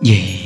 di 0.00 0.39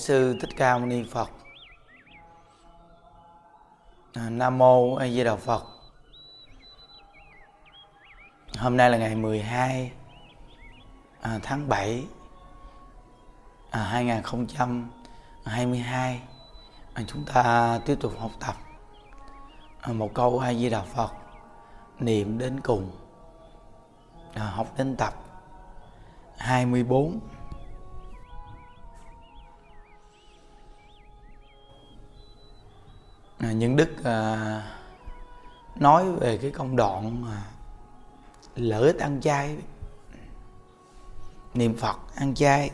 sư 0.00 0.36
Thích 0.40 0.50
Ca 0.56 0.78
Mâu 0.78 0.86
Ni 0.86 1.04
Phật. 1.10 1.30
À, 4.12 4.30
Nam 4.30 4.58
mô 4.58 4.94
A 4.94 5.08
Di 5.08 5.24
Đà 5.24 5.36
Phật. 5.36 5.64
Hôm 8.58 8.76
nay 8.76 8.90
là 8.90 8.98
ngày 8.98 9.14
12 9.14 9.92
à, 11.20 11.38
tháng 11.42 11.68
7 11.68 12.04
à, 13.70 13.82
2022. 13.82 16.20
À, 16.94 17.02
chúng 17.06 17.24
ta 17.24 17.78
tiếp 17.86 17.96
tục 18.00 18.12
học 18.18 18.30
tập 18.40 18.54
à, 19.80 19.92
một 19.92 20.14
câu 20.14 20.38
A 20.38 20.54
Di 20.54 20.70
Đà 20.70 20.82
Phật 20.82 21.12
niệm 21.98 22.38
đến 22.38 22.60
cùng. 22.60 22.90
À, 24.34 24.44
học 24.44 24.66
đến 24.76 24.96
tập 24.96 25.14
24 26.38 27.10
mươi 27.10 27.20
À, 33.40 33.52
những 33.52 33.76
đức 33.76 34.04
à, 34.04 34.62
nói 35.76 36.12
về 36.12 36.38
cái 36.42 36.50
công 36.50 36.76
đoạn 36.76 37.22
mà 37.22 37.42
lỡ 38.56 38.80
ích 38.80 38.98
ăn 38.98 39.20
chay. 39.20 39.56
Niệm 41.54 41.76
phật 41.76 41.96
ăn 42.14 42.34
chay 42.34 42.70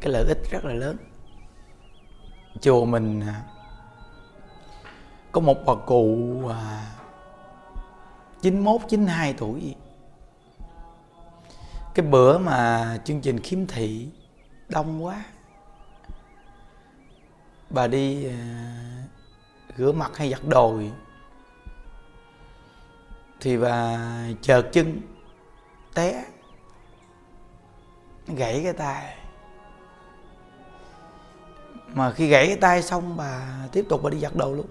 cái 0.00 0.12
lợi 0.12 0.24
ích 0.28 0.38
rất 0.50 0.64
là 0.64 0.74
lớn. 0.74 0.96
Chùa 2.60 2.84
mình 2.84 3.20
à, 3.20 3.42
có 5.32 5.40
một 5.40 5.56
bà 5.66 5.74
cụ 5.86 6.40
à, 6.48 6.94
91 8.42 8.80
92 8.88 9.34
tuổi. 9.38 9.60
Gì. 9.60 9.74
cái 11.94 12.06
bữa 12.06 12.38
mà 12.38 12.98
chương 13.04 13.20
trình 13.20 13.40
khiếm 13.40 13.66
thị 13.66 14.08
đông 14.68 15.04
quá. 15.04 15.24
Bà 17.70 17.86
đi 17.86 18.24
à, 18.24 18.97
rửa 19.78 19.92
mặt 19.92 20.16
hay 20.16 20.30
giặt 20.30 20.40
đồ 20.44 20.78
gì. 20.78 20.90
thì 23.40 23.56
bà 23.56 23.98
chợt 24.42 24.62
chân 24.72 25.00
té 25.94 26.24
gãy 28.26 28.60
cái 28.64 28.72
tay 28.72 29.16
mà 31.94 32.12
khi 32.12 32.28
gãy 32.28 32.46
cái 32.46 32.56
tay 32.56 32.82
xong, 32.82 33.16
bà 33.16 33.66
tiếp 33.72 33.86
tục 33.88 34.00
bà 34.02 34.10
đi 34.10 34.18
giặt 34.18 34.36
đồ 34.36 34.52
luôn 34.52 34.66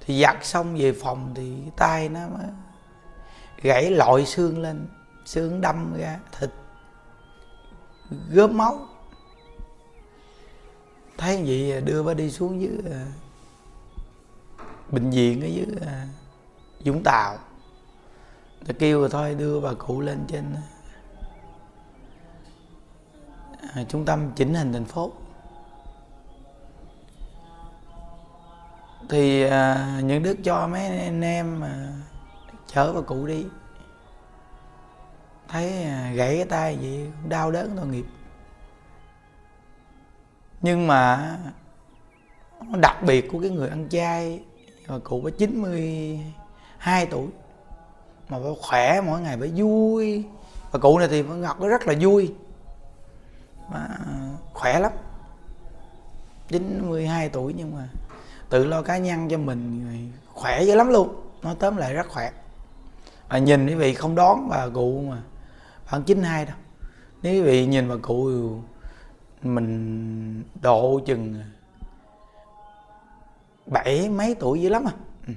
thì 0.00 0.22
giặt 0.22 0.36
xong 0.42 0.76
về 0.76 0.92
phòng 1.02 1.32
thì 1.34 1.56
cái 1.62 1.72
tay 1.76 2.08
nó 2.08 2.20
mới 2.28 2.46
gãy 3.62 3.90
lội 3.90 4.26
xương 4.26 4.62
lên, 4.62 4.86
xương 5.24 5.60
đâm 5.60 5.94
ra 5.98 6.18
thịt, 6.38 6.50
gớm 8.30 8.56
máu 8.56 8.86
thấy 11.18 11.44
vậy 11.46 11.80
đưa 11.80 12.02
bà 12.02 12.14
đi 12.14 12.30
xuống 12.30 12.60
dưới 12.60 12.78
à, 12.92 13.06
bệnh 14.90 15.10
viện 15.10 15.40
ở 15.40 15.46
dưới 15.46 15.66
à, 15.86 16.06
Vũng 16.84 17.02
Tàu. 17.04 17.38
Ta 18.66 18.72
kêu 18.78 19.00
rồi 19.00 19.08
thôi 19.08 19.34
đưa 19.34 19.60
bà 19.60 19.72
cụ 19.74 20.00
lên 20.00 20.24
trên 20.28 20.56
à, 23.74 23.84
trung 23.88 24.04
tâm 24.04 24.30
chỉnh 24.36 24.54
hình 24.54 24.72
thành 24.72 24.84
phố. 24.84 25.12
Thì 29.08 29.42
à, 29.42 30.00
những 30.04 30.22
đức 30.22 30.36
cho 30.44 30.68
mấy 30.68 30.86
anh 30.86 31.20
em 31.20 31.60
à, 31.64 31.92
chở 32.66 32.92
bà 32.92 33.00
cụ 33.00 33.26
đi. 33.26 33.46
Thấy 35.48 35.82
à, 35.82 36.12
gãy 36.14 36.36
cái 36.36 36.44
tay 36.44 36.76
vậy 36.76 37.12
đau 37.28 37.50
đớn 37.50 37.76
tội 37.76 37.86
nghiệp. 37.86 38.06
Nhưng 40.60 40.86
mà 40.86 41.36
đặc 42.80 43.02
biệt 43.02 43.28
của 43.32 43.40
cái 43.40 43.50
người 43.50 43.68
ăn 43.68 43.88
chay 43.88 44.42
Ờ, 44.88 45.00
cụ 45.04 45.20
có 45.24 45.30
92 45.38 47.06
tuổi. 47.06 47.26
Mà 48.28 48.38
phải 48.42 48.52
khỏe, 48.62 49.00
mỗi 49.00 49.20
ngày 49.20 49.36
phải 49.40 49.52
vui. 49.56 50.24
Và 50.70 50.78
cụ 50.78 50.98
này 50.98 51.08
thì 51.08 51.22
ngọc 51.22 51.60
nó 51.60 51.68
rất 51.68 51.86
là 51.86 51.94
vui. 52.00 52.34
Mà 53.72 53.88
khỏe 54.52 54.80
lắm. 54.80 54.92
92 56.48 57.28
tuổi 57.28 57.54
nhưng 57.56 57.74
mà 57.74 57.88
tự 58.48 58.64
lo 58.64 58.82
cá 58.82 58.98
nhân 58.98 59.28
cho 59.28 59.38
mình 59.38 60.12
khỏe 60.34 60.62
dữ 60.62 60.74
lắm 60.74 60.88
luôn. 60.88 61.22
Nói 61.42 61.54
tóm 61.58 61.76
lại 61.76 61.94
rất 61.94 62.08
khỏe. 62.08 62.30
Mà 63.28 63.38
nhìn 63.38 63.66
quý 63.66 63.74
vị 63.74 63.94
không 63.94 64.14
đón 64.14 64.48
bà 64.48 64.68
cụ 64.68 65.04
mà 65.08 65.22
khoảng 65.86 66.02
92 66.02 66.44
đâu. 66.44 66.56
Nếu 67.22 67.34
quý 67.34 67.40
vị 67.40 67.66
nhìn 67.66 67.88
bà 67.88 67.94
cụ, 68.02 68.30
mình 69.42 70.42
độ 70.62 71.00
chừng 71.06 71.42
bảy 73.70 74.08
mấy 74.08 74.34
tuổi 74.40 74.62
dữ 74.62 74.68
lắm 74.68 74.84
à. 74.84 74.92
Ừ. 75.26 75.32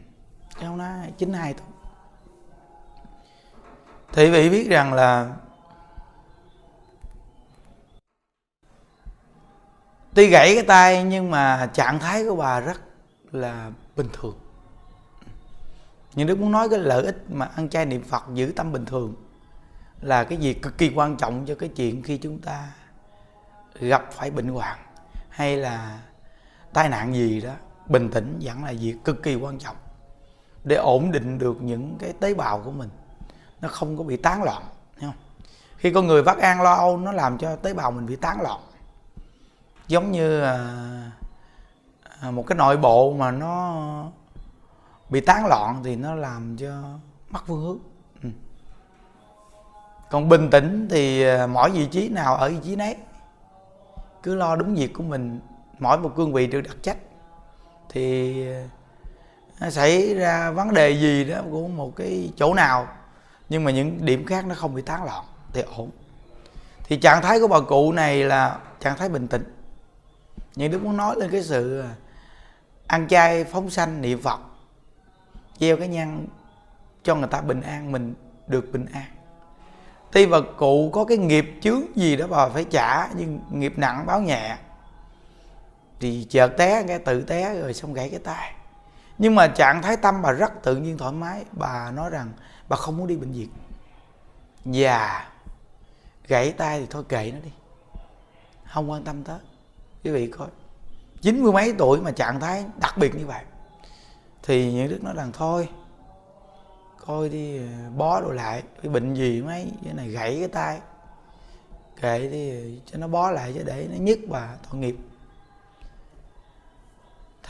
cháu 0.62 0.76
nó 0.76 0.86
92 1.18 1.54
tuổi. 1.54 1.68
Thì 4.14 4.30
vị 4.30 4.50
biết 4.50 4.70
rằng 4.70 4.94
là 4.94 5.36
tuy 10.14 10.28
gãy 10.28 10.56
cái 10.56 10.64
tay 10.64 11.04
nhưng 11.04 11.32
mà 11.32 11.70
trạng 11.74 12.00
thái 12.00 12.26
của 12.26 12.36
bà 12.36 12.60
rất 12.60 12.82
là 13.32 13.72
bình 13.96 14.08
thường. 14.14 14.40
Nhưng 16.14 16.28
đức 16.28 16.40
muốn 16.40 16.52
nói 16.52 16.70
cái 16.70 16.80
lợi 16.80 17.06
ích 17.06 17.24
mà 17.30 17.46
ăn 17.56 17.70
chay 17.70 17.86
niệm 17.86 18.04
phật, 18.04 18.24
giữ 18.34 18.54
tâm 18.56 18.72
bình 18.72 18.86
thường 18.86 19.16
là 20.02 20.24
cái 20.24 20.38
gì 20.38 20.54
cực 20.54 20.78
kỳ 20.78 20.92
quan 20.96 21.18
trọng 21.18 21.46
cho 21.46 21.56
cái 21.56 21.70
chuyện 21.70 22.04
khi 22.04 22.18
chúng 22.18 22.40
ta 22.40 22.68
gặp 23.80 24.12
phải 24.12 24.32
bệnh 24.32 24.48
hoạn 24.48 24.80
hay 25.30 25.58
là 25.58 26.00
tai 26.74 26.90
nạn 26.90 27.14
gì 27.14 27.42
đó 27.42 27.54
bình 27.92 28.10
tĩnh 28.10 28.40
vẫn 28.42 28.64
là 28.64 28.74
việc 28.80 28.96
cực 29.06 29.24
kỳ 29.24 29.36
quan 29.36 29.60
trọng 29.60 29.76
để 30.64 30.76
ổn 30.76 31.12
định 31.12 31.40
được 31.40 31.62
những 31.62 31.96
cái 32.00 32.14
tế 32.20 32.34
bào 32.34 32.62
của 32.66 32.72
mình. 32.72 32.90
Nó 33.62 33.68
không 33.68 33.98
có 33.98 34.04
bị 34.04 34.18
tán 34.18 34.44
loạn 34.44 34.64
không? 35.02 35.14
Khi 35.78 35.92
con 35.94 36.08
người 36.08 36.24
vắt 36.24 36.38
an 36.38 36.62
lo 36.62 36.74
âu, 36.74 36.98
nó 36.98 37.12
làm 37.12 37.38
cho 37.38 37.56
tế 37.56 37.74
bào 37.74 37.92
mình 37.92 38.06
bị 38.06 38.16
tán 38.16 38.42
loạn. 38.42 38.60
Giống 39.88 40.12
như 40.12 40.42
à, 40.42 41.12
à, 42.22 42.32
một 42.32 42.48
cái 42.48 42.56
nội 42.56 42.78
bộ 42.78 43.14
mà 43.14 43.32
nó 43.32 43.84
bị 45.10 45.22
tán 45.22 45.46
loạn 45.48 45.82
thì 45.84 45.96
nó 45.96 46.16
làm 46.16 46.58
cho 46.58 46.84
mất 47.30 47.40
phương 47.48 47.62
hướng. 47.62 47.78
Ừ. 48.24 48.30
còn 50.10 50.30
bình 50.30 50.50
tĩnh 50.50 50.88
thì 50.92 51.24
à, 51.24 51.48
mỗi 51.48 51.70
vị 51.70 51.86
trí 51.86 52.10
nào 52.10 52.36
ở 52.36 52.50
vị 52.50 52.58
trí 52.64 52.76
nấy, 52.76 52.96
cứ 54.24 54.36
lo 54.36 54.56
đúng 54.56 54.76
việc 54.76 54.94
của 54.94 55.04
mình, 55.04 55.40
mỗi 55.80 55.98
một 55.98 56.16
cương 56.16 56.34
vị 56.34 56.48
được 56.48 56.62
đặt 56.62 56.76
trách 56.82 56.98
thì 57.94 58.46
nó 59.60 59.70
xảy 59.70 60.14
ra 60.14 60.52
vấn 60.52 60.74
đề 60.74 60.92
gì 60.92 61.24
đó 61.24 61.42
của 61.52 61.68
một 61.68 61.96
cái 61.96 62.32
chỗ 62.36 62.54
nào, 62.54 62.88
nhưng 63.50 63.64
mà 63.64 63.72
những 63.72 64.06
điểm 64.06 64.26
khác 64.26 64.46
nó 64.46 64.56
không 64.56 64.76
bị 64.76 64.82
tán 64.82 65.04
loạn, 65.04 65.26
thì 65.54 65.62
ổn. 65.78 65.90
Thì 66.84 66.98
trạng 66.98 67.22
thái 67.22 67.40
của 67.40 67.48
bà 67.48 67.60
cụ 67.60 67.92
này 67.92 68.24
là 68.24 68.58
trạng 68.80 68.98
thái 68.98 69.10
bình 69.10 69.28
tĩnh. 69.28 69.44
Nhưng 70.56 70.72
đức 70.72 70.84
muốn 70.84 70.98
nói 70.98 71.16
lên 71.18 71.30
cái 71.32 71.44
sự 71.44 71.82
à, 71.82 71.90
ăn 72.88 73.08
chay, 73.08 73.44
phóng 73.44 73.70
sanh, 73.70 74.02
niệm 74.02 74.22
phật, 74.22 74.40
gieo 75.60 75.78
cái 75.78 75.88
nhăn 75.88 76.28
cho 77.04 77.16
người 77.16 77.28
ta 77.28 77.42
bình 77.42 77.62
an, 77.62 77.92
mình 77.92 78.14
được 78.48 78.72
bình 78.72 78.86
an. 78.94 79.06
Tuy 80.12 80.26
bà 80.26 80.38
cụ 80.58 80.90
có 80.94 81.06
cái 81.06 81.18
nghiệp 81.18 81.46
chướng 81.62 81.82
gì 81.96 82.16
đó 82.16 82.28
bà 82.30 82.50
phải 82.50 82.64
trả, 82.64 83.08
nhưng 83.08 83.40
nghiệp 83.52 83.74
nặng 83.78 84.06
báo 84.06 84.22
nhẹ 84.22 84.58
thì 86.02 86.28
chợt 86.30 86.48
té 86.58 86.84
cái 86.88 87.00
tự 87.00 87.22
té 87.22 87.60
rồi 87.62 87.74
xong 87.74 87.94
gãy 87.94 88.10
cái 88.10 88.20
tay. 88.20 88.54
Nhưng 89.18 89.36
mà 89.36 89.48
trạng 89.48 89.82
thái 89.82 89.98
tâm 89.98 90.22
bà 90.22 90.32
rất 90.32 90.52
tự 90.64 90.76
nhiên 90.76 90.98
thoải 90.98 91.12
mái. 91.12 91.46
Bà 91.52 91.92
nói 91.92 92.10
rằng 92.10 92.32
bà 92.70 92.78
không 92.78 92.98
muốn 92.98 93.08
đi 93.08 93.16
bệnh 93.16 93.32
viện. 93.32 93.50
Già, 94.66 95.30
gãy 96.28 96.52
tay 96.52 96.80
thì 96.80 96.86
thôi 96.90 97.04
kệ 97.10 97.32
nó 97.32 97.40
đi. 97.44 97.52
Không 98.74 98.92
quan 98.92 99.04
tâm 99.04 99.24
tới. 99.24 99.40
Quý 100.04 100.12
vị 100.12 100.28
coi. 100.28 100.48
Chín 101.22 101.44
mươi 101.44 101.52
mấy 101.52 101.74
tuổi 101.78 102.02
mà 102.02 102.12
trạng 102.12 102.40
thái 102.40 102.66
đặc 102.82 102.98
biệt 102.98 103.16
như 103.16 103.26
vậy, 103.26 103.44
thì 104.44 104.74
những 104.74 104.90
đức 104.90 105.04
nói 105.04 105.14
rằng 105.18 105.32
thôi, 105.34 105.70
coi 107.06 107.30
đi, 107.30 107.60
bó 107.98 108.22
đồ 108.22 108.32
lại 108.32 108.64
cái 108.82 108.92
bệnh 108.92 109.14
gì 109.14 109.42
mấy, 109.42 109.72
cái 109.86 109.94
này 109.94 110.10
gãy 110.10 110.36
cái 110.40 110.48
tay. 110.48 110.80
Kệ 112.02 112.28
đi, 112.28 112.80
cho 112.86 112.98
nó 112.98 113.08
bó 113.08 113.32
lại 113.32 113.54
cho 113.58 113.62
để 113.66 113.88
nó 113.92 113.98
nhức 113.98 114.20
và 114.30 114.58
tội 114.70 114.80
nghiệp 114.80 114.96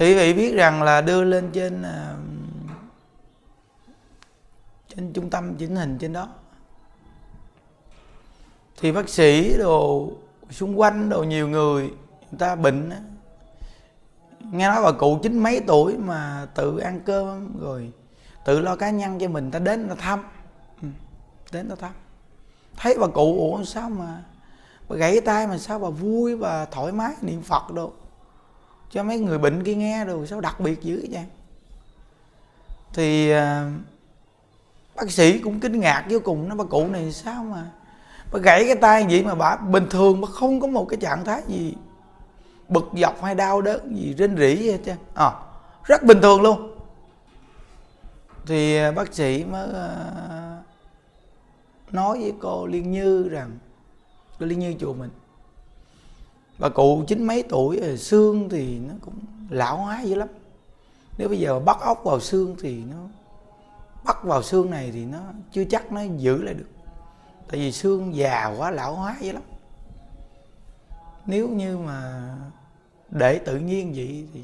thì 0.02 0.08
quý 0.08 0.16
vị 0.16 0.34
biết 0.34 0.56
rằng 0.56 0.84
là 0.84 1.02
đưa 1.02 1.24
lên 1.24 1.50
trên 1.54 1.82
à, 1.82 2.16
trên 4.88 5.14
trung 5.14 5.30
tâm 5.30 5.56
chỉnh 5.56 5.76
hình 5.76 5.98
trên 5.98 6.14
đó. 6.14 6.30
Thì 8.80 8.92
bác 8.92 9.10
sĩ 9.10 9.58
đồ 9.58 10.12
xung 10.50 10.80
quanh 10.80 11.10
đồ 11.10 11.24
nhiều 11.24 11.48
người 11.48 11.82
người 12.32 12.40
ta 12.40 12.56
bệnh 12.56 12.92
nghe 14.52 14.68
nói 14.68 14.84
bà 14.84 14.92
cụ 14.92 15.20
chín 15.24 15.40
mấy 15.40 15.62
tuổi 15.68 15.98
mà 15.98 16.48
tự 16.56 16.78
ăn 16.78 17.00
cơm 17.06 17.60
rồi 17.60 17.92
tự 18.46 18.60
lo 18.60 18.76
cá 18.76 18.90
nhân 18.90 19.20
cho 19.20 19.28
mình, 19.28 19.52
ta 19.52 19.60
đến 19.60 19.90
ta 19.90 19.96
thăm. 19.96 20.24
Ừ, 20.82 20.88
đến 21.52 21.70
ta 21.70 21.76
thăm. 21.76 21.92
Thấy 22.78 22.98
bà 23.00 23.08
cụ, 23.08 23.38
ủa, 23.38 23.64
sao 23.64 23.90
mà 23.90 24.24
bà 24.90 24.96
gãy 24.96 25.22
tay 25.22 25.48
mà 25.48 25.58
sao 25.58 25.80
bà 25.80 25.90
vui 25.90 26.36
và 26.36 26.66
thoải 26.66 26.92
mái 26.92 27.14
niệm 27.22 27.42
phật 27.42 27.72
đâu 27.72 27.94
cho 28.92 29.04
mấy 29.04 29.20
người 29.20 29.38
bệnh 29.38 29.64
kia 29.64 29.76
nghe 29.76 30.06
rồi 30.06 30.28
sao 30.28 30.42
đặc 30.42 30.60
biệt 30.60 30.82
dữ 30.82 31.08
vậy 31.12 31.26
thì 32.94 33.32
à, 33.32 33.72
bác 34.96 35.12
sĩ 35.12 35.40
cũng 35.40 35.60
kinh 35.60 35.80
ngạc 35.80 36.06
vô 36.10 36.20
cùng. 36.24 36.50
Nó 36.50 36.56
bà 36.56 36.64
cụ 36.64 36.88
này 36.88 37.12
sao 37.12 37.44
mà 37.44 37.72
bà 38.32 38.40
gãy 38.40 38.66
cái 38.66 38.76
tay 38.76 39.06
vậy 39.10 39.24
mà 39.24 39.36
bà 39.36 39.56
bình 39.56 39.88
thường 39.90 40.22
mà 40.22 40.28
không 40.28 40.60
có 40.60 40.68
một 40.68 40.86
cái 40.90 40.98
trạng 41.02 41.26
thái 41.26 41.42
gì 41.48 41.76
bực 42.70 42.90
dọc 43.02 43.24
hay 43.24 43.36
đau 43.36 43.62
đớn 43.62 43.98
gì 43.98 44.14
rên 44.18 44.38
rỉ 44.38 44.56
gì 44.56 44.72
hết 44.72 44.80
trơn. 44.86 44.98
À, 45.16 45.32
rất 45.84 46.04
bình 46.04 46.22
thường 46.22 46.42
luôn. 46.42 46.76
Thì 48.46 48.78
à, 48.78 48.92
bác 48.92 49.14
sĩ 49.14 49.44
mới 49.44 49.68
à, 49.74 50.58
nói 51.92 52.20
với 52.22 52.34
cô 52.40 52.66
liên 52.66 52.92
như 52.92 53.30
rằng 53.30 53.52
cô 54.40 54.46
liên 54.46 54.60
như 54.60 54.76
chùa 54.80 54.94
mình 54.94 55.10
bà 56.62 56.70
cụ 56.70 57.04
chín 57.08 57.24
mấy 57.24 57.44
tuổi 57.50 57.78
ờ, 57.78 57.98
xương 57.98 58.50
thì 58.50 58.80
nó 58.80 58.94
cũng 59.02 59.20
lão 59.50 59.78
hóa 59.78 60.02
dữ 60.02 60.16
lắm. 60.16 60.28
Nếu 61.18 61.30
bây 61.30 61.40
giờ 61.40 61.60
bắt 61.60 61.78
ốc 61.82 62.04
vào 62.04 62.20
xương 62.20 62.56
thì 62.60 62.84
nó, 62.92 62.98
bắt 64.06 64.24
vào 64.24 64.44
xương 64.44 64.70
này 64.70 64.92
thì 64.94 65.06
nó 65.06 65.20
chưa 65.52 65.64
chắc 65.64 65.92
nó 65.92 66.02
giữ 66.18 66.42
lại 66.44 66.54
được. 66.54 66.70
Tại 67.48 67.60
vì 67.60 67.72
xương 67.72 68.16
già 68.16 68.56
quá, 68.58 68.72
lão 68.72 68.96
hóa 68.96 69.18
dữ 69.22 69.32
lắm. 69.32 69.44
Nếu 71.26 71.48
như 71.48 71.78
mà 71.78 72.30
để 73.10 73.40
tự 73.40 73.58
nhiên 73.58 73.94
vậy 73.96 74.28
thì 74.34 74.44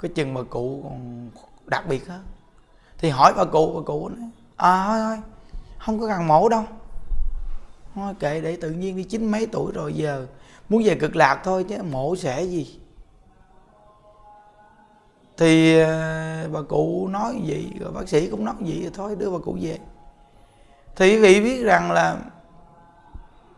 cái 0.00 0.10
chừng 0.14 0.34
mà 0.34 0.42
cụ 0.42 0.80
còn 0.82 1.30
đặc 1.66 1.84
biệt 1.88 2.08
hơn 2.08 2.24
thì 2.98 3.08
hỏi 3.08 3.32
bà 3.36 3.44
cụ 3.44 3.72
bà 3.74 3.80
cụ 3.86 4.08
nói 4.08 4.30
à 4.56 4.86
thôi 4.86 4.98
thôi, 5.00 5.18
không 5.78 6.00
có 6.00 6.08
cần 6.08 6.26
mổ 6.26 6.48
đâu. 6.48 6.64
Thôi 7.94 8.14
kệ, 8.20 8.40
để 8.40 8.56
tự 8.56 8.70
nhiên 8.70 8.96
đi, 8.96 9.04
chín 9.04 9.30
mấy 9.30 9.46
tuổi 9.46 9.72
rồi 9.72 9.94
giờ 9.94 10.26
muốn 10.68 10.82
về 10.84 10.94
cực 10.94 11.16
lạc 11.16 11.40
thôi 11.44 11.64
chứ 11.68 11.82
mổ 11.82 12.16
sẽ 12.16 12.42
gì. 12.42 12.80
Thì 15.36 15.80
ờ, 15.80 16.48
bà 16.52 16.62
cụ 16.62 17.08
nói 17.08 17.40
gì 17.44 17.72
rồi 17.80 17.92
bác 17.92 18.08
sĩ 18.08 18.30
cũng 18.30 18.44
nói 18.44 18.54
gì 18.60 18.82
rồi 18.82 18.90
thôi 18.94 19.16
đưa 19.18 19.30
bà 19.30 19.38
cụ 19.38 19.58
về. 19.60 19.78
Thì 20.96 21.12
quý 21.12 21.20
vị 21.20 21.40
biết 21.40 21.62
rằng 21.62 21.90
là 21.90 22.18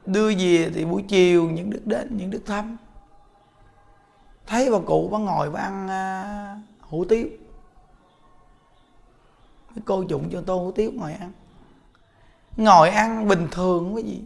đưa 0.06 0.34
về 0.34 0.70
thì 0.74 0.84
buổi 0.84 1.04
chiều 1.08 1.50
những 1.50 1.70
đức 1.70 1.86
đến 1.86 2.16
những 2.16 2.30
đức 2.30 2.42
thăm. 2.46 2.76
Thấy 4.46 4.70
bà 4.70 4.78
cụ 4.86 5.08
bà 5.12 5.18
ngồi 5.18 5.50
bà 5.50 5.60
ăn 5.60 5.86
uh, 5.86 6.88
hủ 6.90 7.04
tiếu. 7.04 7.28
Mấy 9.74 9.82
cô 9.84 10.04
dụng 10.08 10.30
cho 10.32 10.42
tô 10.46 10.58
hủ 10.58 10.72
tiếu 10.72 10.92
ngồi 10.94 11.12
ăn. 11.12 11.32
Ngồi 12.56 12.90
ăn 12.90 13.28
bình 13.28 13.48
thường 13.50 13.94
cái 13.94 14.04
gì? 14.04 14.22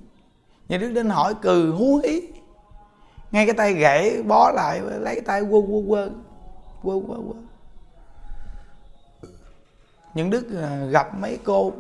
Nhà 0.69 0.79
đức 0.79 0.89
đến 0.89 1.11
hỏi 1.11 1.35
cừ 1.43 1.73
hú 1.73 2.01
hí 2.05 2.21
ngay 3.33 3.47
cái 3.47 3.55
tay 3.55 3.75
gãy 3.75 4.23
bó 4.23 4.51
lại 4.51 4.81
lấy 4.81 5.15
cái 5.15 5.25
tay 5.25 5.41
quơ 5.41 5.61
quơ 5.61 5.83
quơ. 5.89 6.11
Quơ 6.83 6.95
quơ 7.07 7.17
quơ. 7.17 7.41
Những 10.15 10.31
đức 10.31 10.63
à, 10.63 10.87
gặp 10.91 11.15
mấy 11.19 11.39
cô 11.45 11.73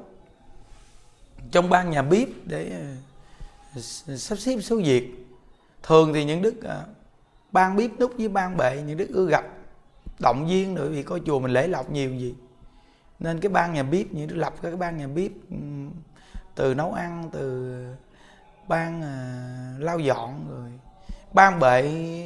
trong 1.50 1.70
ban 1.70 1.90
nhà 1.90 2.02
bếp 2.02 2.28
để 2.44 2.70
à, 2.70 3.80
sắp 4.16 4.38
xếp 4.38 4.60
số 4.60 4.76
việc. 4.76 5.26
Thường 5.82 6.14
thì 6.14 6.24
những 6.24 6.42
đức 6.42 6.62
à, 6.64 6.84
ban 7.52 7.76
bếp 7.76 7.90
nút 8.00 8.12
với 8.18 8.28
ban 8.28 8.56
bệ 8.56 8.82
những 8.86 8.96
đức 8.96 9.08
ưa 9.08 9.26
gặp 9.26 9.44
động 10.18 10.46
viên 10.46 10.74
nữa 10.74 10.88
vì 10.88 11.02
coi 11.02 11.20
chùa 11.26 11.38
mình 11.38 11.52
lễ 11.52 11.68
lọc 11.68 11.90
nhiều 11.90 12.14
gì. 12.14 12.34
Nên 13.18 13.40
cái 13.40 13.50
ban 13.50 13.74
nhà 13.74 13.82
bếp 13.82 14.06
những 14.10 14.28
đức 14.28 14.36
lập 14.36 14.54
cái 14.62 14.76
ban 14.76 14.96
nhà 14.96 15.06
bếp 15.06 15.30
từ 16.54 16.74
nấu 16.74 16.92
ăn 16.92 17.30
từ 17.32 17.74
ban 18.68 19.00
uh, 19.00 19.82
lau 19.82 19.98
dọn 19.98 20.46
rồi 20.50 20.70
ban 21.34 21.60
bệ 21.60 21.82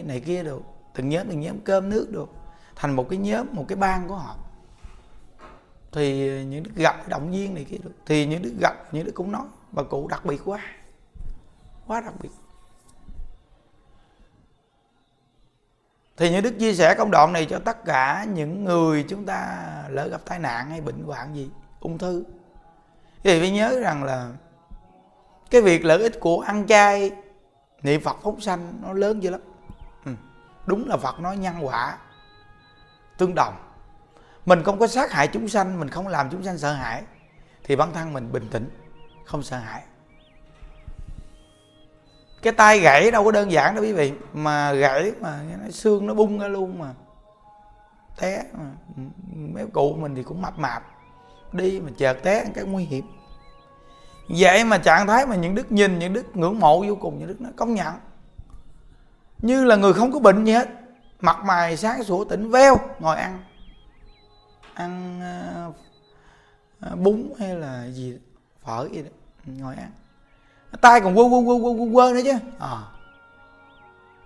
này 0.06 0.20
kia 0.20 0.42
được 0.42 0.62
từng 0.94 1.08
nhóm 1.08 1.28
từng 1.28 1.40
nhóm 1.40 1.60
cơm 1.60 1.88
nước 1.88 2.08
được 2.10 2.28
thành 2.76 2.96
một 2.96 3.06
cái 3.10 3.18
nhóm, 3.18 3.46
một 3.52 3.64
cái 3.68 3.76
ban 3.76 4.08
của 4.08 4.14
họ. 4.14 4.36
Thì 5.92 6.44
những 6.44 6.62
đứa 6.62 6.70
gặp 6.76 7.08
động 7.08 7.30
viên 7.30 7.54
này 7.54 7.64
kia 7.64 7.78
được 7.84 7.90
thì 8.06 8.26
những 8.26 8.42
đứa 8.42 8.50
gặp, 8.60 8.74
những 8.92 9.04
đứa 9.04 9.12
cũng 9.12 9.32
nói, 9.32 9.46
bà 9.72 9.82
cụ 9.82 10.08
đặc 10.08 10.24
biệt 10.24 10.40
quá. 10.44 10.60
Quá 11.86 12.00
đặc 12.00 12.14
biệt. 12.22 12.28
Thì 16.16 16.30
những 16.30 16.42
đức 16.42 16.54
chia 16.58 16.74
sẻ 16.74 16.94
công 16.98 17.10
đoạn 17.10 17.32
này 17.32 17.46
cho 17.50 17.58
tất 17.58 17.84
cả 17.84 18.26
những 18.34 18.64
người 18.64 19.04
chúng 19.08 19.26
ta 19.26 19.64
lỡ 19.88 20.08
gặp 20.08 20.20
tai 20.24 20.38
nạn 20.38 20.70
hay 20.70 20.80
bệnh 20.80 21.02
hoạn 21.02 21.34
gì, 21.34 21.50
ung 21.80 21.98
thư. 21.98 22.24
Thì 23.22 23.40
phải 23.40 23.50
nhớ 23.50 23.80
rằng 23.80 24.04
là 24.04 24.30
cái 25.50 25.62
việc 25.62 25.84
lợi 25.84 26.02
ích 26.02 26.20
của 26.20 26.40
ăn 26.40 26.66
chay 26.66 27.10
niệm 27.82 28.00
phật 28.00 28.16
phóng 28.22 28.40
sanh 28.40 28.72
nó 28.82 28.92
lớn 28.92 29.22
dữ 29.22 29.30
lắm 29.30 29.40
ừ. 30.04 30.12
đúng 30.66 30.88
là 30.88 30.96
phật 30.96 31.20
nói 31.20 31.36
nhân 31.36 31.54
quả, 31.60 31.98
tương 33.18 33.34
đồng 33.34 33.54
mình 34.46 34.62
không 34.62 34.78
có 34.78 34.86
sát 34.86 35.12
hại 35.12 35.28
chúng 35.28 35.48
sanh, 35.48 35.80
mình 35.80 35.88
không 35.88 36.08
làm 36.08 36.30
chúng 36.30 36.44
sanh 36.44 36.58
sợ 36.58 36.72
hãi, 36.72 37.02
thì 37.64 37.76
bản 37.76 37.92
thân 37.92 38.12
mình 38.12 38.32
bình 38.32 38.48
tĩnh, 38.50 38.70
không 39.24 39.42
sợ 39.42 39.58
hãi 39.58 39.82
cái 42.42 42.52
tay 42.52 42.80
gãy 42.80 43.10
đâu 43.10 43.24
có 43.24 43.30
đơn 43.30 43.52
giản 43.52 43.74
đâu 43.74 43.84
quý 43.84 43.92
vị, 43.92 44.12
mà 44.32 44.72
gãy 44.72 45.12
mà 45.20 45.42
nó 45.62 45.70
xương 45.70 46.06
nó 46.06 46.14
bung 46.14 46.38
ra 46.38 46.48
luôn 46.48 46.78
mà 46.78 46.94
té 48.16 48.42
mà. 48.52 48.64
Ừ, 48.96 49.02
mấy 49.34 49.66
cụ 49.72 49.94
mình 49.94 50.14
thì 50.14 50.22
cũng 50.22 50.42
mập 50.42 50.58
mạp 50.58 50.82
đi 51.52 51.80
mà 51.80 51.90
chợt 51.96 52.14
té, 52.22 52.44
cái 52.54 52.64
nguy 52.64 52.84
hiểm 52.84 53.06
vậy 54.28 54.64
mà 54.64 54.78
trạng 54.78 55.06
thái 55.06 55.26
mà 55.26 55.36
những 55.36 55.54
đức 55.54 55.72
nhìn 55.72 55.98
những 55.98 56.12
đức 56.12 56.36
ngưỡng 56.36 56.60
mộ 56.60 56.84
vô 56.88 56.94
cùng 57.00 57.18
những 57.18 57.28
đức 57.28 57.40
nó 57.40 57.50
công 57.56 57.74
nhận. 57.74 57.94
Như 59.38 59.64
là 59.64 59.76
người 59.76 59.92
không 59.92 60.12
có 60.12 60.18
bệnh 60.18 60.44
gì 60.44 60.52
hết. 60.52 60.68
Mặt 61.20 61.44
mày 61.44 61.76
sáng 61.76 62.04
sủa 62.04 62.24
tỉnh 62.24 62.50
veo 62.50 62.76
ngồi 62.98 63.16
ăn. 63.16 63.42
Ăn 64.74 65.20
uh, 66.92 66.98
bún 66.98 67.32
hay 67.38 67.54
là 67.54 67.86
gì 67.86 68.18
phở 68.64 68.88
gì 68.92 69.02
đó 69.02 69.10
ngồi 69.46 69.74
ăn. 69.74 69.90
Tay 70.80 71.00
còn 71.00 71.14
quơ 71.14 71.24
quơ 71.24 71.40
quơ 71.46 71.58
quơ 71.62 71.74
quơ, 71.78 71.86
quơ 71.94 72.12
nữa 72.12 72.20
chứ. 72.24 72.32
À. 72.58 72.78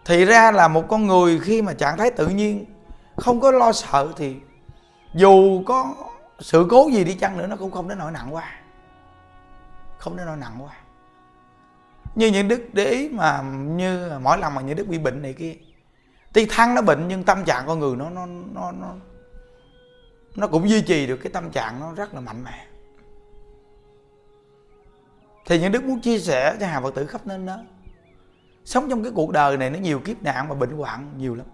thì 0.04 0.24
ra 0.24 0.50
là 0.50 0.68
một 0.68 0.84
con 0.88 1.06
người 1.06 1.38
khi 1.38 1.62
mà 1.62 1.74
trạng 1.74 1.98
thái 1.98 2.10
tự 2.10 2.28
nhiên 2.28 2.64
không 3.16 3.40
có 3.40 3.50
lo 3.50 3.72
sợ 3.72 4.08
thì 4.16 4.36
dù 5.14 5.62
có 5.66 5.94
sự 6.38 6.66
cố 6.70 6.88
gì 6.92 7.04
đi 7.04 7.14
chăng 7.14 7.38
nữa 7.38 7.46
nó 7.46 7.56
cũng 7.56 7.70
không 7.70 7.88
đến 7.88 7.98
nỗi 7.98 8.12
nặng 8.12 8.34
quá 8.34 8.59
không 10.00 10.16
đến 10.16 10.26
nỗi 10.26 10.36
nặng 10.36 10.56
quá. 10.58 10.76
Như 12.14 12.26
những 12.26 12.48
đức 12.48 12.62
để 12.72 12.84
ý 12.84 13.08
mà 13.08 13.42
như 13.52 14.18
mỗi 14.22 14.38
lần 14.38 14.54
mà 14.54 14.60
những 14.60 14.76
đức 14.76 14.88
bị 14.88 14.98
bệnh 14.98 15.22
này 15.22 15.32
kia, 15.32 15.54
tuy 16.32 16.46
thăng 16.46 16.74
nó 16.74 16.82
bệnh 16.82 17.08
nhưng 17.08 17.24
tâm 17.24 17.44
trạng 17.44 17.66
con 17.66 17.78
người 17.78 17.96
nó 17.96 18.10
nó 18.10 18.26
nó 18.26 18.72
nó 18.72 18.94
nó 20.36 20.46
cũng 20.46 20.68
duy 20.68 20.82
trì 20.82 21.06
được 21.06 21.16
cái 21.16 21.32
tâm 21.32 21.50
trạng 21.50 21.80
nó 21.80 21.92
rất 21.92 22.14
là 22.14 22.20
mạnh 22.20 22.44
mẽ. 22.44 22.66
Thì 25.46 25.60
những 25.60 25.72
đức 25.72 25.84
muốn 25.84 26.00
chia 26.00 26.18
sẻ 26.18 26.56
cho 26.60 26.66
hàng 26.66 26.82
phật 26.82 26.94
tử 26.94 27.06
khắp 27.06 27.26
nơi 27.26 27.38
đó, 27.38 27.58
sống 28.64 28.90
trong 28.90 29.02
cái 29.02 29.12
cuộc 29.14 29.30
đời 29.30 29.56
này 29.56 29.70
nó 29.70 29.78
nhiều 29.78 30.00
kiếp 30.00 30.22
nạn 30.22 30.48
và 30.48 30.54
bệnh 30.54 30.70
hoạn 30.70 31.14
nhiều 31.16 31.34
lắm. 31.34 31.46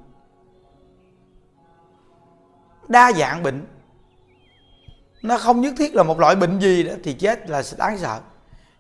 Đa 2.89 3.13
dạng 3.13 3.43
bệnh, 3.43 3.67
nó 5.23 5.39
không 5.39 5.61
nhất 5.61 5.75
thiết 5.79 5.95
là 5.95 6.03
một 6.03 6.19
loại 6.21 6.37
bệnh 6.37 6.61
gì 6.61 6.83
đó 6.83 6.93
thì 7.05 7.13
chết 7.13 7.51
là 7.51 7.63
đáng 7.79 7.99
sợ 7.99 8.21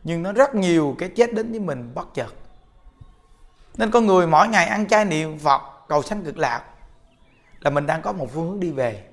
nhưng 0.07 0.23
nó 0.23 0.33
rất 0.33 0.55
nhiều 0.55 0.97
cái 0.99 1.09
chết 1.09 1.35
đến 1.35 1.51
với 1.51 1.61
mình 1.61 1.91
bất 1.95 2.15
chợt. 2.15 2.35
Nên 3.77 3.91
con 3.91 4.07
người 4.07 4.27
mỗi 4.27 4.49
ngày 4.49 4.67
ăn 4.67 4.87
chay 4.89 5.05
niệm 5.05 5.39
phật, 5.39 5.63
cầu 5.89 6.03
sanh 6.03 6.25
cực 6.25 6.39
lạc, 6.39 6.63
là 7.61 7.71
mình 7.71 7.87
đang 7.87 8.03
có 8.03 8.13
một 8.13 8.31
phương 8.33 8.49
hướng 8.49 8.61
đi 8.61 8.71
về. 8.71 9.05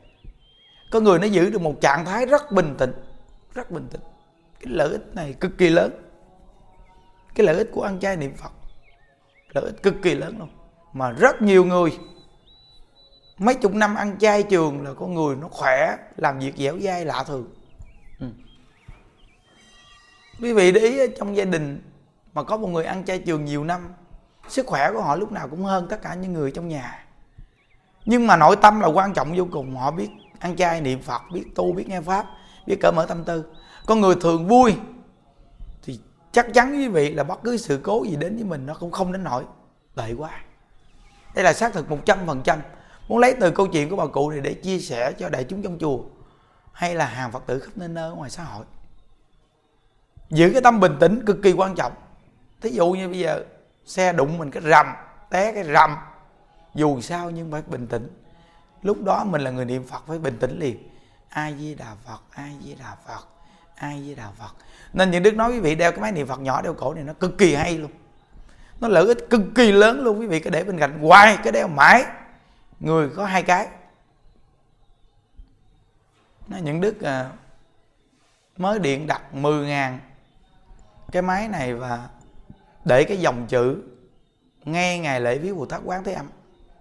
Có 0.92 1.00
người 1.00 1.20
nó 1.20 1.26
giữ 1.26 1.50
được 1.50 1.62
một 1.62 1.82
trạng 1.82 2.06
thái 2.06 2.26
rất 2.26 2.52
bình 2.52 2.76
tĩnh, 2.78 2.94
rất 3.54 3.72
bình 3.72 3.88
tĩnh. 3.92 4.02
Cái 4.60 4.74
lợi 4.74 4.90
ích 4.90 5.16
này 5.16 5.34
cực 5.34 5.58
kỳ 5.58 5.70
lớn. 5.70 5.92
Cái 7.36 7.46
lợi 7.46 7.56
ích 7.58 7.70
của 7.74 7.82
ăn 7.82 8.00
chay 8.00 8.18
niệm 8.18 8.36
phật, 8.36 8.52
lợi 9.54 9.66
ích 9.66 9.84
cực 9.84 9.96
kỳ 10.04 10.16
lớn 10.16 10.36
luôn. 10.40 10.50
Mà 10.94 11.12
rất 11.12 11.42
nhiều 11.42 11.66
người, 11.66 12.00
mấy 13.38 13.56
chục 13.56 13.74
năm 13.74 13.96
ăn 13.96 14.18
chay 14.20 14.44
trường 14.44 14.84
là 14.84 14.94
con 14.94 15.14
người 15.14 15.36
nó 15.36 15.48
khỏe, 15.52 15.98
làm 16.18 16.40
việc 16.40 16.58
dẻo 16.58 16.80
dai 16.80 17.06
lạ 17.06 17.24
thường 17.28 17.54
quý 20.42 20.54
vị 20.54 20.72
để 20.72 20.82
ý 20.82 21.00
trong 21.18 21.36
gia 21.36 21.46
đình 21.46 21.82
mà 22.34 22.44
có 22.44 22.58
một 22.58 22.68
người 22.68 22.86
ăn 22.86 23.06
chay 23.06 23.20
trường 23.20 23.46
nhiều 23.46 23.64
năm, 23.64 23.94
sức 24.48 24.66
khỏe 24.66 24.92
của 24.94 25.02
họ 25.02 25.16
lúc 25.16 25.32
nào 25.32 25.48
cũng 25.48 25.64
hơn 25.64 25.88
tất 25.90 26.02
cả 26.02 26.14
những 26.14 26.34
người 26.34 26.52
trong 26.52 26.68
nhà. 26.68 27.06
Nhưng 28.06 28.28
mà 28.28 28.38
nội 28.38 28.56
tâm 28.56 28.80
là 28.80 28.88
quan 28.88 29.14
trọng 29.14 29.34
vô 29.36 29.48
cùng, 29.52 29.76
họ 29.76 29.92
biết 29.92 30.10
ăn 30.40 30.56
chay, 30.56 30.82
niệm 30.82 31.02
phật, 31.02 31.22
biết 31.34 31.46
tu, 31.56 31.74
biết 31.74 31.90
nghe 31.90 32.02
pháp, 32.02 32.26
biết 32.68 32.78
cởi 32.82 32.92
mở 32.92 33.06
tâm 33.06 33.24
tư. 33.24 33.46
Con 33.86 34.02
người 34.02 34.16
thường 34.22 34.48
vui 34.48 34.76
thì 35.84 36.00
chắc 36.32 36.54
chắn 36.54 36.72
quý 36.72 36.88
vị 36.88 37.14
là 37.14 37.24
bất 37.24 37.44
cứ 37.44 37.58
sự 37.58 37.80
cố 37.84 38.04
gì 38.04 38.16
đến 38.16 38.36
với 38.36 38.46
mình 38.46 38.66
nó 38.66 38.74
cũng 38.74 38.92
không 38.92 39.12
đến 39.12 39.24
nổi 39.24 39.44
tệ 39.96 40.14
quá. 40.14 40.32
Đây 41.36 41.44
là 41.44 41.54
xác 41.54 41.74
thực 41.74 41.90
một 41.90 42.00
trăm 42.06 42.20
phần 42.28 42.42
trăm. 42.44 42.60
Muốn 43.08 43.20
lấy 43.20 43.36
từ 43.40 43.52
câu 43.52 43.68
chuyện 43.68 43.90
của 43.90 43.96
bà 43.96 44.06
cụ 44.06 44.30
này 44.30 44.40
để 44.40 44.54
chia 44.54 44.80
sẻ 44.80 45.12
cho 45.20 45.30
đại 45.30 45.44
chúng 45.44 45.62
trong 45.62 45.78
chùa, 45.80 46.00
hay 46.74 46.96
là 46.96 47.06
hàng 47.06 47.32
phật 47.32 47.44
tử 47.46 47.60
khắp 47.60 47.72
nơi 47.76 47.88
nơi 47.88 48.16
ngoài 48.16 48.30
xã 48.30 48.44
hội 48.44 48.66
giữ 50.34 50.50
cái 50.54 50.62
tâm 50.62 50.80
bình 50.80 50.98
tĩnh 51.00 51.26
cực 51.26 51.38
kỳ 51.44 51.52
quan 51.52 51.76
trọng. 51.76 51.94
Thí 52.62 52.70
dụ 52.70 52.92
như 52.92 53.10
bây 53.10 53.20
giờ 53.20 53.44
xe 53.86 54.14
đụng 54.14 54.38
mình 54.38 54.52
cái 54.52 54.64
rầm 54.64 54.88
té 55.30 55.54
cái 55.54 55.64
rầm 55.64 55.96
dù 56.74 57.02
sao 57.02 57.30
nhưng 57.30 57.52
phải 57.52 57.62
bình 57.68 57.88
tĩnh. 57.88 58.10
Lúc 58.82 59.04
đó 59.04 59.24
mình 59.24 59.42
là 59.42 59.52
người 59.52 59.66
niệm 59.66 59.88
phật 59.88 60.04
phải 60.08 60.20
bình 60.20 60.38
tĩnh 60.40 60.60
liền. 60.60 60.90
Ai 61.30 61.56
di 61.60 61.76
đà 61.76 61.96
phật 62.06 62.22
ai 62.32 62.56
di 62.64 62.76
đà 62.76 62.96
phật 63.08 63.28
ai 63.76 64.04
di 64.06 64.16
đà 64.16 64.30
phật. 64.40 64.56
Nên 64.94 65.12
những 65.12 65.24
đức 65.24 65.36
nói 65.36 65.52
quý 65.52 65.60
vị 65.60 65.76
đeo 65.76 65.92
cái 65.92 66.00
máy 66.00 66.12
niệm 66.12 66.28
phật 66.28 66.40
nhỏ 66.40 66.62
đeo 66.62 66.74
cổ 66.74 66.94
này 66.94 67.04
nó 67.04 67.14
cực 67.14 67.38
kỳ 67.38 67.56
hay 67.56 67.78
luôn. 67.78 67.92
Nó 68.80 68.88
lợi 68.88 69.08
ích 69.08 69.18
cực 69.30 69.42
kỳ 69.56 69.72
lớn 69.72 70.00
luôn 70.00 70.20
quý 70.20 70.28
vị 70.28 70.40
cứ 70.40 70.50
để 70.50 70.64
bên 70.64 70.80
cạnh 70.80 71.00
hoài 71.00 71.38
cái 71.44 71.52
đeo 71.52 71.68
mãi. 71.68 72.06
Người 72.80 73.10
có 73.10 73.26
hai 73.26 73.44
cái. 73.44 73.68
Nó 76.48 76.58
những 76.58 76.82
đức 76.82 77.02
à, 77.02 77.30
mới 78.58 78.80
điện 78.80 79.08
đặt 79.08 79.36
10 79.36 79.66
ngàn 79.66 80.00
cái 81.14 81.22
máy 81.22 81.48
này 81.48 81.74
và 81.74 82.10
để 82.86 83.04
cái 83.04 83.18
dòng 83.20 83.48
chữ 83.48 83.84
nghe 84.64 85.00
ngày 85.00 85.22
lễ 85.22 85.38
viết 85.38 85.54
Bồ 85.54 85.66
Tát 85.66 85.82
Quán 85.86 86.04
Thế 86.04 86.14
Âm, 86.14 86.30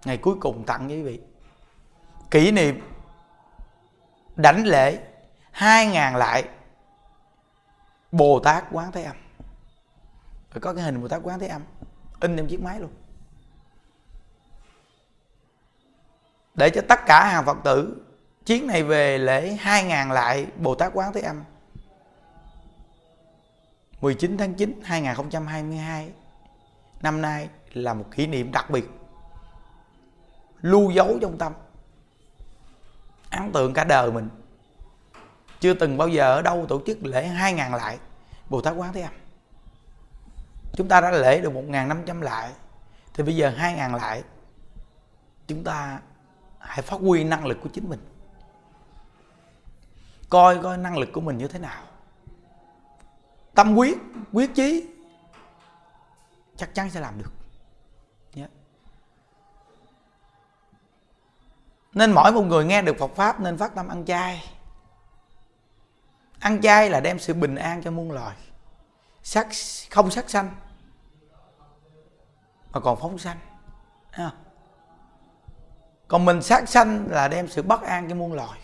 ngày 0.05 0.17
cuối 0.17 0.35
cùng 0.39 0.63
tặng 0.65 0.87
với 0.87 0.97
quý 0.97 1.03
vị. 1.03 1.21
Kỷ 2.31 2.51
niệm 2.51 2.81
đảnh 4.35 4.65
lễ 4.65 4.99
hai 5.51 5.87
ngàn 5.87 6.15
lại 6.15 6.49
Bồ 8.11 8.39
Tát 8.39 8.63
Quán 8.71 8.91
Thế 8.91 9.03
Âm. 9.03 9.15
Rồi 10.53 10.61
có 10.61 10.73
cái 10.73 10.83
hình 10.83 11.01
Bồ 11.01 11.07
Tát 11.07 11.21
Quán 11.23 11.39
Thế 11.39 11.47
Âm, 11.47 11.61
in 12.19 12.37
trong 12.37 12.47
chiếc 12.47 12.61
máy 12.61 12.79
luôn. 12.79 12.91
Để 16.55 16.69
cho 16.69 16.81
tất 16.89 16.99
cả 17.05 17.25
hàng 17.25 17.45
Phật 17.45 17.57
tử 17.63 18.05
chuyến 18.45 18.67
này 18.67 18.83
về 18.83 19.17
lễ 19.17 19.57
hai 19.59 19.83
ngàn 19.83 20.11
lại 20.11 20.47
Bồ 20.57 20.75
Tát 20.75 20.91
Quán 20.93 21.13
Thế 21.13 21.21
Âm 21.21 21.43
19 24.03 24.37
tháng 24.37 24.53
9 24.53 24.81
2022 24.83 26.11
năm 27.01 27.21
nay 27.21 27.49
là 27.73 27.93
một 27.93 28.05
kỷ 28.11 28.27
niệm 28.27 28.51
đặc 28.51 28.69
biệt. 28.69 28.89
Lưu 30.61 30.91
dấu 30.91 31.17
trong 31.21 31.37
tâm, 31.37 31.53
ấn 33.29 33.51
tượng 33.51 33.73
cả 33.73 33.83
đời 33.83 34.11
mình. 34.11 34.29
Chưa 35.59 35.73
từng 35.73 35.97
bao 35.97 36.07
giờ 36.07 36.35
ở 36.35 36.41
đâu 36.41 36.65
tổ 36.69 36.81
chức 36.85 37.05
lễ 37.05 37.29
2.000 37.29 37.77
lại, 37.77 37.97
Bồ 38.49 38.61
Tát 38.61 38.73
Quán 38.77 38.93
Thế 38.93 39.01
Âm. 39.01 39.13
Chúng 40.73 40.87
ta 40.87 41.01
đã 41.01 41.11
lễ 41.11 41.41
được 41.41 41.53
một 41.53 41.63
ngàn 41.67 41.87
năm 41.87 42.03
trăm 42.05 42.21
lại, 42.21 42.51
thì 43.13 43.23
bây 43.23 43.35
giờ 43.35 43.53
2.000 43.57 43.95
lại, 43.95 44.23
chúng 45.47 45.63
ta 45.63 45.99
hãy 46.59 46.81
phát 46.81 46.99
huy 46.99 47.23
năng 47.23 47.45
lực 47.45 47.57
của 47.63 47.69
chính 47.73 47.89
mình. 47.89 47.99
Coi 50.29 50.59
coi 50.63 50.77
năng 50.77 50.97
lực 50.97 51.09
của 51.13 51.21
mình 51.21 51.37
như 51.37 51.47
thế 51.47 51.59
nào? 51.59 51.83
Tâm 53.55 53.75
quyết 53.75 53.97
quyết 54.33 54.55
chí, 54.55 54.87
chắc 56.55 56.75
chắn 56.75 56.89
sẽ 56.89 56.99
làm 56.99 57.17
được. 57.17 57.31
Yeah. 58.35 58.51
nên 61.93 62.11
mỗi 62.11 62.31
một 62.31 62.41
người 62.41 62.65
nghe 62.65 62.81
được 62.81 62.95
Phật 62.99 63.11
pháp 63.15 63.39
nên 63.39 63.57
phát 63.57 63.75
tâm 63.75 63.87
ăn 63.87 64.05
chay. 64.05 64.53
Ăn 66.39 66.61
chay 66.61 66.89
là 66.89 66.99
đem 66.99 67.19
sự 67.19 67.33
bình 67.33 67.55
an 67.55 67.83
cho 67.83 67.91
muôn 67.91 68.11
loài. 68.11 68.35
Sắc, 69.23 69.47
không 69.91 70.11
sắc 70.11 70.29
sanh, 70.29 70.51
mà 72.71 72.79
còn 72.79 72.99
phóng 72.99 73.17
sanh. 73.17 73.37
Còn 76.07 76.25
mình 76.25 76.41
sát 76.41 76.69
sanh 76.69 77.07
là 77.09 77.27
đem 77.27 77.47
sự 77.47 77.61
bất 77.61 77.81
an 77.81 78.09
cho 78.09 78.15
muôn 78.15 78.33
loài 78.33 78.59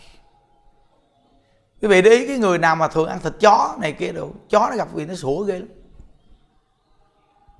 quý 1.80 1.88
vị 1.88 2.02
để 2.02 2.10
ý 2.10 2.26
cái 2.26 2.38
người 2.38 2.58
nào 2.58 2.76
mà 2.76 2.88
thường 2.88 3.08
ăn 3.08 3.20
thịt 3.20 3.32
chó 3.40 3.76
này 3.80 3.92
kia 3.92 4.12
đồ 4.12 4.30
chó 4.50 4.70
nó 4.70 4.76
gặp 4.76 4.88
vị 4.92 5.06
nó 5.06 5.14
sủa 5.14 5.42
ghê 5.42 5.58
lắm. 5.58 5.68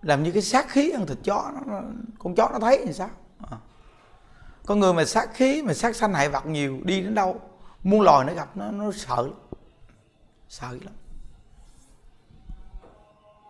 Làm 0.03 0.23
như 0.23 0.33
cái 0.33 0.43
sát 0.43 0.69
khí 0.69 0.91
ăn 0.91 1.07
thịt 1.07 1.19
chó 1.25 1.51
nó, 1.55 1.61
nó 1.67 1.81
con 2.19 2.35
chó 2.35 2.49
nó 2.53 2.59
thấy 2.59 2.83
thì 2.87 2.93
sao? 2.93 3.11
À. 3.51 3.57
con 4.67 4.81
người 4.81 4.93
mà 4.93 5.05
sát 5.05 5.35
khí 5.35 5.63
mà 5.63 5.75
sát 5.75 5.97
sanh 5.97 6.15
hại 6.15 6.29
vật 6.29 6.47
nhiều 6.47 6.79
đi 6.85 7.01
đến 7.01 7.15
đâu 7.15 7.41
muôn 7.83 8.01
loài 8.01 8.27
nó 8.27 8.33
gặp 8.33 8.57
nó 8.57 8.71
nó 8.71 8.93
sợ 8.93 9.23
lắm. 9.23 9.35
Sợ 10.49 10.69
lắm. 10.71 10.95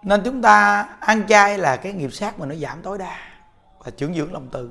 Nên 0.02 0.22
chúng 0.24 0.42
ta 0.42 0.82
ăn 1.00 1.26
chay 1.28 1.58
là 1.58 1.76
cái 1.76 1.92
nghiệp 1.92 2.12
sát 2.12 2.38
mà 2.38 2.46
nó 2.46 2.54
giảm 2.54 2.82
tối 2.82 2.98
đa 2.98 3.18
và 3.84 3.90
trưởng 3.90 4.14
dưỡng 4.14 4.32
lòng 4.32 4.48
từ. 4.52 4.70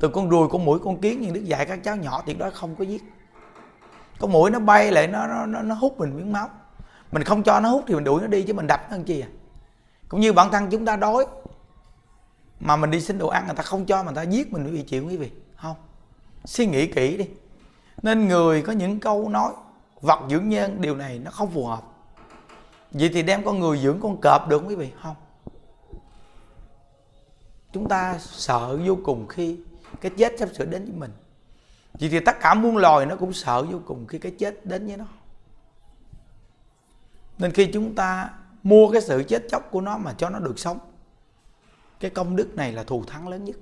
Từ 0.00 0.08
con 0.08 0.28
ruồi 0.28 0.48
con 0.48 0.64
mũi 0.64 0.78
con 0.84 1.00
kiến 1.00 1.20
những 1.20 1.32
đức 1.32 1.44
dạy 1.44 1.66
các 1.66 1.80
cháu 1.84 1.96
nhỏ 1.96 2.22
tuyệt 2.26 2.38
đối 2.38 2.50
không 2.50 2.76
có 2.76 2.84
giết 2.84 3.02
con 4.18 4.32
mũi 4.32 4.50
nó 4.50 4.58
bay 4.58 4.92
lại 4.92 5.06
nó 5.06 5.26
nó 5.26 5.46
nó, 5.46 5.62
nó 5.62 5.74
hút 5.74 5.98
mình 5.98 6.16
miếng 6.16 6.32
máu. 6.32 6.50
Mình 7.12 7.24
không 7.24 7.42
cho 7.42 7.60
nó 7.60 7.68
hút 7.68 7.84
thì 7.86 7.94
mình 7.94 8.04
đuổi 8.04 8.20
nó 8.20 8.26
đi 8.26 8.42
chứ 8.42 8.52
mình 8.52 8.66
đập 8.66 8.86
nó 8.90 8.96
làm 8.96 9.04
chi 9.04 9.20
à? 9.20 9.28
Cũng 10.08 10.20
như 10.20 10.32
bản 10.32 10.50
thân 10.52 10.70
chúng 10.70 10.84
ta 10.84 10.96
đói 10.96 11.26
mà 12.60 12.76
mình 12.76 12.90
đi 12.90 13.00
xin 13.00 13.18
đồ 13.18 13.28
ăn 13.28 13.46
người 13.46 13.54
ta 13.54 13.62
không 13.62 13.86
cho 13.86 13.96
mà 13.96 14.04
người 14.04 14.14
ta 14.14 14.22
giết 14.22 14.52
mình 14.52 14.72
bị 14.72 14.82
chịu 14.82 15.06
quý 15.06 15.16
vị. 15.16 15.30
Không. 15.56 15.76
Suy 16.44 16.66
nghĩ 16.66 16.86
kỹ 16.86 17.16
đi. 17.16 17.28
Nên 18.02 18.28
người 18.28 18.62
có 18.62 18.72
những 18.72 19.00
câu 19.00 19.28
nói 19.28 19.52
vật 20.00 20.20
dưỡng 20.30 20.48
nhân 20.48 20.80
điều 20.80 20.96
này 20.96 21.18
nó 21.18 21.30
không 21.30 21.50
phù 21.50 21.66
hợp. 21.66 21.82
Vậy 22.90 23.10
thì 23.14 23.22
đem 23.22 23.44
con 23.44 23.60
người 23.60 23.78
dưỡng 23.78 24.00
con 24.00 24.16
cọp 24.20 24.48
được 24.48 24.62
quý 24.66 24.74
vị. 24.74 24.90
Không. 25.02 25.16
Chúng 27.72 27.88
ta 27.88 28.18
sợ 28.18 28.78
vô 28.86 28.98
cùng 29.04 29.28
khi 29.28 29.58
cái 30.00 30.12
chết 30.16 30.32
sắp 30.38 30.48
sửa 30.54 30.64
đến 30.64 30.84
với 30.84 30.94
mình 30.94 31.10
vì 31.98 32.08
thì 32.08 32.20
tất 32.20 32.36
cả 32.40 32.54
muôn 32.54 32.76
loài 32.76 33.06
nó 33.06 33.16
cũng 33.16 33.32
sợ 33.32 33.62
vô 33.62 33.80
cùng 33.86 34.06
khi 34.06 34.18
cái 34.18 34.32
chết 34.38 34.66
đến 34.66 34.86
với 34.86 34.96
nó. 34.96 35.04
Nên 37.38 37.52
khi 37.52 37.70
chúng 37.72 37.94
ta 37.94 38.30
mua 38.62 38.90
cái 38.90 39.00
sự 39.02 39.24
chết 39.28 39.42
chóc 39.50 39.70
của 39.70 39.80
nó 39.80 39.98
mà 39.98 40.14
cho 40.18 40.30
nó 40.30 40.38
được 40.38 40.58
sống, 40.58 40.78
cái 42.00 42.10
công 42.10 42.36
đức 42.36 42.54
này 42.54 42.72
là 42.72 42.84
thù 42.84 43.04
thắng 43.04 43.28
lớn 43.28 43.44
nhất. 43.44 43.56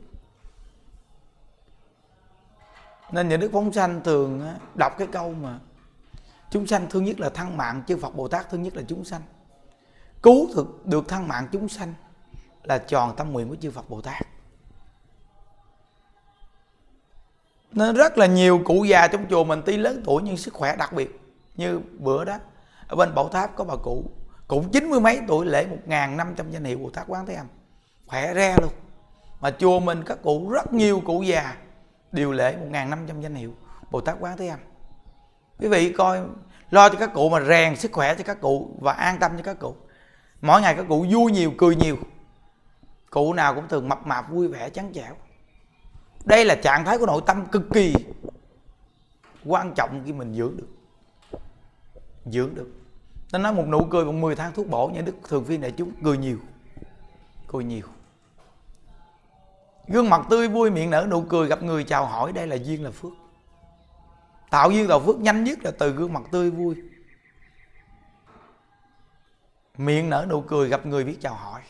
Nên 3.10 3.28
những 3.28 3.40
đức 3.40 3.50
phóng 3.52 3.72
sanh 3.72 4.00
thường 4.04 4.54
đọc 4.74 4.92
cái 4.98 5.08
câu 5.12 5.32
mà 5.32 5.58
chúng 6.50 6.66
sanh 6.66 6.86
thương 6.90 7.04
nhất 7.04 7.20
là 7.20 7.30
thăng 7.30 7.56
mạng, 7.56 7.82
chư 7.86 7.96
phật 7.96 8.16
bồ 8.16 8.28
tát 8.28 8.50
thương 8.50 8.62
nhất 8.62 8.76
là 8.76 8.82
chúng 8.88 9.04
sanh. 9.04 9.22
Cứu 10.22 10.48
thực 10.54 10.86
được 10.86 11.08
thăng 11.08 11.28
mạng 11.28 11.48
chúng 11.52 11.68
sanh 11.68 11.94
là 12.62 12.78
tròn 12.78 13.14
tâm 13.16 13.32
nguyện 13.32 13.48
của 13.48 13.56
chư 13.56 13.70
phật 13.70 13.90
bồ 13.90 14.00
tát. 14.00 14.26
Nên 17.72 17.94
rất 17.96 18.18
là 18.18 18.26
nhiều 18.26 18.60
cụ 18.64 18.84
già 18.84 19.08
trong 19.08 19.26
chùa 19.30 19.44
mình, 19.44 19.62
tuy 19.66 19.76
lớn 19.76 20.02
tuổi 20.04 20.22
nhưng 20.22 20.36
sức 20.36 20.54
khỏe 20.54 20.76
đặc 20.76 20.92
biệt 20.92 21.20
như 21.56 21.80
bữa 21.98 22.24
đó. 22.24 22.36
Ở 22.88 22.96
bên 22.96 23.14
bảo 23.14 23.28
tháp 23.28 23.56
có 23.56 23.64
bà 23.64 23.76
cụ 23.76 24.04
cũng 24.48 24.70
chín 24.70 24.90
mươi 24.90 25.00
mấy 25.00 25.20
tuổi, 25.28 25.46
lễ 25.46 25.66
một 25.66 25.78
ngàn 25.84 26.16
năm 26.16 26.34
trăm 26.36 26.50
danh 26.50 26.64
hiệu 26.64 26.78
bồ 26.78 26.90
tát 26.90 27.04
quán 27.08 27.26
thế 27.26 27.34
âm. 27.34 27.46
Khỏe 28.06 28.34
re 28.34 28.56
luôn. 28.62 28.72
Mà 29.40 29.50
chùa 29.50 29.80
mình 29.80 30.02
các 30.06 30.18
cụ 30.22 30.50
rất 30.50 30.72
nhiều 30.72 31.02
cụ 31.06 31.22
già 31.22 31.56
đều 32.12 32.32
lễ 32.32 32.56
một 32.56 32.66
ngàn 32.70 32.90
năm 32.90 32.98
trăm 33.08 33.20
danh 33.20 33.34
hiệu 33.34 33.52
bồ 33.90 34.00
tát 34.00 34.16
quán 34.20 34.36
thế 34.36 34.48
âm. 34.48 34.58
Quý 35.58 35.68
vị 35.68 35.92
coi, 35.92 36.20
lo 36.70 36.88
cho 36.88 36.94
các 36.98 37.14
cụ 37.14 37.28
mà 37.28 37.40
rèn 37.40 37.76
sức 37.76 37.92
khỏe 37.92 38.14
cho 38.14 38.24
các 38.24 38.40
cụ 38.40 38.76
và 38.80 38.92
an 38.92 39.18
tâm 39.20 39.36
cho 39.36 39.42
các 39.42 39.58
cụ. 39.58 39.76
Mỗi 40.40 40.60
ngày 40.60 40.74
các 40.74 40.86
cụ 40.88 41.06
vui 41.10 41.32
nhiều, 41.32 41.52
cười 41.58 41.76
nhiều. 41.76 41.96
Cụ 43.10 43.32
nào 43.32 43.54
cũng 43.54 43.68
thường 43.68 43.88
mập 43.88 44.06
mạp, 44.06 44.30
vui 44.30 44.48
vẻ, 44.48 44.70
trắng 44.70 44.92
trẻo 44.94 45.14
đây 46.26 46.44
là 46.44 46.54
trạng 46.54 46.84
thái 46.84 46.98
của 46.98 47.06
nội 47.06 47.22
tâm 47.26 47.46
cực 47.46 47.62
kỳ 47.74 47.94
quan 49.44 49.72
trọng 49.74 50.02
khi 50.06 50.12
mình 50.12 50.34
dưỡng 50.34 50.56
được. 50.56 50.68
Dưỡng 52.24 52.54
được. 52.54 52.68
Nó 53.32 53.38
nói 53.38 53.52
một 53.52 53.64
nụ 53.68 53.84
cười 53.90 54.04
bằng 54.04 54.20
10 54.20 54.36
tháng 54.36 54.52
thuốc 54.52 54.68
bổ 54.68 54.88
nhà 54.88 55.00
đức 55.00 55.14
thường 55.28 55.44
phiên 55.44 55.60
đại 55.60 55.72
chúng, 55.76 55.92
cười 56.04 56.18
nhiều. 56.18 56.38
Cười 57.48 57.64
nhiều. 57.64 57.86
Gương 59.88 60.10
mặt 60.10 60.26
tươi 60.30 60.48
vui 60.48 60.70
miệng 60.70 60.90
nở, 60.90 61.06
nụ 61.10 61.22
cười 61.22 61.48
gặp 61.48 61.62
người 61.62 61.84
chào 61.84 62.06
hỏi, 62.06 62.32
đây 62.32 62.46
là 62.46 62.56
duyên 62.56 62.84
là 62.84 62.90
phước. 62.90 63.12
Tạo 64.50 64.70
duyên 64.70 64.88
tạo 64.88 65.00
phước 65.00 65.20
nhanh 65.20 65.44
nhất 65.44 65.58
là 65.62 65.70
từ 65.78 65.92
gương 65.92 66.12
mặt 66.12 66.22
tươi 66.30 66.50
vui. 66.50 66.74
Miệng 69.78 70.10
nở, 70.10 70.26
nụ 70.28 70.40
cười 70.40 70.68
gặp 70.68 70.86
người 70.86 71.04
biết 71.04 71.16
chào 71.20 71.34
hỏi. 71.34 71.62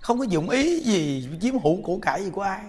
Không 0.00 0.18
có 0.18 0.24
dụng 0.24 0.50
ý 0.50 0.80
gì 0.80 1.28
chiếm 1.40 1.58
hữu 1.58 1.82
của 1.82 1.98
cải 2.02 2.24
gì 2.24 2.30
của 2.30 2.42
ai 2.42 2.62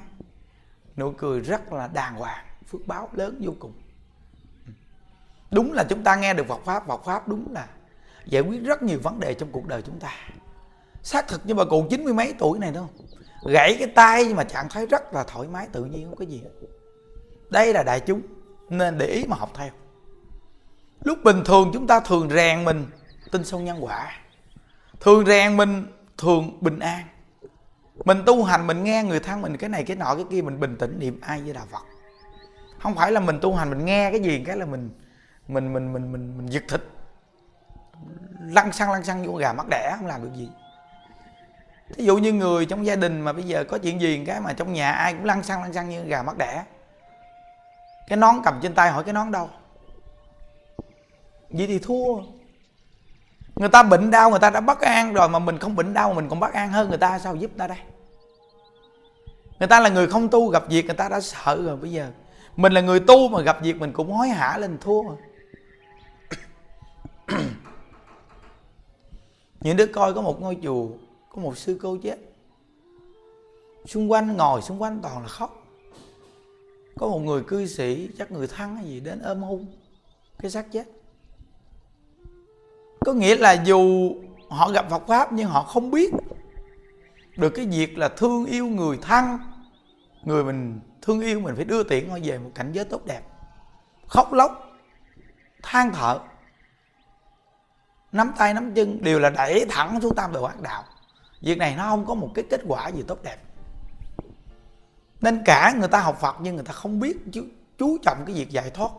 nụ 0.97 1.12
cười 1.12 1.39
rất 1.39 1.73
là 1.73 1.88
đàng 1.88 2.15
hoàng, 2.15 2.45
phước 2.67 2.88
báo 2.88 3.09
lớn 3.13 3.39
vô 3.41 3.53
cùng. 3.59 3.73
Đúng 5.51 5.73
là 5.73 5.83
chúng 5.89 6.03
ta 6.03 6.15
nghe 6.15 6.33
được 6.33 6.47
Phật 6.47 6.65
pháp 6.65 6.88
Phật 6.88 7.03
pháp 7.05 7.27
đúng 7.27 7.53
là 7.53 7.67
giải 8.25 8.41
quyết 8.41 8.63
rất 8.63 8.83
nhiều 8.83 9.00
vấn 9.03 9.19
đề 9.19 9.33
trong 9.33 9.51
cuộc 9.51 9.67
đời 9.67 9.81
chúng 9.81 10.00
ta. 10.00 10.12
Xác 11.03 11.27
thực 11.27 11.45
như 11.45 11.55
bà 11.55 11.65
cụ 11.65 11.88
chín 11.89 12.03
mươi 12.03 12.13
mấy 12.13 12.33
tuổi 12.39 12.59
này 12.59 12.71
đâu 12.71 12.89
gãy 13.45 13.75
cái 13.79 13.88
tay 13.88 14.25
nhưng 14.25 14.35
mà 14.35 14.43
trạng 14.43 14.69
thái 14.69 14.85
rất 14.85 15.13
là 15.13 15.23
thoải 15.23 15.47
mái, 15.47 15.67
tự 15.71 15.85
nhiên, 15.85 16.05
không 16.05 16.15
có 16.15 16.25
gì 16.25 16.41
đây 17.50 17.73
là 17.73 17.83
đại 17.83 18.00
chúng, 18.00 18.21
nên 18.69 18.97
để 18.97 19.05
ý 19.05 19.25
mà 19.27 19.38
học 19.38 19.51
theo. 19.55 19.69
Lúc 21.03 21.17
bình 21.23 21.41
thường 21.45 21.71
chúng 21.73 21.88
ta 21.88 22.00
thường 22.00 22.29
rèn 22.29 22.65
mình 22.65 22.85
tin 23.31 23.45
sâu 23.45 23.59
nhân 23.59 23.83
quả. 23.83 24.12
Thường 25.00 25.25
rèn 25.25 25.57
mình 25.57 25.85
thường 26.17 26.57
bình 26.62 26.79
an 26.79 27.03
mình 28.05 28.24
tu 28.25 28.43
hành, 28.43 28.67
mình 28.67 28.83
nghe 28.83 29.03
người 29.03 29.19
thân 29.19 29.41
mình 29.41 29.57
cái 29.57 29.69
này, 29.69 29.83
cái 29.83 29.98
nọ, 29.98 30.15
cái 30.15 30.25
kia, 30.31 30.41
mình 30.41 30.60
bình 30.60 30.77
tĩnh 30.79 31.00
niệm 31.00 31.19
ai 31.22 31.41
với 31.41 31.53
đạo 31.53 31.65
phật. 31.72 31.83
Không 32.79 32.95
phải 32.95 33.12
là 33.12 33.19
mình 33.19 33.39
tu 33.41 33.55
hành, 33.55 33.69
mình 33.69 33.86
nghe 33.86 34.12
cái 34.12 34.19
gì 34.19 34.43
cái 34.45 34.57
là 34.57 34.65
mình 34.65 34.89
mình 35.48 35.74
mình 35.74 35.93
mình 35.93 36.12
mình 36.12 36.38
mình 36.38 36.45
giật 36.45 36.63
thịt. 36.69 36.81
Lăn 38.39 38.72
xăng 38.72 38.91
lăn 38.91 39.03
xăng 39.03 39.27
vô 39.27 39.33
gà 39.33 39.53
mắt 39.53 39.65
đẻ, 39.69 39.93
không 39.98 40.07
làm 40.07 40.24
được 40.24 40.31
gì. 40.36 40.50
Thí 41.95 42.05
dụ 42.05 42.17
như 42.17 42.33
người 42.33 42.65
trong 42.65 42.86
gia 42.86 42.95
đình 42.95 43.22
mà 43.22 43.33
bây 43.33 43.43
giờ 43.43 43.63
có 43.63 43.77
chuyện 43.77 44.01
gì 44.01 44.24
cái 44.25 44.41
mà 44.41 44.53
trong 44.53 44.74
nhà 44.74 44.91
ai 44.91 45.13
cũng 45.13 45.25
lăn 45.25 45.43
xăng 45.43 45.62
lăn 45.62 45.74
xăng 45.74 45.89
như 45.89 46.03
gà 46.03 46.24
mắt 46.24 46.38
đẻ. 46.38 46.63
Cái 48.07 48.17
nón 48.17 48.36
cầm 48.43 48.60
trên 48.62 48.74
tay 48.74 48.91
hỏi 48.91 49.03
cái 49.03 49.13
nón 49.13 49.31
đâu? 49.31 49.50
Vậy 51.50 51.67
thì 51.67 51.79
thua. 51.79 52.22
Người 53.55 53.69
ta 53.69 53.83
bệnh 53.83 54.12
đau, 54.12 54.29
người 54.29 54.39
ta 54.39 54.50
đã 54.50 54.62
bất 54.62 54.81
an 54.81 55.13
rồi 55.13 55.29
mà 55.29 55.39
mình 55.39 55.57
không 55.57 55.75
bệnh 55.75 55.93
đau 55.93 56.13
mình 56.13 56.29
còn 56.29 56.39
bất 56.39 56.53
an 56.53 56.69
hơn 56.69 56.89
người 56.89 56.98
ta, 56.98 57.19
sao 57.19 57.36
giúp 57.36 57.51
ta 57.57 57.67
đây? 57.67 57.77
Người 59.63 59.67
ta 59.67 59.79
là 59.79 59.89
người 59.89 60.08
không 60.08 60.29
tu 60.29 60.48
gặp 60.48 60.70
việc, 60.70 60.86
người 60.86 60.96
ta 60.96 61.10
đã 61.10 61.22
sợ 61.22 61.62
rồi. 61.65 61.77
Bây 61.77 61.91
giờ 61.91 62.12
mình 62.55 62.74
là 62.74 62.82
người 62.82 63.00
tu 63.00 63.27
mà 63.27 63.41
gặp 63.41 63.58
việc 63.62 63.79
mình 63.79 63.93
cũng 63.93 64.12
hối 64.12 64.27
hả 64.27 64.58
lên 64.58 64.77
thua. 64.82 65.03
Rồi 65.03 65.17
những 69.62 69.77
đứa 69.77 69.86
coi 69.86 70.13
có 70.13 70.22
một 70.22 70.41
ngôi 70.41 70.58
chùa, 70.63 70.88
có 71.29 71.41
một 71.41 71.58
sư 71.58 71.79
cô 71.82 71.98
chết. 72.03 72.17
Xung 73.86 74.12
quanh, 74.12 74.38
ngồi 74.38 74.62
xung 74.62 74.82
quanh 74.82 75.00
toàn 75.03 75.22
là 75.22 75.27
khóc. 75.27 75.63
Có 77.00 77.08
một 77.08 77.20
người 77.20 77.43
cư 77.43 77.65
sĩ, 77.65 78.10
chắc 78.17 78.32
người 78.32 78.48
thân 78.48 78.75
hay 78.75 78.86
gì, 78.86 79.00
đến 79.00 79.20
ôm 79.20 79.41
hôn. 79.43 79.65
Cái 80.39 80.51
xác 80.51 80.72
chết. 80.72 80.88
Có 83.00 83.13
nghĩa 83.13 83.36
là 83.36 83.51
dù 83.51 84.12
họ 84.50 84.72
gặp 84.72 84.86
Phật 84.89 85.08
pháp 85.08 85.34
nhưng 85.34 85.50
họ 85.50 85.63
không 85.63 85.91
biết 85.91 86.13
được 87.38 87.50
cái 87.50 87.65
việc 87.65 87.98
là 87.98 88.08
thương 88.08 88.46
yêu 88.46 88.67
người 88.67 88.98
thân 89.01 89.25
người 90.25 90.43
mình 90.43 90.79
thương 91.01 91.21
yêu 91.21 91.39
mình 91.39 91.55
phải 91.55 91.65
đưa 91.65 91.83
tiễn 91.83 92.09
họ 92.09 92.17
về 92.23 92.37
một 92.37 92.51
cảnh 92.55 92.71
giới 92.71 92.85
tốt 92.85 93.05
đẹp. 93.05 93.21
Khóc 94.07 94.33
lóc 94.33 94.71
than 95.63 95.93
thở 95.93 96.19
nắm 98.11 98.31
tay 98.37 98.53
nắm 98.53 98.73
chân 98.73 99.03
đều 99.03 99.19
là 99.19 99.29
đẩy 99.29 99.65
thẳng 99.69 100.01
xuống 100.01 100.15
tam 100.15 100.33
đồ 100.33 100.43
ác 100.43 100.61
đạo. 100.61 100.83
Việc 101.41 101.57
này 101.57 101.75
nó 101.77 101.89
không 101.89 102.05
có 102.05 102.13
một 102.13 102.29
cái 102.35 102.45
kết 102.49 102.61
quả 102.67 102.87
gì 102.87 103.03
tốt 103.07 103.23
đẹp. 103.23 103.37
Nên 105.21 105.41
cả 105.45 105.73
người 105.79 105.87
ta 105.87 105.99
học 105.99 106.17
phật 106.21 106.35
nhưng 106.41 106.55
người 106.55 106.65
ta 106.65 106.73
không 106.73 106.99
biết 106.99 107.17
chú, 107.31 107.43
chú 107.77 107.97
trọng 108.03 108.23
cái 108.25 108.35
việc 108.35 108.49
giải 108.49 108.69
thoát. 108.69 108.91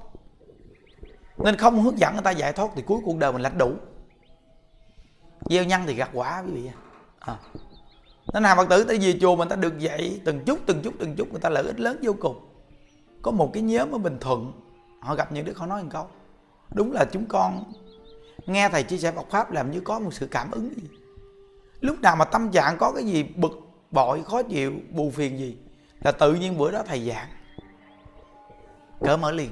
Nên 1.38 1.56
không 1.56 1.82
hướng 1.82 1.98
dẫn 1.98 2.12
người 2.12 2.22
ta 2.22 2.30
giải 2.30 2.52
thoát 2.52 2.70
thì 2.74 2.82
cuối 2.82 3.00
cuộc 3.04 3.18
đời 3.18 3.32
mình 3.32 3.42
lãnh 3.42 3.58
đủ. 3.58 3.72
Gieo 5.50 5.64
nhân 5.64 5.82
thì 5.87 5.94
gặt 5.94 6.10
quả 6.12 6.42
quý 6.46 6.52
vị 6.52 6.70
à 7.20 7.37
nên 8.35 8.44
hàng 8.44 8.57
phật 8.57 8.68
tử 8.68 8.85
tại 8.85 8.99
vì 8.99 9.18
chùa 9.20 9.37
mình 9.37 9.49
ta 9.49 9.57
được 9.57 9.79
dạy 9.79 10.20
từng 10.25 10.44
chút 10.47 10.59
từng 10.66 10.83
chút 10.83 10.94
từng 10.99 11.14
chút, 11.16 11.29
người 11.31 11.40
ta 11.40 11.49
lợi 11.49 11.64
ích 11.64 11.81
lớn 11.81 11.99
vô 12.03 12.12
cùng. 12.20 12.49
Có 13.23 13.31
một 13.31 13.51
cái 13.53 13.62
nhóm 13.62 13.92
ở 13.92 13.99
bình 13.99 14.18
thuận, 14.20 14.53
họ 15.01 15.14
gặp 15.14 15.33
những 15.33 15.44
đứa, 15.44 15.53
họ 15.57 15.66
nói 15.66 15.83
một 15.83 15.88
câu, 15.92 16.07
đúng 16.75 16.92
là 16.92 17.05
chúng 17.12 17.27
con 17.27 17.73
nghe 18.47 18.68
thầy 18.68 18.83
chia 18.83 18.99
sẻ 18.99 19.12
Phật 19.12 19.31
pháp 19.31 19.53
làm 19.53 19.70
như 19.70 19.81
có 19.81 19.99
một 19.99 20.14
sự 20.14 20.27
cảm 20.31 20.51
ứng 20.51 20.70
gì. 20.77 20.88
Lúc 21.81 22.01
nào 22.01 22.16
mà 22.16 22.25
tâm 22.25 22.51
trạng 22.51 22.79
có 22.79 22.92
cái 22.92 23.05
gì 23.05 23.23
bực 23.23 23.53
bội, 23.90 24.23
khó 24.23 24.42
chịu, 24.42 24.73
buồn 24.90 25.11
phiền 25.11 25.38
gì, 25.38 25.57
là 26.01 26.12
tự 26.12 26.35
nhiên 26.35 26.59
bữa 26.59 26.70
đó 26.70 26.83
thầy 26.87 27.09
giảng. 27.09 27.29
Cỡ 29.01 29.16
mở 29.16 29.33
liền. 29.33 29.51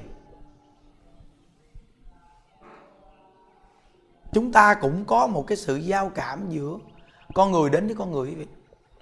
Chúng 4.33 4.51
ta 4.51 4.73
cũng 4.73 5.05
có 5.05 5.27
một 5.27 5.47
cái 5.47 5.57
sự 5.57 5.75
giao 5.75 6.11
cảm 6.15 6.49
giữa 6.49 6.77
con 7.33 7.51
người 7.51 7.69
đến 7.69 7.87
với 7.87 7.95
con 7.95 8.11
người 8.11 8.35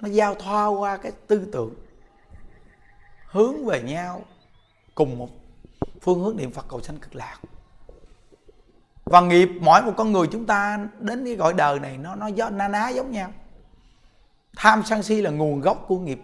nó 0.01 0.09
giao 0.09 0.35
thoa 0.35 0.67
qua 0.67 0.97
cái 0.97 1.11
tư 1.27 1.49
tưởng, 1.51 1.73
hướng 3.25 3.65
về 3.65 3.81
nhau 3.81 4.21
cùng 4.95 5.17
một 5.17 5.29
phương 6.01 6.19
hướng 6.23 6.37
niệm 6.37 6.51
phật 6.51 6.65
cầu 6.69 6.81
sanh 6.81 6.97
cực 6.97 7.15
lạc. 7.15 7.39
Và 9.05 9.21
nghiệp 9.21 9.49
mỗi 9.61 9.81
một 9.81 9.93
con 9.97 10.11
người 10.11 10.27
chúng 10.31 10.45
ta 10.45 10.87
đến 10.99 11.25
cái 11.25 11.35
gọi 11.35 11.53
đời 11.53 11.79
này 11.79 11.97
nó 11.97 12.15
nó 12.15 12.27
do, 12.27 12.49
na 12.49 12.67
ná 12.67 12.89
giống 12.89 13.11
nhau. 13.11 13.31
Tham 14.57 14.83
sân 14.85 15.03
si 15.03 15.21
là 15.21 15.29
nguồn 15.29 15.61
gốc 15.61 15.85
của 15.87 15.99
nghiệp. 15.99 16.19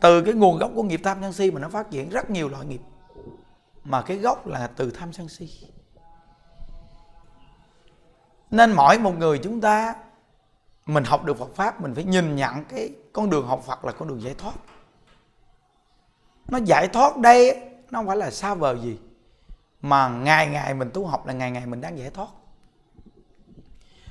Từ 0.00 0.22
cái 0.22 0.34
nguồn 0.34 0.58
gốc 0.58 0.70
của 0.74 0.82
nghiệp 0.82 1.00
tham 1.04 1.18
sân 1.20 1.32
si 1.32 1.50
mà 1.50 1.60
nó 1.60 1.68
phát 1.68 1.90
triển 1.90 2.10
rất 2.10 2.30
nhiều 2.30 2.48
loại 2.48 2.66
nghiệp. 2.66 2.80
Mà 3.84 4.02
cái 4.02 4.16
gốc 4.16 4.46
là 4.46 4.66
từ 4.76 4.90
tham 4.90 5.12
sân 5.12 5.28
si. 5.28 5.48
Nên 8.50 8.72
mỗi 8.72 8.98
một 8.98 9.18
người 9.18 9.38
chúng 9.38 9.60
ta 9.60 9.94
mình 10.94 11.04
học 11.04 11.24
được 11.24 11.38
Phật 11.38 11.54
pháp, 11.54 11.80
mình 11.80 11.94
phải 11.94 12.04
nhìn 12.04 12.36
nhận 12.36 12.64
cái 12.64 12.92
con 13.12 13.30
đường 13.30 13.46
học 13.46 13.62
Phật 13.66 13.84
là 13.84 13.92
con 13.92 14.08
đường 14.08 14.22
giải 14.22 14.34
thoát. 14.38 14.54
Nó 16.48 16.58
giải 16.58 16.88
thoát 16.88 17.16
đây, 17.16 17.60
nó 17.90 17.98
không 17.98 18.06
phải 18.06 18.16
là 18.16 18.30
xa 18.30 18.54
vời 18.54 18.78
gì. 18.82 18.98
Mà 19.82 20.08
ngày 20.08 20.46
ngày 20.46 20.74
mình 20.74 20.90
tu 20.94 21.06
học 21.06 21.26
là 21.26 21.32
ngày 21.32 21.50
ngày 21.50 21.66
mình 21.66 21.80
đang 21.80 21.98
giải 21.98 22.10
thoát. 22.10 22.28